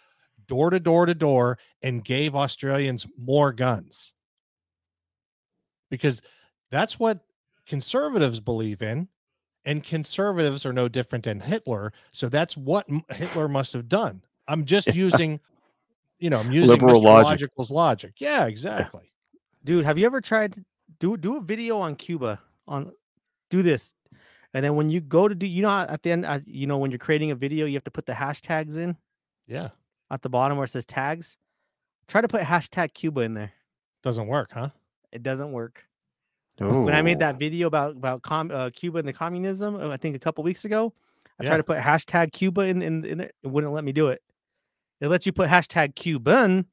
[0.46, 4.12] door to door to door and gave Australians more guns.
[5.90, 6.20] Because
[6.70, 7.20] that's what
[7.66, 9.08] conservatives believe in.
[9.64, 11.92] And conservatives are no different than Hitler.
[12.12, 14.22] So that's what Hitler must have done.
[14.46, 15.40] I'm just using,
[16.18, 17.50] you know, I'm using liberal logic.
[17.68, 18.12] logic.
[18.18, 19.12] Yeah, exactly.
[19.64, 20.64] Dude, have you ever tried to
[21.00, 22.92] do do a video on Cuba on
[23.50, 23.92] do this
[24.54, 26.90] and then when you go to do, you know, at the end, you know, when
[26.90, 28.96] you're creating a video, you have to put the hashtags in.
[29.46, 29.70] Yeah.
[30.10, 31.36] At the bottom where it says tags,
[32.06, 33.52] try to put hashtag Cuba in there.
[34.02, 34.70] Doesn't work, huh?
[35.12, 35.84] It doesn't work.
[36.62, 36.82] Ooh.
[36.82, 39.96] When I made that video about about com, uh, Cuba and the communism, uh, I
[39.96, 40.92] think a couple weeks ago,
[41.38, 41.50] I yeah.
[41.50, 43.30] tried to put hashtag Cuba in in, in there.
[43.42, 44.22] It wouldn't let me do it.
[45.00, 46.66] It lets you put hashtag Cuban,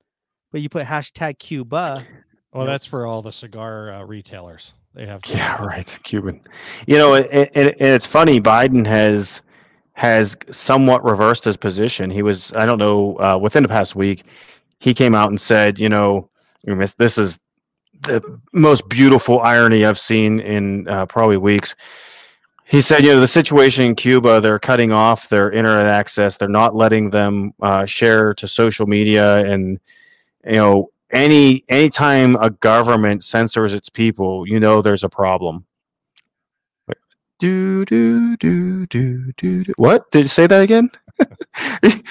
[0.52, 2.06] but you put hashtag Cuba.
[2.52, 4.74] Well, that's for all the cigar uh, retailers.
[4.96, 5.22] They have.
[5.24, 5.34] To.
[5.34, 6.00] Yeah, right.
[6.04, 6.42] Cuban.
[6.88, 8.40] You know, it, it's funny.
[8.40, 9.42] Biden has
[9.94, 12.10] has somewhat reversed his position.
[12.10, 14.26] He was, I don't know, uh, within the past week,
[14.80, 16.30] he came out and said, you know,
[16.98, 17.40] this is
[18.02, 18.22] the
[18.54, 21.76] most beautiful irony I've seen in uh, probably weeks.
[22.66, 26.36] He said, you know, the situation in Cuba, they're cutting off their internet access.
[26.36, 29.80] They're not letting them uh, share to social media and,
[30.44, 35.66] you know, any anytime a government censors its people, you know there's a problem.
[37.40, 39.74] Do do do do do do.
[39.76, 40.90] What did you say that again?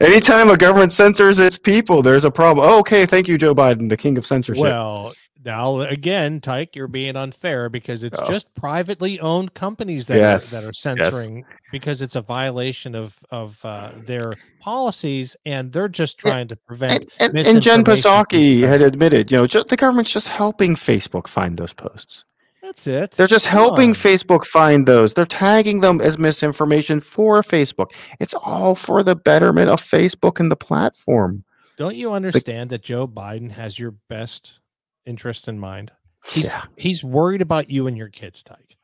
[0.00, 2.68] Anytime a government censors its people, there's a problem.
[2.68, 4.62] Oh, okay, thank you, Joe Biden, the king of censorship.
[4.62, 5.12] Well,
[5.44, 8.26] now again, Tyke, you're being unfair because it's oh.
[8.26, 10.52] just privately owned companies that yes.
[10.52, 11.59] are, that are censoring yes.
[11.70, 17.10] Because it's a violation of of uh, their policies, and they're just trying to prevent.
[17.18, 21.26] And, and, and Jen Psaki had admitted, you know, just, the government's just helping Facebook
[21.26, 22.24] find those posts.
[22.62, 23.12] That's it.
[23.12, 23.94] They're just Come helping on.
[23.94, 25.14] Facebook find those.
[25.14, 27.92] They're tagging them as misinformation for Facebook.
[28.20, 31.42] It's all for the betterment of Facebook and the platform.
[31.76, 34.60] Don't you understand the, that Joe Biden has your best
[35.06, 35.90] interest in mind.
[36.28, 36.64] He's yeah.
[36.76, 38.76] he's worried about you and your kids, Tyke.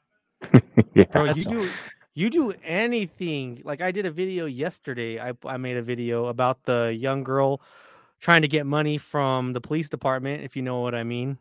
[0.95, 1.69] yeah, Bro, you do
[2.17, 5.21] you do anything like I did a video yesterday.
[5.21, 7.61] I I made a video about the young girl
[8.21, 11.39] trying to get money from the police department, if you know what I mean.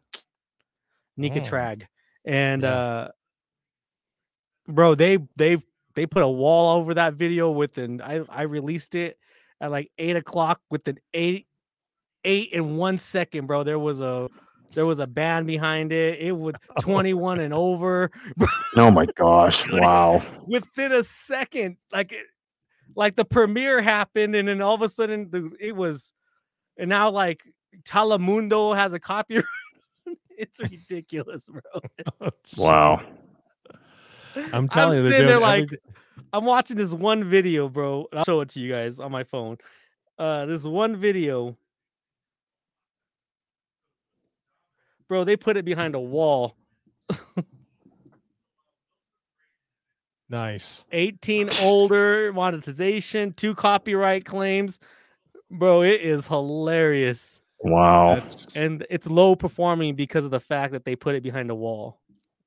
[1.15, 1.43] Nika oh.
[1.43, 1.83] Trag.
[2.25, 2.69] And yeah.
[2.69, 3.07] uh
[4.67, 5.63] bro, they they
[5.95, 9.17] they put a wall over that video with an I I released it
[9.61, 11.47] at like eight o'clock with an eight
[12.25, 13.63] eight in one second, bro.
[13.63, 14.27] There was a
[14.75, 16.19] there was a band behind it.
[16.19, 18.11] It was 21 and over.
[18.77, 19.65] oh my gosh!
[19.71, 20.23] Wow.
[20.45, 22.13] Within a second, like
[22.95, 26.13] like the premiere happened, and then all of a sudden the, it was,
[26.77, 27.43] and now like
[27.83, 29.45] Telemundo has a copyright.
[30.37, 32.29] it's ridiculous, bro.
[32.57, 33.01] wow.
[34.51, 35.79] I'm telling I'm you, they're, they're like, everything.
[36.33, 38.07] I'm watching this one video, bro.
[38.13, 39.57] I'll show it to you guys on my phone.
[40.17, 41.57] Uh, this one video
[45.07, 46.55] bro, they put it behind a wall.
[50.29, 50.85] nice.
[50.91, 54.79] 18 older monetization, two copyright claims.
[55.51, 57.39] Bro, it is hilarious.
[57.59, 58.15] Wow.
[58.15, 58.55] That's...
[58.55, 61.99] And it's low performing because of the fact that they put it behind a wall.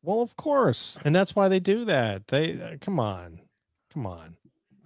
[0.02, 0.98] Well, of course.
[1.04, 2.28] And that's why they do that.
[2.28, 3.40] They uh, come on.
[3.92, 4.36] Come on.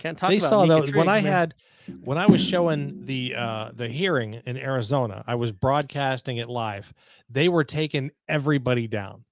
[0.03, 1.55] Can't talk they saw those when I had
[2.03, 6.93] when I was showing the uh the hearing in Arizona, I was broadcasting it live.
[7.31, 9.25] They were taking everybody down.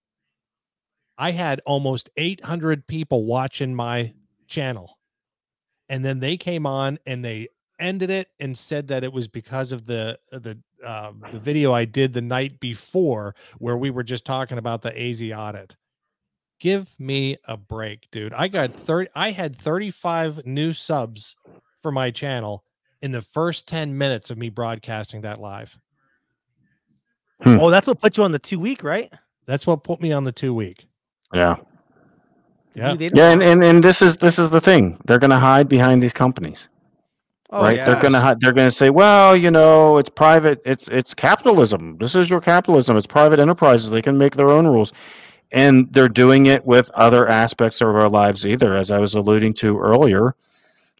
[1.18, 4.14] I had almost 800 people watching my
[4.46, 4.96] channel.
[5.88, 7.48] And then they came on and they
[7.80, 11.84] ended it and said that it was because of the the uh, the video I
[11.84, 15.74] did the night before where we were just talking about the AZ audit.
[16.60, 18.34] Give me a break, dude.
[18.34, 21.36] I got 30 I had 35 new subs
[21.80, 22.64] for my channel
[23.00, 25.78] in the first 10 minutes of me broadcasting that live.
[27.42, 27.58] Hmm.
[27.58, 29.10] Oh, that's what put you on the two week, right?
[29.46, 30.86] That's what put me on the two week.
[31.32, 31.56] Yeah.
[32.74, 32.94] Yeah.
[32.98, 35.00] Yeah, and, and, and this is this is the thing.
[35.06, 36.68] They're gonna hide behind these companies.
[37.50, 37.76] Oh, right?
[37.76, 41.96] They're gonna they're gonna say, well, you know, it's private, it's it's capitalism.
[41.98, 42.96] This is your capitalism.
[42.96, 43.90] It's private enterprises.
[43.90, 44.92] They can make their own rules.
[45.52, 49.54] And they're doing it with other aspects of our lives either, as I was alluding
[49.54, 50.36] to earlier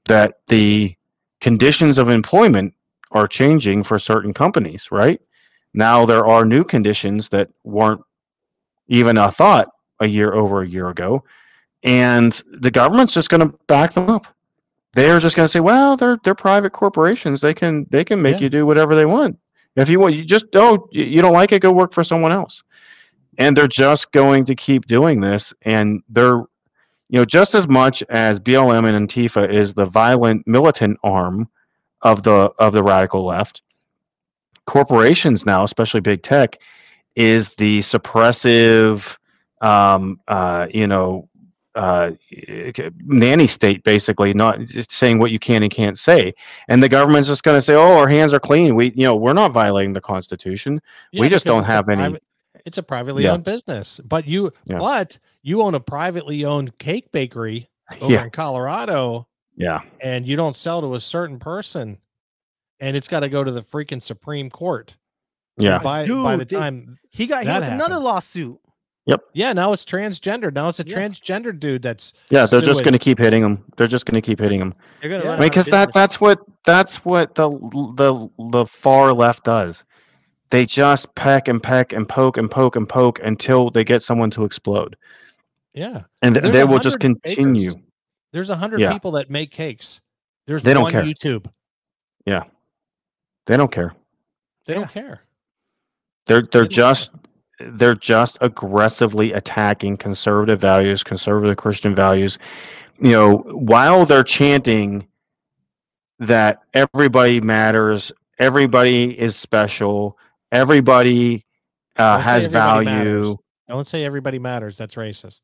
[0.06, 0.96] that the
[1.40, 2.74] conditions of employment
[3.12, 5.20] are changing for certain companies, right?
[5.74, 8.02] Now there are new conditions that weren't
[8.88, 9.68] even a thought
[10.00, 11.24] a year over a year ago,
[11.82, 14.26] and the government's just going to back them up.
[14.92, 17.40] They're just going to say, "Well, they're they're private corporations.
[17.40, 18.40] They can they can make yeah.
[18.40, 19.38] you do whatever they want.
[19.76, 22.64] If you want, you just oh you don't like it, go work for someone else."
[23.38, 26.44] And they're just going to keep doing this, and they're
[27.10, 31.48] you know, just as much as BLM and Antifa is the violent militant arm
[32.02, 33.62] of the of the radical left.
[34.66, 36.58] Corporations now, especially big tech,
[37.16, 39.16] is the suppressive,
[39.60, 41.28] um, uh, you know,
[41.74, 42.12] uh,
[43.04, 46.32] nanny state, basically, not just saying what you can and can't say.
[46.68, 48.76] And the government's just going to say, "Oh, our hands are clean.
[48.76, 50.80] We, you know, we're not violating the Constitution.
[51.10, 52.18] Yeah, we just don't have any."
[52.60, 53.32] Private, it's a privately yeah.
[53.32, 54.78] owned business, but you, yeah.
[54.78, 57.70] but you own a privately owned cake bakery
[58.00, 59.26] over in Colorado.
[59.56, 61.98] Yeah, and you don't sell to a certain person,
[62.80, 64.96] and it's got to go to the freaking Supreme Court.
[65.58, 65.78] Yeah.
[65.78, 68.58] by Dude, by the time he got he got another lawsuit.
[69.06, 69.20] Yep.
[69.32, 70.52] Yeah, now it's transgender.
[70.52, 70.96] Now it's a yeah.
[70.96, 73.64] transgender dude that's Yeah, they're just going to keep hitting him.
[73.76, 74.74] They're just going to keep hitting him.
[75.00, 75.36] They're going to yeah.
[75.38, 77.50] because that that's what that's what the
[77.96, 79.84] the the far left does.
[80.50, 84.30] They just peck and peck and poke and poke and poke until they get someone
[84.32, 84.96] to explode.
[85.74, 86.02] Yeah.
[86.22, 87.74] And There's they will just continue.
[87.74, 87.86] Bakers.
[88.32, 88.92] There's a hundred yeah.
[88.92, 90.00] people that make cakes.
[90.46, 91.02] There's they don't care.
[91.02, 91.46] YouTube.
[92.26, 92.44] Yeah.
[93.46, 93.94] They don't care.
[94.66, 95.22] They don't care.
[96.26, 97.10] They're they're just
[97.58, 102.38] they're just aggressively attacking conservative values, conservative Christian values.
[103.00, 105.06] You know, while they're chanting
[106.18, 110.18] that everybody matters, everybody is special,
[110.52, 111.44] everybody
[111.96, 113.20] uh, has everybody value.
[113.20, 113.36] Matters.
[113.68, 114.78] Don't say everybody matters.
[114.78, 115.42] That's racist.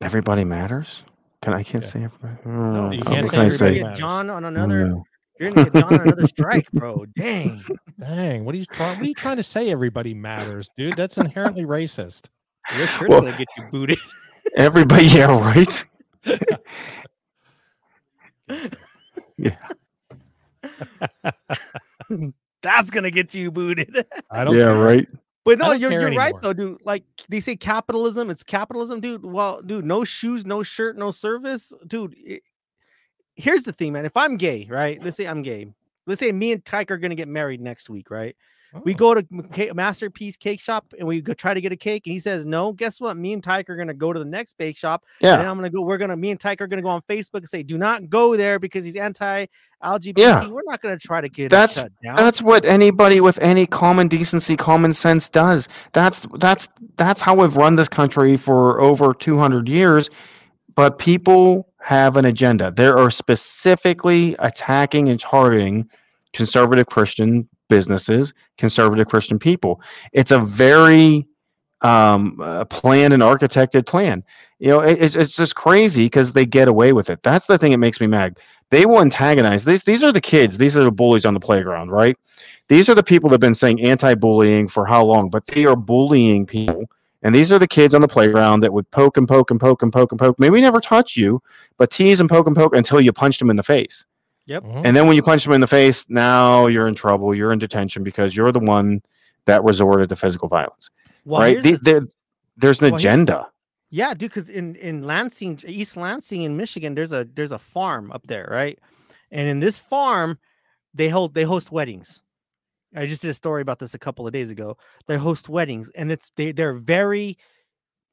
[0.00, 1.02] Everybody matters.
[1.42, 1.90] Can I can't yeah.
[1.90, 2.36] say everybody?
[2.44, 3.98] No, you can't say everybody matters.
[3.98, 4.96] John on another.
[5.38, 7.04] You're gonna get John on another strike, bro.
[7.16, 7.64] Dang.
[8.00, 8.44] Dang.
[8.44, 8.98] What are you trying?
[8.98, 9.70] What are you trying to say?
[9.70, 10.96] Everybody matters, dude.
[10.96, 12.28] That's inherently racist.
[12.76, 13.98] Your shirt's well, gonna get you booted.
[14.56, 15.84] everybody, yeah, right.
[19.36, 19.56] yeah.
[22.62, 24.06] That's gonna get you booted.
[24.30, 24.56] I don't.
[24.56, 24.74] Yeah, care.
[24.74, 25.08] right.
[25.44, 26.80] But no, you're you're right though, dude.
[26.84, 28.28] Like they say, capitalism.
[28.30, 29.24] It's capitalism, dude.
[29.24, 32.14] Well, dude, no shoes, no shirt, no service, dude.
[32.18, 32.42] It,
[33.34, 34.04] here's the thing, man.
[34.04, 35.02] If I'm gay, right?
[35.02, 35.68] Let's say I'm gay.
[36.06, 38.36] Let's say me and Tyke are gonna get married next week, right?
[38.74, 38.82] Oh.
[38.84, 39.26] We go to
[39.70, 42.44] a Masterpiece Cake Shop and we go try to get a cake, and he says
[42.44, 42.72] no.
[42.72, 43.16] Guess what?
[43.16, 45.04] Me and Tyke are gonna go to the next bake shop.
[45.20, 45.38] Yeah.
[45.38, 45.80] And I'm gonna go.
[45.80, 46.16] We're gonna.
[46.16, 48.84] Me and Tyke are gonna go on Facebook and say, "Do not go there because
[48.84, 50.48] he's anti-LGBT." Yeah.
[50.48, 52.16] We're not gonna try to get that's, shut down.
[52.16, 55.68] That's what anybody with any common decency, common sense does.
[55.94, 60.10] That's that's that's how we've run this country for over 200 years.
[60.74, 62.70] But people have an agenda.
[62.70, 65.88] They are specifically attacking and targeting
[66.34, 69.80] conservative Christian businesses, conservative Christian people.
[70.12, 71.26] It's a very
[71.80, 74.24] um, uh, planned and architected plan.
[74.58, 77.22] You know, it, it's, it's just crazy because they get away with it.
[77.22, 78.38] That's the thing that makes me mad.
[78.70, 79.82] They will antagonize these.
[79.82, 80.58] These are the kids.
[80.58, 82.16] These are the bullies on the playground, right?
[82.68, 85.76] These are the people that have been saying anti-bullying for how long, but they are
[85.76, 86.84] bullying people
[87.22, 89.82] and these are the kids on the playground that would poke and poke and poke
[89.82, 90.38] and poke and poke.
[90.38, 91.42] Maybe never touch you,
[91.76, 94.04] but tease and poke and poke until you punched them in the face.
[94.48, 94.64] Yep.
[94.64, 94.86] Mm-hmm.
[94.86, 97.34] And then when you punch them in the face, now you're in trouble.
[97.34, 99.02] You're in detention because you're the one
[99.44, 100.90] that resorted to physical violence.
[101.26, 101.62] Well, right?
[101.62, 102.10] The, the,
[102.56, 103.46] there's an well, agenda.
[103.90, 104.30] Yeah, dude.
[104.30, 108.48] Because in in Lansing, East Lansing, in Michigan, there's a there's a farm up there,
[108.50, 108.78] right?
[109.30, 110.38] And in this farm,
[110.94, 112.22] they hold they host weddings.
[112.96, 114.78] I just did a story about this a couple of days ago.
[115.06, 117.36] They host weddings, and it's they they're very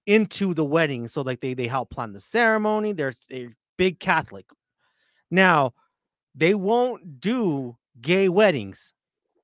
[0.06, 1.07] into the wedding.
[1.07, 2.91] So like they they help plan the ceremony.
[2.91, 4.45] They're they're big Catholic.
[5.32, 5.74] Now
[6.36, 8.94] they won't do gay weddings.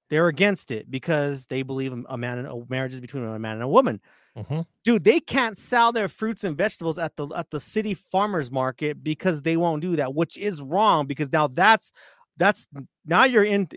[0.10, 3.54] They're against it because they believe a man and a marriage is between a man
[3.54, 4.02] and a woman.
[4.38, 4.62] Mm-hmm.
[4.84, 9.04] Dude, they can't sell their fruits and vegetables at the at the city farmers market
[9.04, 11.92] because they won't do that, which is wrong because now that's
[12.38, 12.68] that's
[13.06, 13.68] now you're in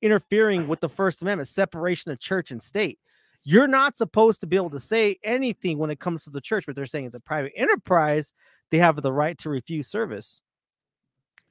[0.00, 2.98] interfering with the First Amendment, separation of church and state.
[3.44, 6.64] You're not supposed to be able to say anything when it comes to the church,
[6.66, 8.32] but they're saying it's a private enterprise.
[8.70, 10.42] They have the right to refuse service.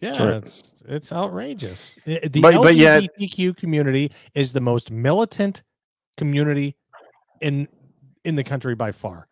[0.01, 0.31] Yeah, sure.
[0.31, 1.99] it's it's outrageous.
[2.05, 5.61] The but, LGBTQ but community is the most militant
[6.17, 6.75] community
[7.39, 7.67] in
[8.25, 9.27] in the country by far.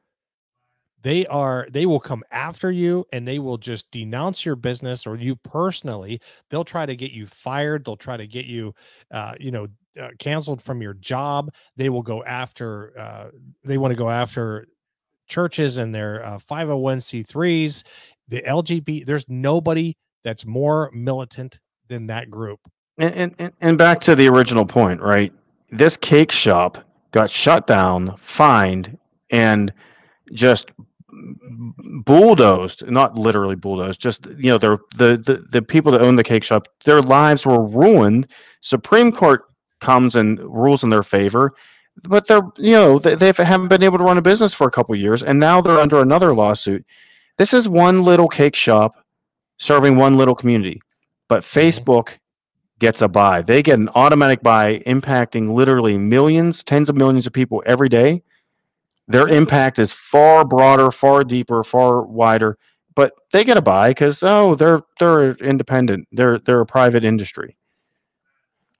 [1.01, 5.15] They are they will come after you and they will just denounce your business or
[5.15, 6.21] you personally.
[6.51, 7.83] They'll try to get you fired.
[7.83, 8.75] They'll try to get you
[9.11, 9.67] uh, you know
[9.99, 11.51] uh, canceled from your job.
[11.77, 13.29] They will go after uh,
[13.63, 14.67] they want to go after
[15.27, 17.83] churches and their uh, 501c3s
[18.29, 22.59] the lgbt there's nobody that's more militant than that group.
[22.97, 25.31] And, and and back to the original point right?
[25.71, 26.77] This cake shop
[27.11, 28.97] got shut down fined
[29.31, 29.73] and
[30.33, 30.71] just
[32.05, 36.43] bulldozed not literally bulldozed just you know the, the the people that own the cake
[36.43, 38.27] shop their lives were ruined.
[38.61, 39.45] Supreme court
[39.81, 41.53] comes and rules in their favor
[42.03, 44.71] but they're you know they, they haven't been able to run a business for a
[44.71, 46.85] couple years and now they're under another lawsuit.
[47.37, 48.98] This is one little cake shop
[49.59, 50.81] serving one little community
[51.27, 51.59] but mm-hmm.
[51.59, 52.17] facebook
[52.79, 53.41] gets a bye.
[53.41, 58.23] They get an automatic bye impacting literally millions, tens of millions of people every day.
[59.07, 62.57] Their impact is far broader, far deeper, far wider,
[62.95, 66.07] but they get a bye because oh, they're they're independent.
[66.11, 67.57] They're they're a private industry.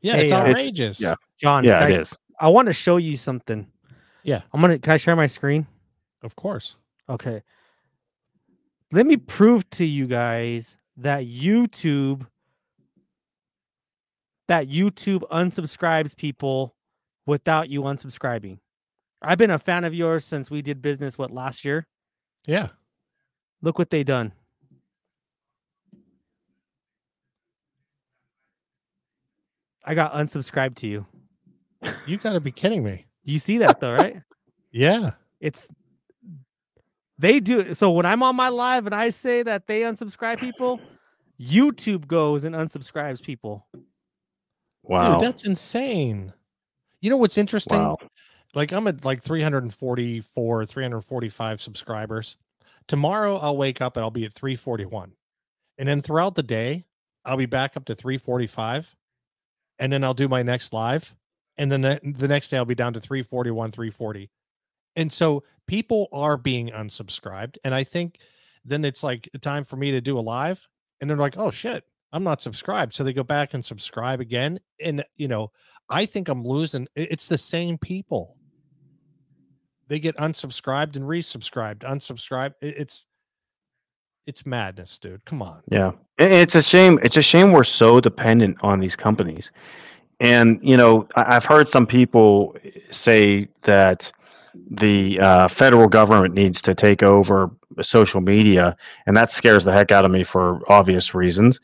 [0.01, 0.99] Yeah, it's Hey, uh, outrageous.
[0.99, 1.15] yeah.
[1.38, 2.18] John, Yeah, can it I, is.
[2.39, 3.68] I want to show you something.
[4.23, 4.41] Yeah.
[4.53, 4.80] I'm gonna.
[4.80, 5.68] Can I share my screen?
[6.22, 6.76] Of course.
[7.10, 7.41] Okay.
[8.91, 12.26] Let me prove to you guys that YouTube
[14.48, 16.76] that YouTube unsubscribes people
[17.28, 18.57] without you unsubscribing.
[19.22, 21.86] I've been a fan of yours since we did business what last year.
[22.48, 22.70] Yeah.
[23.61, 24.34] Look what they done.
[29.86, 31.06] I got unsubscribed to you.
[32.07, 33.06] You got to be kidding me.
[33.24, 34.22] You see that though, right?
[34.72, 35.14] Yeah.
[35.40, 35.68] It's
[37.19, 40.79] they do so when I'm on my live and I say that they unsubscribe people,
[41.39, 43.67] YouTube goes and unsubscribes people.
[44.83, 45.19] Wow.
[45.19, 46.33] Dude, that's insane.
[47.01, 47.77] You know what's interesting?
[47.77, 47.97] wow.
[48.55, 52.37] Like I'm at like 344, 345 subscribers.
[52.87, 55.11] Tomorrow I'll wake up and I'll be at 341.
[55.77, 56.85] And then throughout the day,
[57.25, 58.95] I'll be back up to 345.
[59.77, 61.15] And then I'll do my next live.
[61.57, 64.29] And then the, the next day I'll be down to 341, 340.
[64.99, 67.57] And so people are being unsubscribed.
[67.63, 68.19] And I think
[68.65, 70.67] then it's like time for me to do a live.
[70.99, 72.93] And they're like, oh shit, I'm not subscribed.
[72.93, 74.59] So they go back and subscribe again.
[74.84, 75.51] And, you know,
[75.89, 76.85] I think I'm losing.
[76.95, 78.35] It's the same people.
[79.88, 82.55] They get unsubscribed and resubscribed, unsubscribed.
[82.61, 83.05] It's
[84.27, 85.26] it's madness, dude.
[85.26, 85.63] Come on.
[85.71, 86.99] Yeah, it's a shame.
[87.01, 89.51] It's a shame we're so dependent on these companies.
[90.19, 92.55] And you know, I've heard some people
[92.91, 94.11] say that
[94.69, 98.76] the uh, federal government needs to take over social media,
[99.06, 101.60] and that scares the heck out of me for obvious reasons.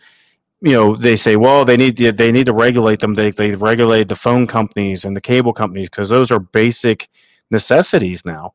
[0.62, 3.14] You know, they say, well, they need to, they need to regulate them.
[3.14, 7.10] They they regulate the phone companies and the cable companies because those are basic
[7.52, 8.54] necessities now.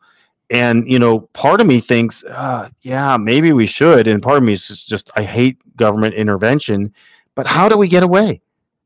[0.51, 4.43] And you know, part of me thinks, uh, yeah, maybe we should, and part of
[4.43, 6.93] me is just, just I hate government intervention.
[7.37, 8.41] But how do we get away?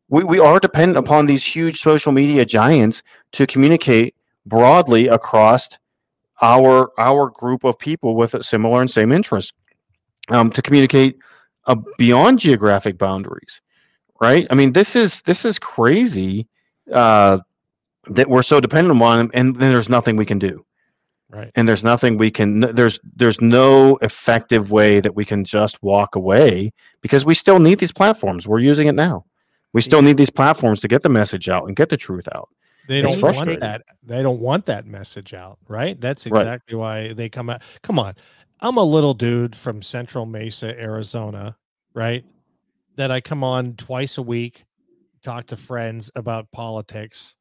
[0.08, 3.02] We we are dependent upon these huge social media giants
[3.32, 4.14] to communicate
[4.46, 5.68] broadly across
[6.42, 9.52] our our group of people with a similar and same interests,
[10.28, 11.18] um, to communicate
[11.66, 13.60] uh, beyond geographic boundaries,
[14.20, 14.46] right?
[14.50, 16.46] I mean, this is this is crazy
[16.92, 17.38] uh,
[18.08, 20.64] that we're so dependent on them, and then there's nothing we can do
[21.30, 21.50] Right.
[21.56, 26.14] and there's nothing we can there's there's no effective way that we can just walk
[26.14, 29.24] away because we still need these platforms we're using it now
[29.72, 30.08] we still Yeah.
[30.08, 32.50] need these platforms to get the message out and get the truth out
[32.88, 33.82] They It's don't want that.
[34.02, 35.98] They don't want that message out, right?
[36.00, 36.42] That's Right.
[36.42, 37.62] exactly why they come out.
[37.82, 38.14] Come on.
[38.60, 41.56] I'm a little dude from Central Mesa, Arizona,
[41.94, 42.24] right?
[42.96, 44.64] That I come on twice a week,
[45.22, 47.36] talk to friends about politics.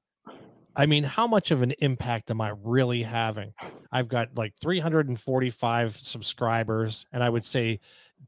[0.76, 3.54] I mean, how much of an impact am I really having?
[3.92, 7.80] I've got like 345 subscribers, and I would say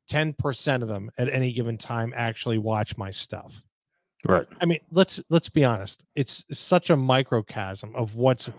[0.09, 3.65] 10% of them at any given time actually watch my stuff.
[4.25, 6.03] Right I mean, let's let's be honest.
[6.15, 8.49] It's such a microcosm of what's,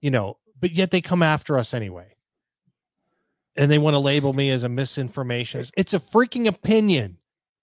[0.00, 2.14] you know, but yet they come after us anyway.
[3.56, 5.64] And they want to label me as a misinformation.
[5.76, 7.18] It's a freaking opinion.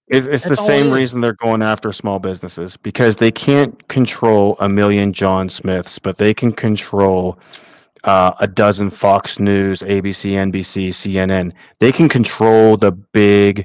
[0.08, 4.56] it's, it's the That's same reason they're going after small businesses because they can't control
[4.60, 7.38] a million john smiths but they can control
[8.04, 13.64] uh, a dozen fox news abc nbc cnn they can control the big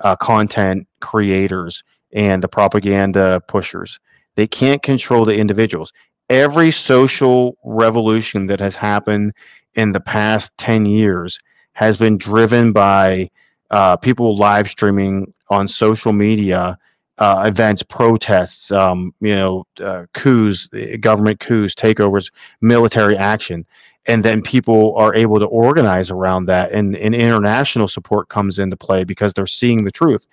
[0.00, 1.82] uh, content creators
[2.12, 3.98] and the propaganda pushers.
[4.36, 5.92] They can't control the individuals.
[6.28, 9.32] Every social revolution that has happened
[9.74, 11.38] in the past 10 years
[11.72, 13.30] has been driven by
[13.70, 16.78] uh, people live streaming on social media
[17.18, 20.68] uh, events, protests, um, you know, uh, coups,
[21.00, 22.30] government coups, takeovers,
[22.62, 23.66] military action.
[24.06, 28.76] And then people are able to organize around that, and, and international support comes into
[28.76, 30.26] play because they're seeing the truth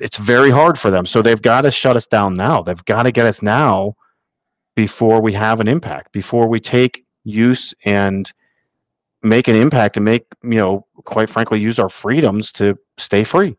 [0.00, 1.06] it's very hard for them.
[1.06, 2.62] So they've got to shut us down now.
[2.62, 3.94] They've got to get us now
[4.74, 8.32] before we have an impact, before we take use and
[9.22, 13.56] make an impact and make, you know, quite frankly, use our freedoms to stay free,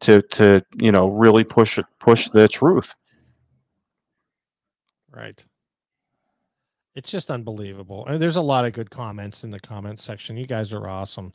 [0.00, 2.94] to to, you know, really push push the truth.
[5.10, 5.44] Right.
[6.94, 8.06] It's just unbelievable.
[8.06, 10.36] And there's a lot of good comments in the comment section.
[10.36, 11.32] You guys are awesome.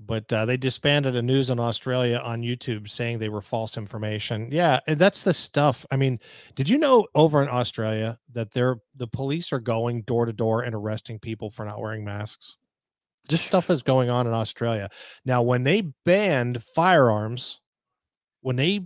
[0.00, 4.48] But uh, they disbanded a news in Australia on YouTube saying they were false information.
[4.52, 5.84] Yeah, that's the stuff.
[5.90, 6.20] I mean,
[6.54, 10.62] did you know over in Australia that they're the police are going door to door
[10.62, 12.56] and arresting people for not wearing masks?
[13.28, 14.88] This stuff is going on in Australia.
[15.24, 17.60] Now, when they banned firearms,
[18.40, 18.80] when they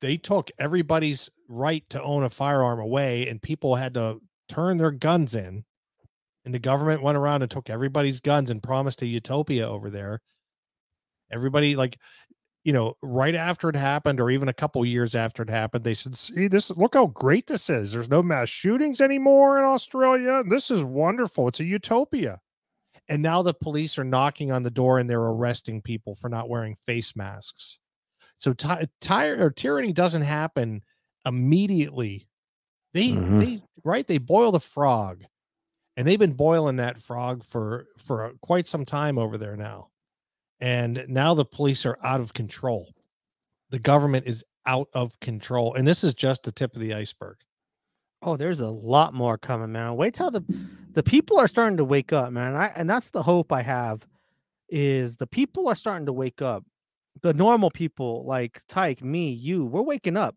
[0.00, 4.92] they took everybody's right to own a firearm away, and people had to turn their
[4.92, 5.64] guns in.
[6.44, 10.20] And the government went around and took everybody's guns and promised a utopia over there.
[11.34, 11.98] Everybody, like,
[12.64, 15.94] you know, right after it happened, or even a couple years after it happened, they
[15.94, 16.70] said, "See this?
[16.70, 17.92] Look how great this is.
[17.92, 20.42] There's no mass shootings anymore in Australia.
[20.48, 21.48] This is wonderful.
[21.48, 22.40] It's a utopia."
[23.08, 26.48] And now the police are knocking on the door and they're arresting people for not
[26.48, 27.78] wearing face masks.
[28.38, 30.82] So ty- or tyranny doesn't happen
[31.26, 32.28] immediately.
[32.92, 33.38] They mm-hmm.
[33.38, 35.24] they right they boil the frog,
[35.96, 39.88] and they've been boiling that frog for for quite some time over there now.
[40.60, 42.94] And now the police are out of control.
[43.70, 45.74] The government is out of control.
[45.74, 47.36] And this is just the tip of the iceberg.
[48.22, 49.96] Oh, there's a lot more coming, man.
[49.96, 50.42] Wait till the
[50.92, 52.54] the people are starting to wake up, man.
[52.54, 54.06] I, and that's the hope I have
[54.70, 56.64] is the people are starting to wake up.
[57.20, 60.34] The normal people like Tyke, me, you, we're waking up.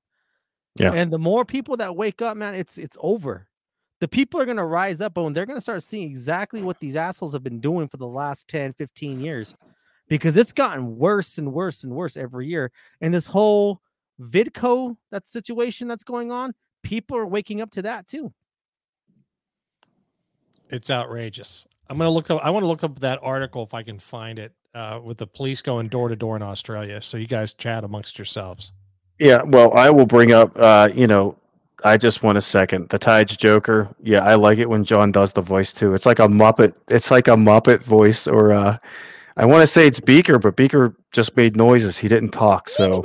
[0.76, 0.92] Yeah.
[0.94, 3.48] And the more people that wake up, man, it's it's over.
[4.00, 6.80] The people are going to rise up and they're going to start seeing exactly what
[6.80, 9.56] these assholes have been doing for the last 10, 15 years
[10.08, 12.72] because it's gotten worse and worse and worse every year.
[13.02, 13.82] And this whole
[14.22, 16.54] Vidco that situation that's going on,
[16.84, 18.34] people are waking up to that too.
[20.70, 21.66] It's outrageous.
[21.90, 22.42] I'm gonna look up.
[22.44, 25.28] I want to look up that article if I can find it uh, with the
[25.28, 27.02] police going door to door in Australia.
[27.02, 28.74] So you guys chat amongst yourselves.
[29.20, 30.52] Yeah, well, I will bring up.
[30.58, 31.38] Uh, you know,
[31.86, 32.90] I just want a second.
[32.90, 33.88] The Tides Joker.
[34.04, 35.94] Yeah, I like it when John does the voice too.
[35.94, 36.74] It's like a Muppet.
[36.90, 38.52] It's like a Muppet voice or.
[38.52, 38.78] Uh,
[39.38, 41.98] I want to say it's Beaker, but Beaker just made noises.
[41.98, 42.70] He didn't talk.
[42.70, 43.04] So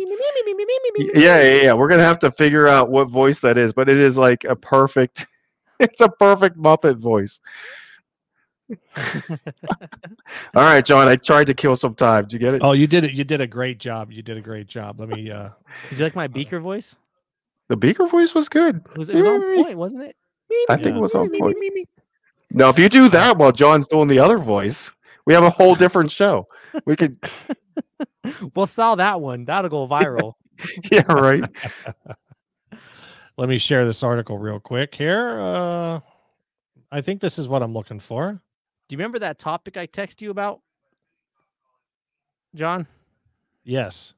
[1.15, 1.73] yeah, yeah, yeah.
[1.75, 4.57] We're gonna have to figure out what voice that is, but it is like a
[4.57, 5.27] perfect.
[5.81, 7.41] It's a perfect Muppet voice.
[10.55, 11.09] All right, John.
[11.09, 12.25] I tried to kill some time.
[12.25, 12.63] Did you get it?
[12.63, 13.15] Oh, you did it.
[13.15, 14.13] You did a great job.
[14.13, 15.01] You did a great job.
[15.01, 15.31] Let me.
[15.33, 15.51] uh
[15.91, 16.97] Did you like my Beaker voice?
[17.69, 18.77] The Beaker voice was good.
[18.77, 20.17] It was, it was on point, wasn't it?
[20.69, 21.57] I think it was on point.
[22.51, 24.93] Now, if you do that while John's doing the other voice,
[25.27, 26.49] we have a whole different show.
[26.85, 27.19] We could.
[28.55, 29.45] we'll sell that one.
[29.45, 30.35] That'll go viral.
[30.91, 31.45] yeah, right.
[33.37, 35.41] Let me share this article real quick here.
[35.41, 36.01] Uh,
[36.91, 38.33] I think this is what I'm looking for.
[38.33, 40.61] Do you remember that topic I text you about,
[42.55, 42.87] John?
[43.65, 44.15] Yes.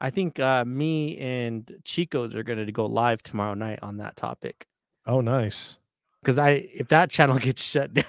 [0.00, 4.16] I think uh, me and Chico's are going to go live tomorrow night on that
[4.16, 4.66] topic.
[5.06, 5.78] Oh, nice.
[6.20, 8.04] Because I, if that channel gets shut down,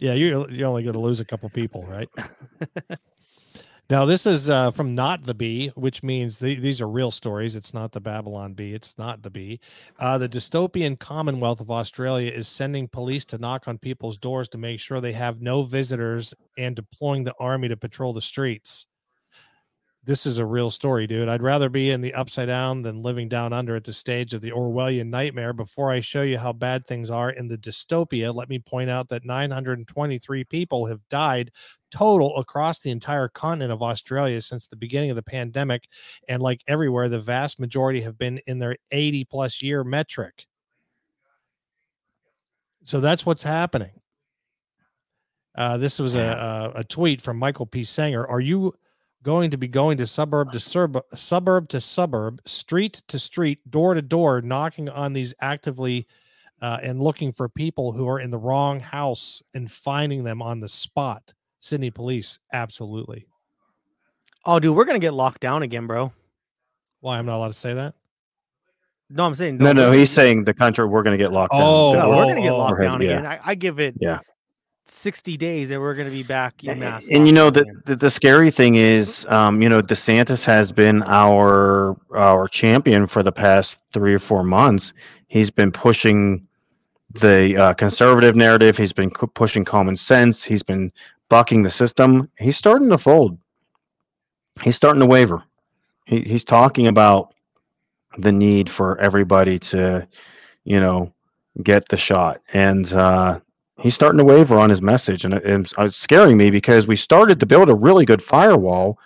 [0.00, 2.08] yeah, you you're only going to lose a couple people, right?
[3.90, 7.56] now this is uh, from not the bee, which means the, these are real stories.
[7.56, 8.74] It's not the Babylon bee.
[8.74, 9.60] It's not the bee.
[9.98, 14.58] Uh, the dystopian Commonwealth of Australia is sending police to knock on people's doors to
[14.58, 18.86] make sure they have no visitors and deploying the army to patrol the streets
[20.04, 21.28] this is a real story, dude.
[21.28, 24.40] I'd rather be in the upside down than living down under at the stage of
[24.40, 25.52] the Orwellian nightmare.
[25.52, 29.08] Before I show you how bad things are in the dystopia, let me point out
[29.10, 31.52] that 923 people have died
[31.92, 35.88] total across the entire continent of Australia since the beginning of the pandemic.
[36.28, 40.46] And like everywhere, the vast majority have been in their 80 plus year metric.
[42.82, 44.00] So that's what's happening.
[45.54, 47.82] Uh, this was a, a, a tweet from Michael P.
[47.82, 48.28] Senger.
[48.28, 48.74] Are you
[49.22, 53.94] going to be going to suburb to suburb, suburb to suburb, street to street, door
[53.94, 56.06] to door, knocking on these actively
[56.60, 60.60] uh, and looking for people who are in the wrong house and finding them on
[60.60, 61.34] the spot.
[61.60, 63.26] Sydney police, absolutely.
[64.44, 66.12] Oh, dude, we're gonna get locked down again, bro.
[67.00, 67.18] Why?
[67.18, 67.94] I'm not allowed to say that.
[69.10, 69.72] No, I'm saying no.
[69.72, 72.06] No, he's saying the country we're gonna get locked oh, down.
[72.06, 73.18] Oh, we're gonna get locked down yeah.
[73.18, 73.26] again.
[73.26, 73.94] I, I, give it.
[74.00, 74.20] Yeah.
[74.86, 77.08] 60 days and we're going to be back in mass.
[77.10, 81.02] And you know the, the, the scary thing is, um, you know, DeSantis has been
[81.04, 84.92] our our champion for the past three or four months.
[85.28, 86.46] He's been pushing
[87.14, 88.76] the uh, conservative narrative.
[88.76, 90.42] He's been pushing common sense.
[90.42, 90.92] He's been
[91.28, 92.30] bucking the system.
[92.38, 93.38] He's starting to fold.
[94.62, 95.42] He's starting to waver.
[96.06, 97.34] He, he's talking about
[98.18, 100.06] the need for everybody to,
[100.64, 101.12] you know,
[101.62, 102.40] get the shot.
[102.52, 103.40] And uh,
[103.82, 106.96] he's starting to waver on his message, and it's, uh, it's scaring me because we
[106.96, 108.98] started to build a really good firewall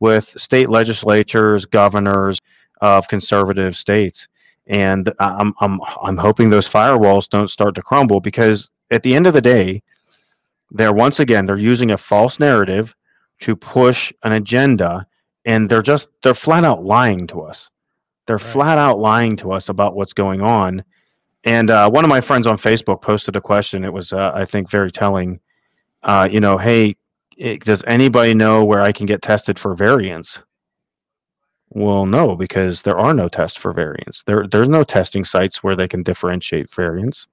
[0.00, 2.38] with state legislatures, governors
[2.82, 4.28] of conservative states,
[4.66, 9.26] and I'm I'm I'm hoping those firewalls don't start to crumble because at the end
[9.26, 9.82] of the day,
[10.70, 12.94] they're once again they're using a false narrative
[13.40, 15.06] to push an agenda,
[15.46, 17.70] and they're just they're flat out lying to us.
[18.26, 18.52] They're right.
[18.52, 20.84] flat out lying to us about what's going on
[21.48, 23.82] and uh, one of my friends on Facebook posted a question.
[23.82, 25.40] It was, uh, I think, very telling.
[26.02, 26.94] Uh, you know, hey,
[27.38, 30.42] it, does anybody know where I can get tested for variants?
[31.70, 34.24] Well, no, because there are no tests for variants.
[34.24, 37.28] There, there's no testing sites where they can differentiate variants.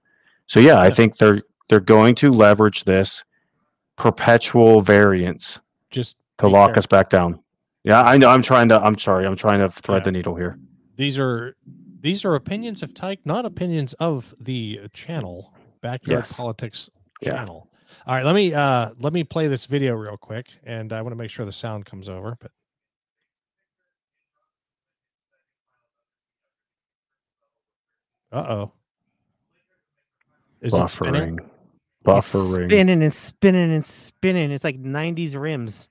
[0.48, 3.26] So yeah, I think they're they're going to leverage this
[3.98, 5.60] perpetual variance
[5.92, 6.80] just to lock careful.
[6.80, 7.40] us back down.
[7.84, 8.30] Yeah, I know.
[8.30, 8.80] I'm trying to.
[8.80, 9.26] I'm sorry.
[9.26, 10.06] I'm trying to thread yeah.
[10.06, 10.58] the needle here.
[10.96, 11.58] These are
[12.06, 15.52] these are opinions of Tyke, not opinions of the channel
[15.82, 16.38] Backyard yes.
[16.38, 16.90] Politics
[17.24, 17.68] channel.
[17.72, 17.98] Yeah.
[18.06, 21.14] All right, let me uh let me play this video real quick, and I want
[21.14, 22.38] to make sure the sound comes over.
[22.40, 22.52] But
[28.32, 28.72] uh oh,
[30.62, 30.84] is Buffering.
[30.84, 31.40] it spinning?
[32.06, 34.52] Buffering, it's spinning and spinning and spinning.
[34.52, 35.90] It's like '90s rims.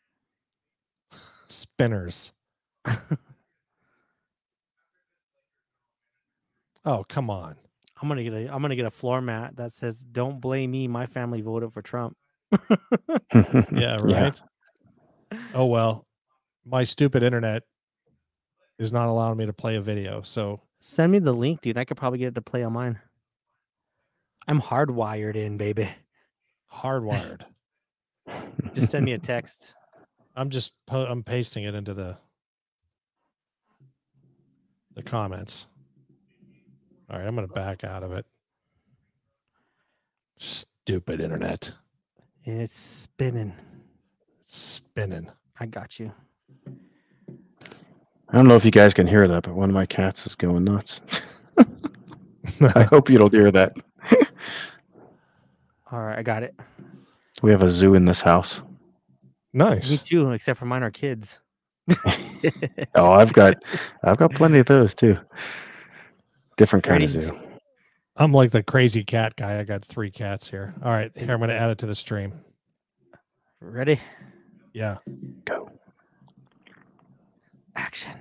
[1.49, 2.33] Spinners.
[6.85, 7.57] oh come on!
[8.01, 10.89] I'm gonna get a I'm gonna get a floor mat that says "Don't blame me.
[10.89, 12.17] My family voted for Trump."
[13.73, 14.41] yeah, right.
[15.33, 15.39] Yeah.
[15.55, 16.07] Oh well,
[16.65, 17.63] my stupid internet
[18.79, 20.23] is not allowing me to play a video.
[20.23, 21.79] So send me the link, dude.
[21.79, 22.99] I could probably get it to play on mine.
[24.47, 25.89] I'm hardwired in, baby.
[26.73, 27.43] Hardwired.
[28.75, 29.75] just send me a text.
[30.37, 32.19] I'm just I'm pasting it into the
[34.95, 35.67] the comments.
[37.11, 38.27] All right, I'm going to back out of it.
[40.39, 41.73] Stupid internet.
[42.45, 43.53] It's spinning.
[44.43, 45.31] It's spinning.
[45.59, 46.13] I got you.
[46.67, 50.35] I don't know if you guys can hear that, but one of my cats is
[50.35, 51.01] going nuts.
[52.75, 53.77] I hope you don't hear that.
[55.91, 56.55] All right, I got it.
[57.43, 58.61] We have a zoo in this house.
[59.53, 59.91] Nice.
[59.91, 61.39] Me too, except for mine are kids.
[62.95, 63.63] oh, I've got
[64.03, 65.19] I've got plenty of those too.
[66.57, 67.17] Different kind Ready?
[67.17, 67.39] of zoo.
[68.17, 69.59] I'm like the crazy cat guy.
[69.59, 70.75] I got three cats here.
[70.85, 72.33] All right, here I'm going to add it to the stream.
[73.61, 74.01] Ready?
[74.73, 74.99] Yeah.
[75.45, 75.71] Go.
[77.75, 78.13] Action.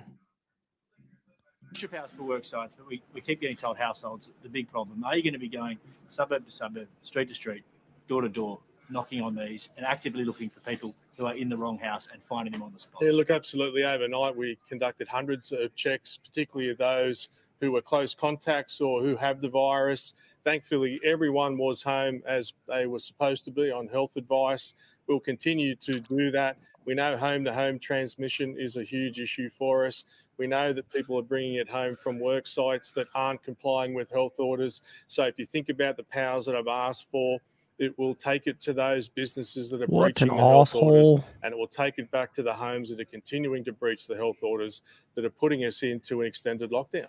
[1.74, 5.04] Ship house for work sites, but we, we keep getting told households the big problem.
[5.04, 5.78] Are you going to be going
[6.08, 7.64] suburb to suburb, street to street,
[8.08, 11.56] door to door, knocking on these and actively looking for people who are in the
[11.56, 13.02] wrong house and finding them on the spot?
[13.02, 13.84] Yeah, look, absolutely.
[13.84, 17.28] Overnight, we conducted hundreds of checks, particularly of those
[17.60, 20.14] who were close contacts or who have the virus.
[20.44, 24.74] Thankfully, everyone was home as they were supposed to be on health advice.
[25.06, 26.58] We'll continue to do that.
[26.84, 30.04] We know home to home transmission is a huge issue for us.
[30.36, 34.10] We know that people are bringing it home from work sites that aren't complying with
[34.10, 34.82] health orders.
[35.06, 37.38] So if you think about the powers that I've asked for,
[37.78, 41.52] it will take it to those businesses that are what breaching the health orders, and
[41.52, 44.42] it will take it back to the homes that are continuing to breach the health
[44.42, 44.82] orders
[45.14, 47.06] that are putting us into an extended lockdown.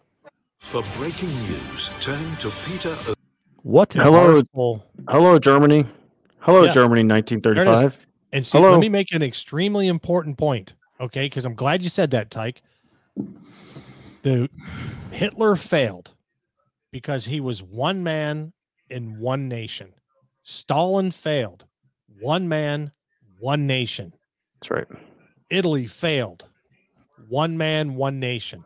[0.59, 2.95] For breaking news, turn to Peter.
[3.61, 3.93] What?
[3.93, 4.41] Hello,
[5.09, 5.85] hello, Germany.
[6.39, 6.73] Hello, yeah.
[6.73, 7.97] Germany, 1935.
[8.31, 8.71] And see, hello.
[8.71, 11.25] let me make an extremely important point, okay?
[11.25, 12.61] Because I'm glad you said that, Tyke.
[14.23, 14.49] The
[15.11, 16.13] Hitler failed
[16.91, 18.53] because he was one man
[18.89, 19.93] in one nation.
[20.43, 21.65] Stalin failed.
[22.19, 22.91] One man,
[23.39, 24.13] one nation.
[24.61, 24.87] That's right.
[25.49, 26.45] Italy failed.
[27.27, 28.65] One man, one nation.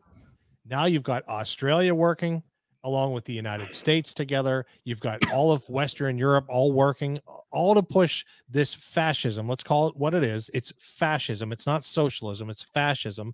[0.69, 2.43] Now you've got Australia working
[2.83, 4.65] along with the United States together.
[4.83, 7.19] You've got all of Western Europe all working,
[7.51, 9.49] all to push this fascism.
[9.49, 10.49] Let's call it what it is.
[10.53, 11.51] It's fascism.
[11.51, 13.33] It's not socialism, it's fascism.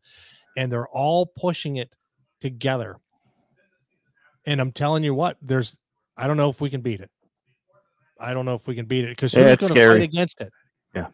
[0.58, 1.94] And they're all pushing it
[2.40, 2.98] together.
[4.46, 5.78] And I'm telling you what, there's,
[6.18, 7.10] I don't know if we can beat it.
[8.20, 10.52] I don't know if we can beat it because yeah, it's scary against it.
[10.96, 11.08] Yeah,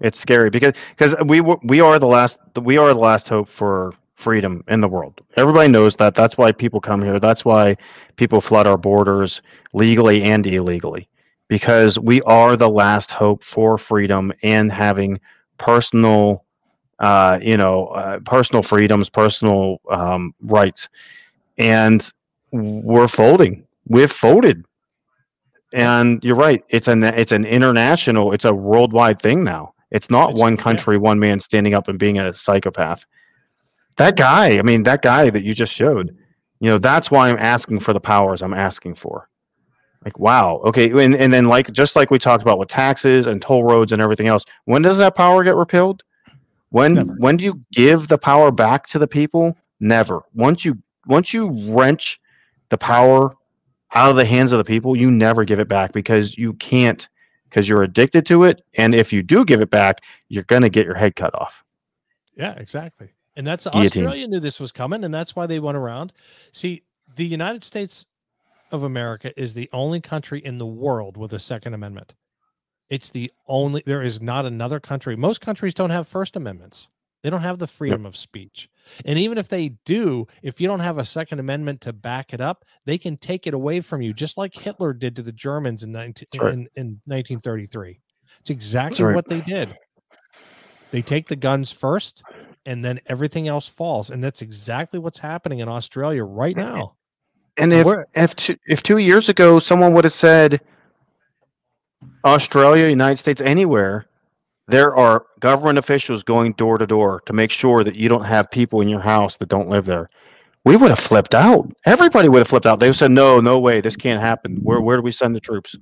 [0.00, 3.94] it's scary because because we we are the last we are the last hope for
[4.14, 5.20] freedom in the world.
[5.36, 6.14] Everybody knows that.
[6.14, 7.18] That's why people come here.
[7.18, 7.76] That's why
[8.16, 9.42] people flood our borders
[9.72, 11.08] legally and illegally
[11.48, 15.20] because we are the last hope for freedom and having
[15.58, 16.44] personal
[17.00, 20.88] uh, you know uh, personal freedoms personal um, rights
[21.58, 22.12] and
[22.52, 24.64] we're folding we've folded
[25.74, 26.64] and you're right.
[26.68, 28.32] It's an it's an international.
[28.32, 29.74] It's a worldwide thing now.
[29.90, 31.00] It's not it's, one country, yeah.
[31.00, 33.04] one man standing up and being a psychopath.
[33.96, 34.58] That guy.
[34.58, 36.16] I mean, that guy that you just showed.
[36.60, 39.28] You know, that's why I'm asking for the powers I'm asking for.
[40.04, 40.60] Like, wow.
[40.64, 40.90] Okay.
[40.90, 44.02] And, and then, like, just like we talked about with taxes and toll roads and
[44.02, 46.02] everything else, when does that power get repealed?
[46.70, 47.14] When Never.
[47.14, 49.56] when do you give the power back to the people?
[49.78, 50.22] Never.
[50.34, 50.76] Once you
[51.06, 52.20] once you wrench
[52.70, 53.36] the power
[53.94, 57.08] out of the hands of the people, you never give it back because you can't
[57.48, 58.62] because you're addicted to it.
[58.74, 61.62] And if you do give it back, you're going to get your head cut off.
[62.36, 63.10] Yeah, exactly.
[63.36, 64.04] And that's Guillotine.
[64.06, 66.12] Australia knew this was coming, and that's why they went around.
[66.52, 66.82] See,
[67.16, 68.06] the United States
[68.70, 72.14] of America is the only country in the world with a Second Amendment.
[72.90, 75.16] It's the only, there is not another country.
[75.16, 76.88] Most countries don't have First Amendments.
[77.22, 78.08] They don't have the freedom yep.
[78.08, 78.68] of speech.
[79.06, 82.40] And even if they do, if you don't have a Second Amendment to back it
[82.42, 85.82] up, they can take it away from you, just like Hitler did to the Germans
[85.82, 86.52] in, 19, right.
[86.52, 87.98] in, in 1933.
[88.40, 89.14] It's exactly right.
[89.14, 89.74] what they did.
[90.90, 92.22] They take the guns first,
[92.66, 94.10] and then everything else falls.
[94.10, 96.94] And that's exactly what's happening in Australia right now.
[97.56, 100.60] And if if two, if two years ago someone would have said
[102.24, 104.06] Australia, United States, anywhere,
[104.66, 108.50] there are government officials going door to door to make sure that you don't have
[108.50, 110.08] people in your house that don't live there.
[110.64, 111.70] We would have flipped out.
[111.84, 112.80] Everybody would have flipped out.
[112.80, 114.56] They said, "No, no way, this can't happen.
[114.62, 115.76] Where where do we send the troops?"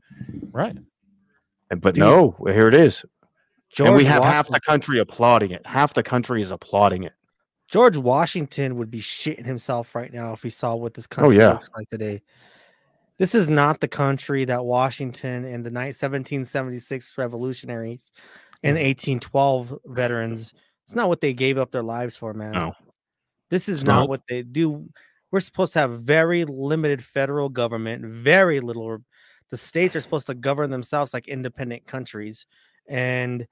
[0.50, 0.76] Right.
[1.70, 3.04] And, but no, here it is.
[3.72, 4.36] George and we have Washington.
[4.36, 5.66] half the country applauding it.
[5.66, 7.14] Half the country is applauding it.
[7.68, 11.38] George Washington would be shitting himself right now if he saw what this oh, country
[11.38, 11.52] oh, yeah.
[11.52, 12.20] looks like today.
[13.16, 18.12] This is not the country that Washington and the 1776 revolutionaries
[18.62, 18.80] and mm.
[18.80, 20.52] the 1812 veterans.
[20.84, 22.52] It's not what they gave up their lives for, man.
[22.52, 22.74] No.
[23.48, 24.88] This is not, not what they do.
[25.30, 28.98] We're supposed to have very limited federal government, very little.
[29.50, 32.44] The states are supposed to govern themselves like independent countries.
[32.86, 33.46] And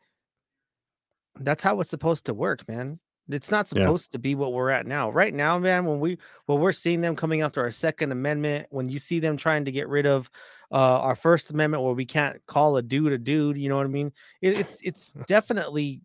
[1.41, 3.01] that's how it's supposed to work, man.
[3.29, 4.17] It's not supposed yeah.
[4.17, 5.11] to be what we're at now.
[5.11, 8.89] Right now, man, when we when we're seeing them coming after our second amendment, when
[8.89, 10.31] you see them trying to get rid of
[10.73, 13.57] uh, our First Amendment, where we can't call a dude a dude.
[13.57, 14.13] You know what I mean?
[14.41, 16.03] It, it's it's definitely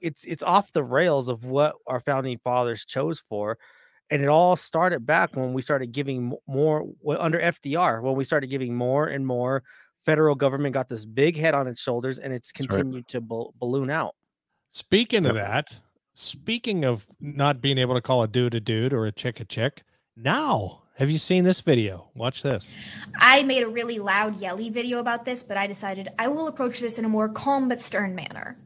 [0.00, 3.58] it's it's off the rails of what our founding fathers chose for,
[4.10, 6.86] and it all started back when we started giving more
[7.18, 9.62] under FDR when we started giving more and more.
[10.04, 13.08] Federal government got this big head on its shoulders, and it's continued right.
[13.08, 14.16] to balloon out.
[14.74, 15.80] Speaking of that,
[16.14, 19.44] speaking of not being able to call a dude a dude or a chick a
[19.44, 19.82] chick,
[20.16, 22.08] now have you seen this video?
[22.14, 22.72] Watch this.
[23.16, 26.80] I made a really loud, yelly video about this, but I decided I will approach
[26.80, 28.56] this in a more calm but stern manner.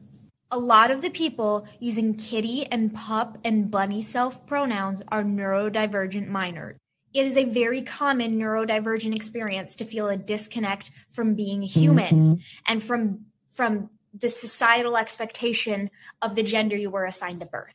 [0.49, 6.29] A lot of the people using kitty and pup and bunny self pronouns are neurodivergent
[6.29, 6.77] minors.
[7.13, 12.33] It is a very common neurodivergent experience to feel a disconnect from being human mm-hmm.
[12.65, 15.89] and from from the societal expectation
[16.21, 17.73] of the gender you were assigned at birth.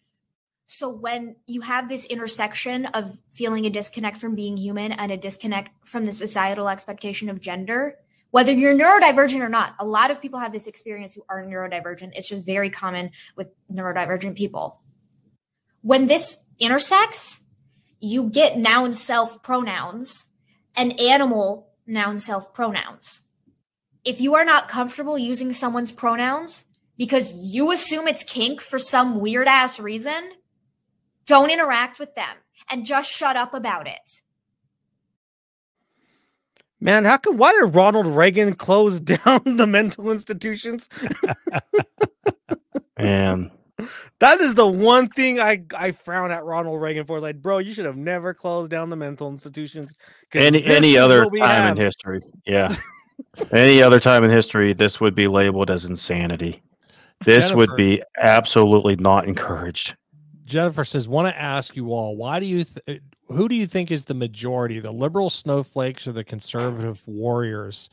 [0.66, 5.16] So when you have this intersection of feeling a disconnect from being human and a
[5.16, 7.96] disconnect from the societal expectation of gender,
[8.30, 12.12] whether you're neurodivergent or not, a lot of people have this experience who are neurodivergent.
[12.14, 14.80] It's just very common with neurodivergent people.
[15.82, 17.40] When this intersects,
[18.00, 20.26] you get noun self pronouns
[20.74, 23.22] and animal noun self pronouns.
[24.04, 26.64] If you are not comfortable using someone's pronouns
[26.96, 30.30] because you assume it's kink for some weird ass reason,
[31.26, 32.36] don't interact with them
[32.70, 34.22] and just shut up about it.
[36.80, 40.88] Man, how come why did Ronald Reagan close down the mental institutions?
[42.98, 43.52] Man.
[44.18, 47.20] That is the one thing I, I frown at Ronald Reagan for.
[47.20, 49.94] Like, bro, you should have never closed down the mental institutions.
[50.32, 51.76] Any any other time have.
[51.76, 52.20] in history.
[52.46, 52.74] Yeah.
[53.52, 56.62] any other time in history, this would be labeled as insanity.
[57.24, 57.56] This Jennifer.
[57.56, 59.96] would be absolutely not encouraged.
[60.44, 63.66] Jennifer says, "Want to ask you all why do you th- uh, who do you
[63.66, 67.88] think is the majority, the liberal snowflakes or the conservative warriors?"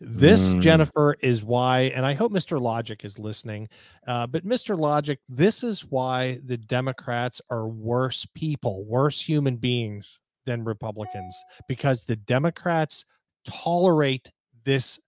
[0.00, 0.62] This mm.
[0.62, 2.60] Jennifer is why, and I hope Mr.
[2.60, 3.68] Logic is listening.
[4.06, 4.78] Uh, but Mr.
[4.78, 11.34] Logic, this is why the Democrats are worse people, worse human beings than Republicans,
[11.66, 13.04] because the Democrats
[13.44, 14.30] tolerate
[14.68, 15.00] this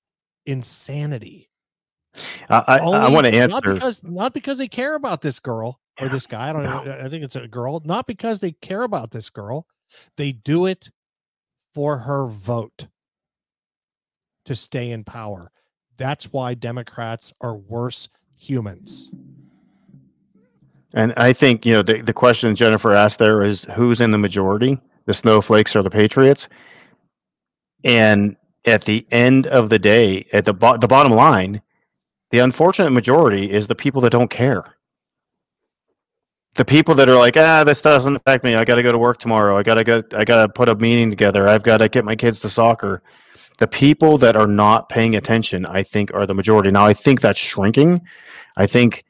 [0.47, 1.51] insanity.
[2.49, 5.79] I, I, I want to answer not because not because they care about this girl,
[6.01, 6.49] or this guy.
[6.49, 6.83] I don't no.
[6.83, 6.99] know.
[7.05, 9.67] I think it's a girl, not because they care about this girl.
[10.17, 10.89] They do it
[11.75, 12.89] for her vote
[14.47, 15.53] to stay in power.
[15.99, 19.13] That's why Democrats are worse humans.
[20.95, 24.19] And I think, you know, the, the question Jennifer asked there is who's in the
[24.19, 26.49] majority, the snowflakes or the patriots?
[27.85, 31.63] And at the end of the day, at the, bo- the bottom line,
[32.31, 34.77] the unfortunate majority is the people that don't care
[36.57, 38.55] the people that are like, ah, this doesn't affect me.
[38.55, 39.57] I got to go to work tomorrow.
[39.57, 40.03] I got to go.
[40.17, 41.49] I got to put a meeting together.
[41.49, 43.03] I've got to get my kids to soccer.
[43.59, 46.71] The people that are not paying attention, I think, are the majority.
[46.71, 48.01] Now, I think that's shrinking.
[48.57, 49.05] I think.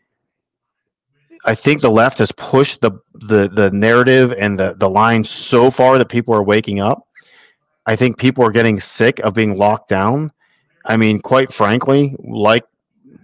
[1.47, 5.71] I think the left has pushed the the the narrative and the the line so
[5.71, 7.09] far that people are waking up.
[7.91, 10.31] I think people are getting sick of being locked down.
[10.85, 12.63] I mean, quite frankly, like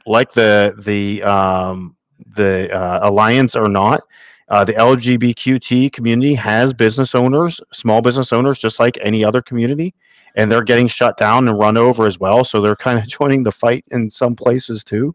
[0.06, 1.94] like the the um,
[2.34, 4.01] the uh, alliance or not.
[4.48, 9.94] Uh, the LGBTQ community has business owners, small business owners, just like any other community,
[10.34, 12.43] and they're getting shut down and run over as well.
[12.43, 15.14] So they're kind of joining the fight in some places too.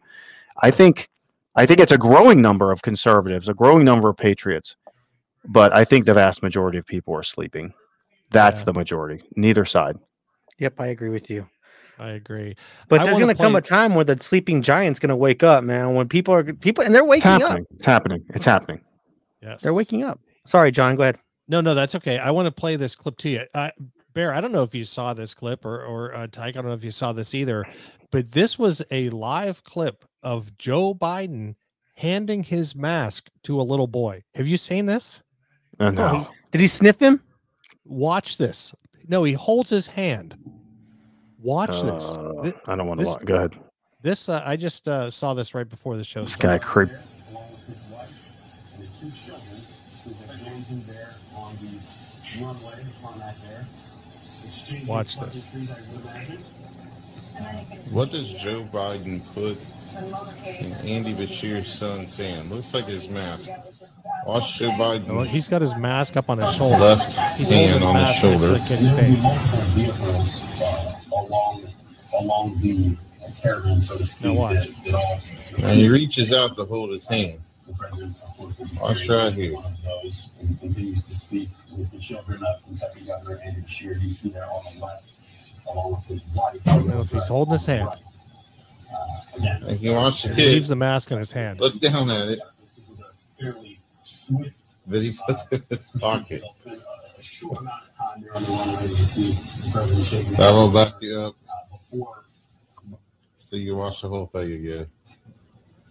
[0.61, 1.10] I think
[1.56, 4.78] I think it's a growing number of conservatives, a growing number of patriots,
[5.44, 7.73] but I think the vast majority of people are sleeping.
[8.32, 8.66] That's Yeah.
[8.66, 9.24] the majority.
[9.36, 9.98] Neither side.
[10.60, 11.48] Yep, I agree with you.
[11.99, 12.56] I agree.
[12.88, 15.64] But I there's wanna gonna come a time where the sleeping giant's gonna wake up,
[15.64, 15.94] man.
[15.94, 17.60] When people are people and they're It's waking up.
[17.76, 18.24] It's happening.
[18.30, 18.82] It's happening.
[19.41, 19.62] Yes.
[19.62, 20.20] They're waking up.
[20.45, 20.95] Sorry, John.
[20.95, 21.20] Go ahead.
[21.48, 22.18] No, no, that's okay.
[22.18, 23.44] I want to play this clip to you.
[23.53, 23.72] Uh,
[24.14, 26.68] Bear, I don't know if you saw this clip or, or uh, Tyke, I don't
[26.68, 27.66] know if you saw this either,
[28.12, 31.56] but this was a live clip of Joe Biden
[31.95, 34.24] handing his mask to a little boy.
[34.36, 35.24] Have you seen this?
[35.80, 36.28] Uh, no.
[36.52, 37.22] Did he sniff him?
[37.86, 38.74] Watch this.
[39.08, 40.38] No, he holds his hand.
[41.40, 42.12] Watch this.
[42.12, 43.06] Uh, Thi- I don't want to.
[43.08, 43.26] Watch.
[43.26, 43.56] Go ahead.
[44.03, 46.22] This uh, I just uh, saw this right before the show.
[46.22, 46.90] This guy creep.
[47.30, 48.10] along with his wife
[48.76, 49.62] and his two children
[50.03, 53.68] who have joined him there on the runway, the tarmac there.
[54.45, 55.48] Exchanging Watch this.
[55.49, 56.44] pleasantries, I would imagine.
[57.91, 59.58] What does Joe Biden put
[60.45, 62.52] in Andy Beshear's son hand?
[62.52, 63.49] Looks like his mask.
[64.26, 66.78] Watch Joe Biden he's got his mask up on his shoulder.
[66.78, 68.48] left He's holding hand his on his mask next to shoulder.
[68.48, 69.23] the kid's face.
[69.23, 71.64] Multiple vehicles uh, along
[72.22, 72.98] along the
[73.41, 74.53] caravan, so to speak, watch.
[74.56, 77.40] that, that all And he reaches out to hold his hand.
[77.68, 79.53] the president, of course, will be Watch right here.
[79.56, 83.99] One of those and continues to speak with the children of Kentucky Governor Andy Beshear.
[84.02, 85.10] You see there on the left,
[85.72, 86.68] along with his wife.
[86.68, 87.88] I don't know if he's holding his hand.
[87.88, 91.60] Uh, again, And you watch He leaves the mask in his hand.
[91.60, 92.40] look down at it
[92.76, 93.70] this is a fairly
[94.36, 94.56] swift
[94.88, 96.44] that he puts in his pocket.
[96.45, 98.88] It's been a- a short amount of time there on the runway.
[98.98, 100.34] You see the president shaking.
[100.34, 101.36] That will back you up
[101.94, 102.95] Uh,
[103.49, 104.88] so you watch the whole thing again.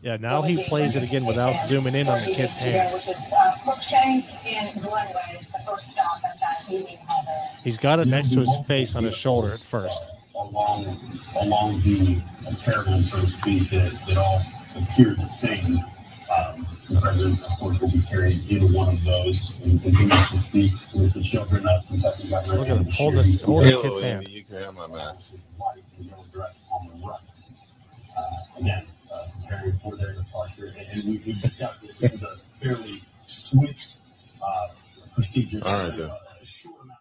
[0.02, 2.94] Yeah, now he plays it again without zooming in on the kid's hand.
[2.94, 3.18] Which is
[3.62, 7.24] Crookshank and Glenway, the first stop at that meeting hall
[7.62, 10.00] He's got it next to his face on his shoulder at first.
[10.34, 10.98] along
[11.38, 12.18] along the
[12.64, 14.40] caravan, so to speak, that, that all
[14.74, 15.76] appear the same.
[16.34, 16.69] Um, the
[17.00, 21.12] president, of course, will be carrying either one of those and continues to speak with
[21.14, 22.54] the children of Kentucky Governor.
[22.58, 24.28] Look at him, hold this- hold there the kid's hand.
[24.28, 25.32] you can have my mask.
[25.32, 27.18] his wife in yellow dress on the right.
[28.18, 30.66] Uh, again, uh, preparing for their departure.
[30.66, 31.98] And, and we, we discussed this.
[31.98, 33.98] This is a fairly swift
[34.44, 34.66] uh,
[35.14, 35.60] procedure.
[35.64, 36.10] All right, then.
[36.10, 36.98] A short amount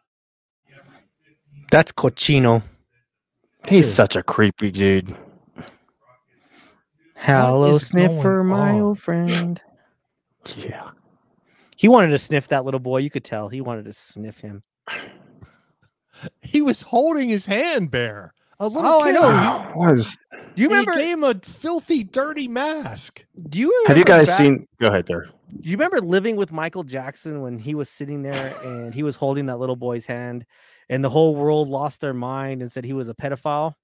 [1.72, 2.64] That's cochino.
[3.68, 3.95] He's Dude.
[3.95, 5.16] such a creepy dude.
[7.16, 9.61] Hello, sniffer, my old friend.
[10.57, 10.89] Yeah.
[11.77, 12.97] He wanted to sniff that little boy.
[12.97, 14.63] You could tell he wanted to sniff him.
[16.41, 18.34] He was holding his hand, bare.
[18.59, 19.21] A little Oh, I kid.
[19.21, 19.71] know.
[19.76, 20.17] Was
[20.55, 20.91] Do you remember?
[20.91, 23.26] He gave him a filthy, dirty mask.
[23.47, 24.67] do you have you guys back- seen?
[24.81, 25.27] Go ahead, there.
[25.61, 29.15] Do you remember living with Michael Jackson when he was sitting there and he was
[29.15, 30.45] holding that little boy's hand,
[30.89, 33.76] and the whole world lost their mind and said he was a pedophile?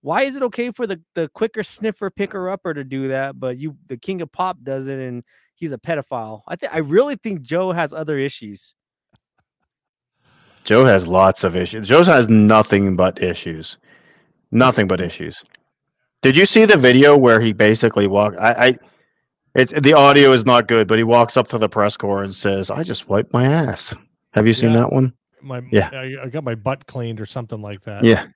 [0.00, 3.58] Why is it okay for the the quicker sniffer picker upper to do that, but
[3.58, 5.22] you the king of pop does it and
[5.62, 6.42] he's a pedophile?
[6.48, 8.74] I think I really think Joe has other issues.
[10.64, 11.88] Joe has lots of issues.
[11.88, 13.78] Joe has nothing but issues.
[14.50, 15.42] Nothing but issues.
[16.20, 18.36] Did you see the video where he basically walked?
[18.38, 18.78] I, I
[19.54, 22.34] it's the audio is not good, but he walks up to the press corps and
[22.34, 23.94] says, "I just wiped my ass."
[24.32, 24.78] Have you seen Yeah.
[24.80, 25.12] that one?
[25.42, 25.90] My Yeah.
[25.92, 28.02] I, I got my butt cleaned or something like that.
[28.04, 28.26] Yeah,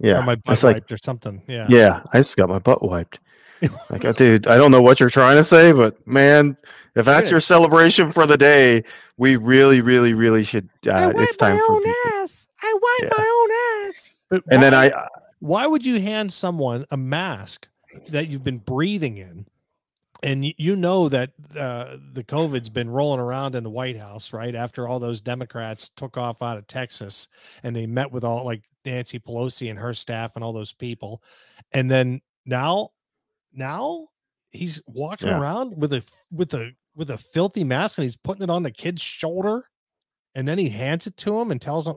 [0.00, 0.24] yeah, Or yeah.
[0.24, 1.42] my butt It's like, wiped or something.
[1.46, 1.66] Yeah.
[1.68, 3.18] yeah, I just got my butt wiped.
[3.90, 6.56] Like, uh, dude, I don't know what you're trying to say, but man,
[6.94, 7.32] if that's Good.
[7.32, 8.84] your celebration for the day,
[9.16, 10.68] we really, really, really should.
[10.86, 12.00] I Uh, wipe it's time my for own people.
[12.22, 12.48] ass.
[12.62, 13.18] I wipe Yeah.
[13.18, 13.46] my
[13.84, 14.26] own ass.
[14.30, 14.90] But And then I,
[15.40, 17.68] why would you hand someone a mask
[18.08, 19.46] that you've been breathing in
[20.22, 24.54] and you know that uh, the covid's been rolling around in the white house right
[24.54, 27.28] after all those democrats took off out of texas
[27.62, 31.22] and they met with all like nancy pelosi and her staff and all those people
[31.72, 32.90] and then now
[33.56, 34.06] now
[34.50, 35.38] he's walking Yeah.
[35.40, 38.70] around with a with a with a filthy mask and he's putting it on the
[38.70, 39.64] kid's shoulder
[40.34, 41.96] and then he hands it to him and tells him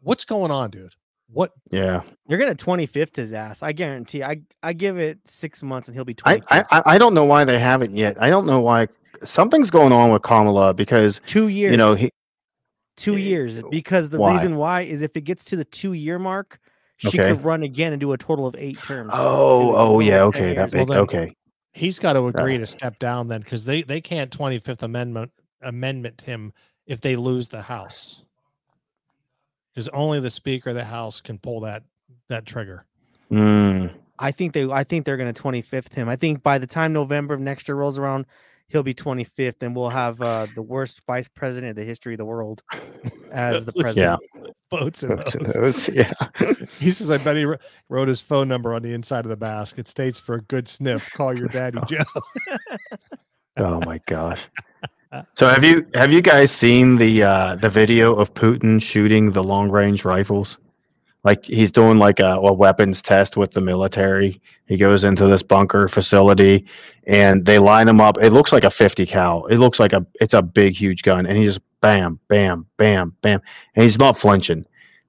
[0.00, 0.94] what's going on dude
[1.32, 3.62] what yeah, You're gonna 25th his ass.
[3.62, 4.24] I guarantee.
[4.24, 7.24] I I give it six months and he'll be 20 I, I- I don't know
[7.24, 8.20] why they haven't yet.
[8.20, 8.88] I don't know why
[9.22, 11.70] something's going on with Kamala because two years.
[11.70, 12.10] you know he,
[12.96, 14.32] two Eh, years because the why?
[14.34, 16.58] reason why is if it gets to the two year mark,
[17.00, 17.28] she Okay.
[17.28, 19.14] could run again and do a total of eight terms.
[19.14, 20.74] oh oh yeah okay that years.
[20.74, 21.34] Well, makes okay
[21.72, 22.60] he's got to agree Right.
[22.60, 25.32] to step down then because they they can't 25th amendment
[25.62, 26.52] amendment him
[26.86, 28.24] if they lose the house
[29.72, 31.84] because only the speaker of the house can pull that
[32.28, 32.84] that trigger
[33.30, 36.08] Mm, I think they I think they're gonna 25th him.
[36.08, 38.26] I think by the time November of next year rolls around,
[38.70, 42.18] he'll be 25th and we'll have uh, the worst vice president in the history of
[42.18, 42.62] the world
[43.30, 44.20] as the yeah president.
[44.70, 45.54] boats and Boats and those.
[45.54, 46.12] those, yeah.
[46.78, 47.46] he says, I bet he
[47.88, 49.88] wrote his phone number on the inside of the basket.
[49.88, 51.10] States for a good sniff.
[51.12, 52.04] Call your daddy, Joe.
[53.58, 54.48] Oh my gosh.
[55.34, 59.42] So have you have you guys seen the uh, the video of Putin shooting the
[59.42, 60.56] long range rifles?
[61.22, 64.40] Like he's doing like a, a weapons test with the military.
[64.66, 66.66] He goes into this bunker facility
[67.06, 68.18] and they line him up.
[68.22, 69.46] It looks like a 50 cal.
[69.46, 73.14] It looks like a it's a big huge gun and he just bam bam bam
[73.20, 73.40] bam
[73.74, 74.64] and he's not flinching.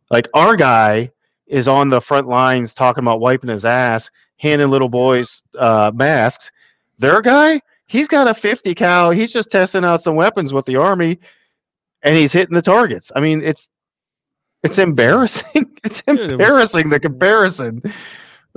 [0.10, 1.12] Like our guy
[1.48, 6.52] is on the front lines talking about wiping his ass, handing little boys uh, masks.
[6.98, 9.12] Their guy, he's got a 50 cal.
[9.12, 11.20] He's just testing out some weapons with the army,
[12.04, 13.12] and he's hitting the targets.
[13.16, 13.68] I mean, it's
[14.64, 15.68] it's embarrassing.
[15.84, 17.82] It's Dude, it was- embarrassing the comparison.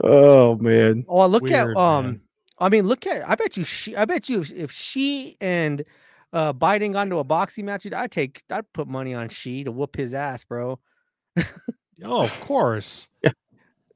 [0.03, 1.05] Oh man.
[1.09, 2.05] Oh, look Weird, at um.
[2.05, 2.21] man.
[2.59, 3.29] I mean, look at.
[3.29, 3.65] I bet you.
[3.65, 3.97] She.
[3.97, 4.41] I bet you.
[4.41, 5.85] If, if she and
[6.33, 8.43] uh Biden got into a boxing match, I'd take.
[8.51, 10.79] I'd put money on she to whoop his ass, bro.
[12.03, 13.09] Oh, of course.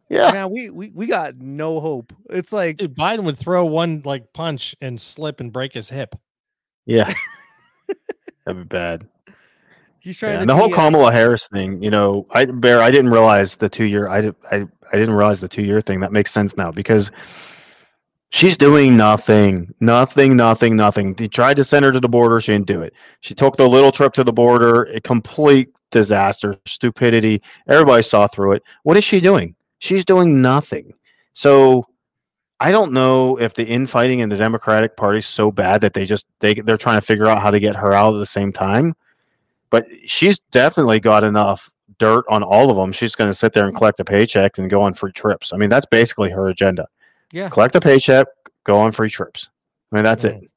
[0.09, 0.32] Yeah.
[0.32, 2.12] Man, we we we got no hope.
[2.30, 6.14] It's like Dude, Biden would throw one like punch and slip and break his hip.
[6.86, 7.12] Yeah.
[8.47, 9.09] That'd be bad.
[10.09, 10.40] He's trying Yeah, to.
[10.40, 13.85] and the whole Kamala Harris thing, you know, I bear I didn't realize the two
[13.85, 16.01] year I, I I didn't realize the two year thing.
[16.01, 17.10] That makes sense now because
[18.30, 21.14] she's doing nothing, nothing, nothing, nothing.
[21.14, 22.94] They tried to send her to the border, she didn't do it.
[23.20, 27.43] She took the little trip to the border, a complete disaster, stupidity.
[27.68, 28.62] Everybody saw through it.
[28.82, 29.55] What is she doing?
[29.78, 30.93] She's doing nothing.
[31.35, 31.86] So
[32.60, 36.06] I don't know if the infighting in the Democratic Party is so bad that they
[36.06, 38.52] just they they're trying to figure out how to get her out at the same
[38.52, 38.94] time
[39.70, 42.92] but she's definitely got enough dirt on all of them.
[42.92, 45.52] She's going to sit there and collect a paycheck and go on free trips.
[45.52, 46.86] I mean, that's basically her agenda.
[47.32, 48.26] Yeah, Collect a paycheck,
[48.64, 49.48] go on free trips.
[49.92, 50.50] I mean, that's it.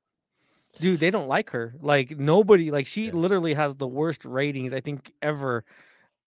[0.79, 1.73] dude, they don't like her.
[1.81, 2.71] Like nobody.
[2.71, 5.65] Like she literally has the worst ratings I think ever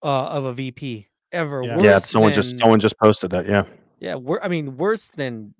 [0.03, 1.63] uh of a VP ever.
[1.63, 1.79] Yeah.
[1.79, 3.47] Yeah, Worse someone just someone just posted that.
[3.47, 3.63] Yeah,
[3.99, 5.53] Yeah, wor- I mean, worse than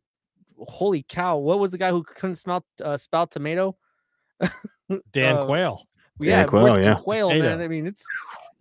[0.60, 1.38] holy cow.
[1.38, 3.76] What was the guy who couldn't smell uh, spell tomato?
[5.11, 5.88] Dan Uh, Quayle.
[6.20, 6.96] Yeah, Quayle, worse yeah.
[6.96, 7.62] Quayle, man.
[7.62, 8.06] I mean, it's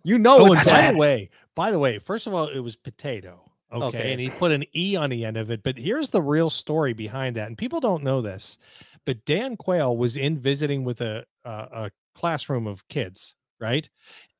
[0.03, 0.95] you know Oh, it's by bad.
[0.95, 3.41] the way, by the way, first of all, it was potato.
[3.73, 4.13] Okay, Okay.
[4.13, 5.63] and he put an E on the end of it.
[5.63, 8.57] But here's the real story behind that, and people don't know this.
[9.05, 13.89] But Dan Quayle was in visiting with a a, a classroom of kids, right?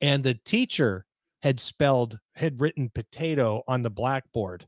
[0.01, 1.05] And the teacher
[1.43, 4.67] had spelled had written potato on the blackboard,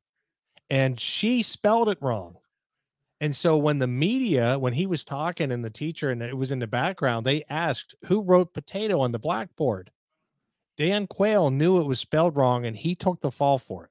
[0.71, 2.37] and she spelled it wrong.
[3.21, 6.53] And so when the media, when he was talking and the teacher and it was
[6.53, 9.91] in the background, they asked who wrote potato on the blackboard.
[10.77, 13.91] Dan Quayle knew it was spelled wrong and he took the fall for it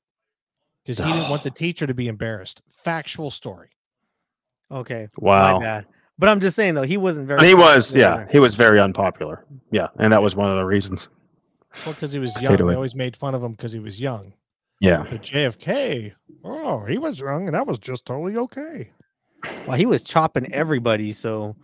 [0.83, 2.61] because he didn't want the teacher to be embarrassed.
[2.69, 3.69] Factual story.
[4.71, 5.57] Okay, Wow.
[5.57, 5.85] my bad.
[6.17, 7.45] But I'm just saying though, he wasn't very.
[7.47, 8.29] he was yeah there.
[8.31, 9.43] he was very unpopular.
[9.71, 11.09] Yeah, and that was one of the reasons.
[11.85, 12.51] Well, because he was young.
[12.51, 14.33] Potato They always made fun of him because he was young.
[14.81, 18.91] Yeah, But JFK, oh, he was young and that was just totally okay.
[19.67, 21.11] Well, he was chopping everybody.
[21.11, 21.55] So,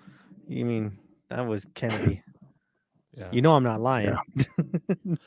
[0.47, 0.97] you mean
[1.29, 2.23] that was Kennedy?
[3.17, 3.27] Yeah.
[3.31, 4.15] You know I'm not lying.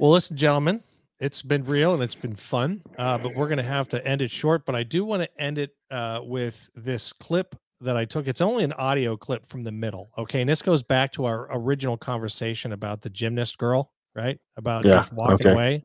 [0.00, 0.82] Well, listen, gentlemen,
[1.18, 4.22] it's been real and it's been fun, uh, but we're going to have to end
[4.22, 4.64] it short.
[4.64, 8.26] But I do want to end it uh, with this clip that I took.
[8.26, 10.10] It's only an audio clip from the middle.
[10.16, 10.40] Okay.
[10.40, 14.38] And this goes back to our original conversation about the gymnast girl, right?
[14.56, 15.52] About Yeah, just walking okay.
[15.52, 15.84] away.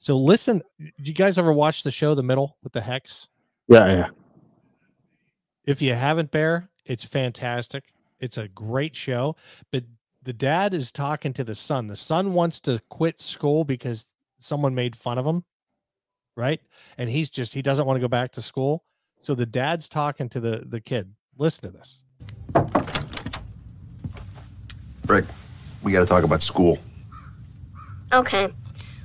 [0.00, 3.28] So listen, do you guys ever watch the show The Middle with the Hecks?
[3.68, 4.06] yeah, yeah.
[5.68, 7.92] If you haven't, Bear, it's fantastic.
[8.20, 9.36] It's a great show.
[9.70, 9.84] But
[10.22, 11.88] the dad is talking to the son.
[11.88, 14.06] The son wants to quit school because
[14.38, 15.44] someone made fun of him,
[16.38, 16.58] right?
[16.96, 18.82] And he's just he doesn't want to go back to school.
[19.20, 21.12] So the dad's talking to the the kid.
[21.36, 22.02] Listen to this.
[25.04, 25.26] Brick,
[25.82, 26.78] we got to talk about school.
[28.14, 28.50] Okay.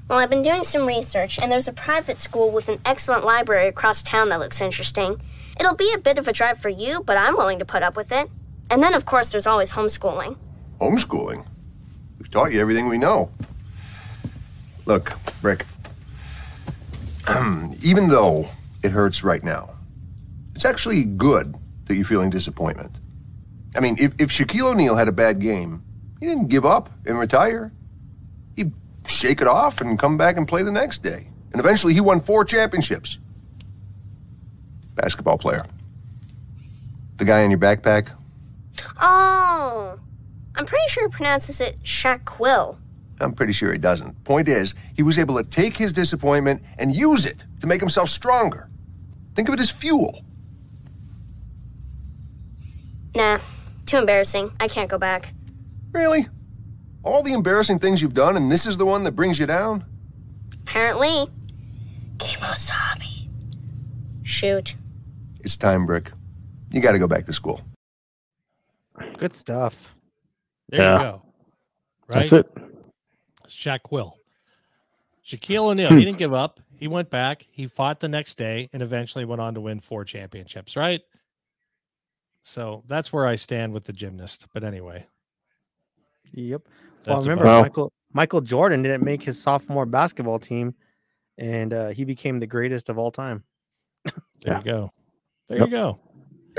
[0.09, 3.69] Well, I've been doing some research, and there's a private school with an excellent library
[3.69, 5.21] across town that looks interesting.
[5.57, 7.95] It'll be a bit of a drive for you, but I'm willing to put up
[7.95, 8.29] with it.
[8.69, 10.37] And then, of course, there's always homeschooling.
[10.81, 11.45] Homeschooling.
[12.19, 13.31] We've taught you everything we know.
[14.85, 15.65] Look, Brick,
[17.81, 18.49] even though
[18.83, 19.73] it hurts right now,
[20.53, 21.55] it's actually good
[21.85, 22.91] that you're feeling disappointment.
[23.75, 25.81] I mean, if, if Shaquille O'Neal had a bad game,
[26.19, 27.71] he didn't give up and retire.
[29.05, 31.27] Shake it off and come back and play the next day.
[31.51, 33.17] And eventually he won four championships.
[34.95, 35.65] Basketball player.
[37.17, 38.09] The guy in your backpack,
[38.99, 39.99] Oh,
[40.55, 42.77] I'm pretty sure he pronounces it Shaquille.
[43.19, 44.23] I'm pretty sure he doesn't.
[44.23, 48.09] Point is, he was able to take his disappointment and use it to make himself
[48.09, 48.69] stronger.
[49.35, 50.21] Think of it as fuel.
[53.15, 53.39] Nah,
[53.85, 54.51] too embarrassing.
[54.59, 55.33] I can't go back.
[55.91, 56.27] Really?
[57.03, 59.85] All the embarrassing things you've done, and this is the one that brings you down?
[60.53, 61.27] Apparently.
[62.17, 63.27] Kemosabe.
[64.23, 64.75] Shoot.
[65.41, 66.11] It's time, Brick.
[66.71, 67.59] You got to go back to school.
[69.17, 69.95] Good stuff.
[70.69, 70.93] There Yeah.
[70.93, 71.21] you go.
[72.07, 72.29] Right?
[72.29, 72.57] That's it.
[73.49, 74.17] Shaq Quill.
[75.25, 76.01] Shaquille O'Neal, he hmm.
[76.01, 76.59] didn't give up.
[76.75, 77.45] He went back.
[77.49, 81.01] He fought the next day and eventually went on to win four championships, right?
[82.41, 84.47] So that's where I stand with the gymnast.
[84.53, 85.05] But anyway,
[86.33, 86.67] Yep.
[87.07, 90.75] Well, remember about- Michael Michael Jordan didn't make his sophomore basketball team,
[91.39, 93.43] and uh, he became the greatest of all time.
[94.05, 94.13] there
[94.45, 94.57] Yeah.
[94.59, 94.91] you go.
[95.49, 95.67] There Yep.
[95.67, 95.99] you go.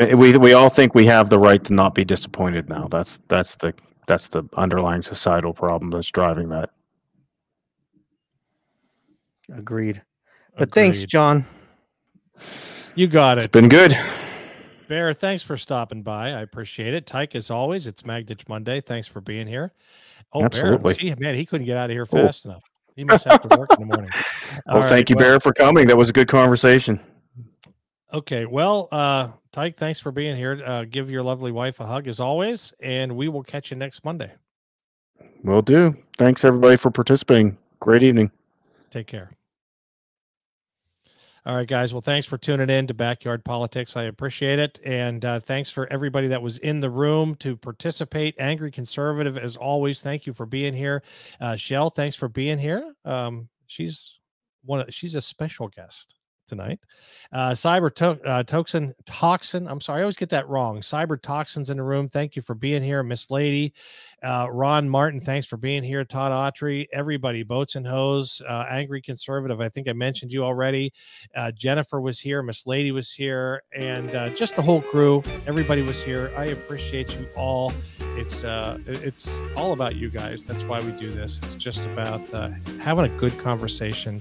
[0.00, 2.88] Uh, We we all think we have the right to not be disappointed now.
[2.90, 3.72] That's that's the
[4.08, 6.70] that's the underlying societal problem that's driving that.
[9.52, 10.02] Agreed.
[10.58, 11.46] But thanks, John.
[12.94, 13.44] You got it.
[13.44, 13.96] It's been good.
[14.88, 16.28] Bear, thanks for stopping by.
[16.32, 17.06] I appreciate it.
[17.06, 18.80] Tyke, as always, it's Magditch Monday.
[18.80, 19.72] Thanks for being here.
[20.34, 20.94] Oh, Absolutely.
[20.94, 22.26] Bear, see, man, he couldn't get out of here Cool.
[22.26, 22.62] fast enough.
[22.96, 24.10] He must have to work in the morning.
[24.66, 25.88] Well, All thank you, well- Bear, for coming.
[25.88, 27.00] That was a good conversation.
[28.12, 30.62] Okay, well, uh, Tyke, thanks for being here.
[30.64, 34.04] Uh, give your lovely wife a hug as always, and we will catch you next
[34.04, 34.32] Monday.
[35.42, 35.96] Will do.
[36.18, 37.58] Thanks everybody for participating.
[37.80, 38.30] Great evening.
[38.92, 39.32] Take care.
[41.46, 41.92] All right, guys.
[41.92, 43.98] Well, thanks for tuning in to Backyard Politics.
[43.98, 44.80] I appreciate it.
[44.82, 48.34] And uh, thanks for everybody that was in the room to participate.
[48.38, 51.02] Angry Conservative, as always, thank you for being here.
[51.42, 52.94] Uh, Shell, thanks for being here.
[53.04, 54.20] Um, she's
[54.64, 56.14] one of, she's a special guest
[56.48, 56.78] tonight.
[57.30, 60.80] Uh, Cyber to- uh, Toxin, Toxin, I'm sorry, I always get that wrong.
[60.80, 62.08] Cyber Toxins in the room.
[62.08, 63.02] Thank you for being here.
[63.02, 63.74] Miss Lady,
[64.24, 66.02] uh, Ron Martin, thanks for being here.
[66.04, 69.60] Todd Autry, everybody, Boats and Hose, uh, Angry Conservative.
[69.60, 70.92] I think I mentioned you already.
[71.34, 72.42] Uh, Jennifer was here.
[72.42, 73.62] Miss Lady was here.
[73.76, 75.22] And uh, just the whole crew.
[75.46, 76.32] Everybody was here.
[76.36, 77.72] I appreciate you all.
[78.16, 80.44] It's uh, it's all about you guys.
[80.44, 81.40] That's why we do this.
[81.42, 84.20] It's just about uh, having a good conversation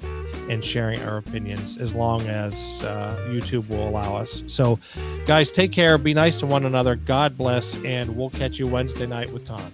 [0.50, 4.44] and sharing our opinions as long as YouTube will allow us.
[4.48, 4.80] So,
[5.28, 6.00] guys, take care.
[6.00, 6.96] Be nice to one another.
[6.96, 7.76] God bless.
[7.84, 9.72] And we'll catch you Wednesday night with Tom.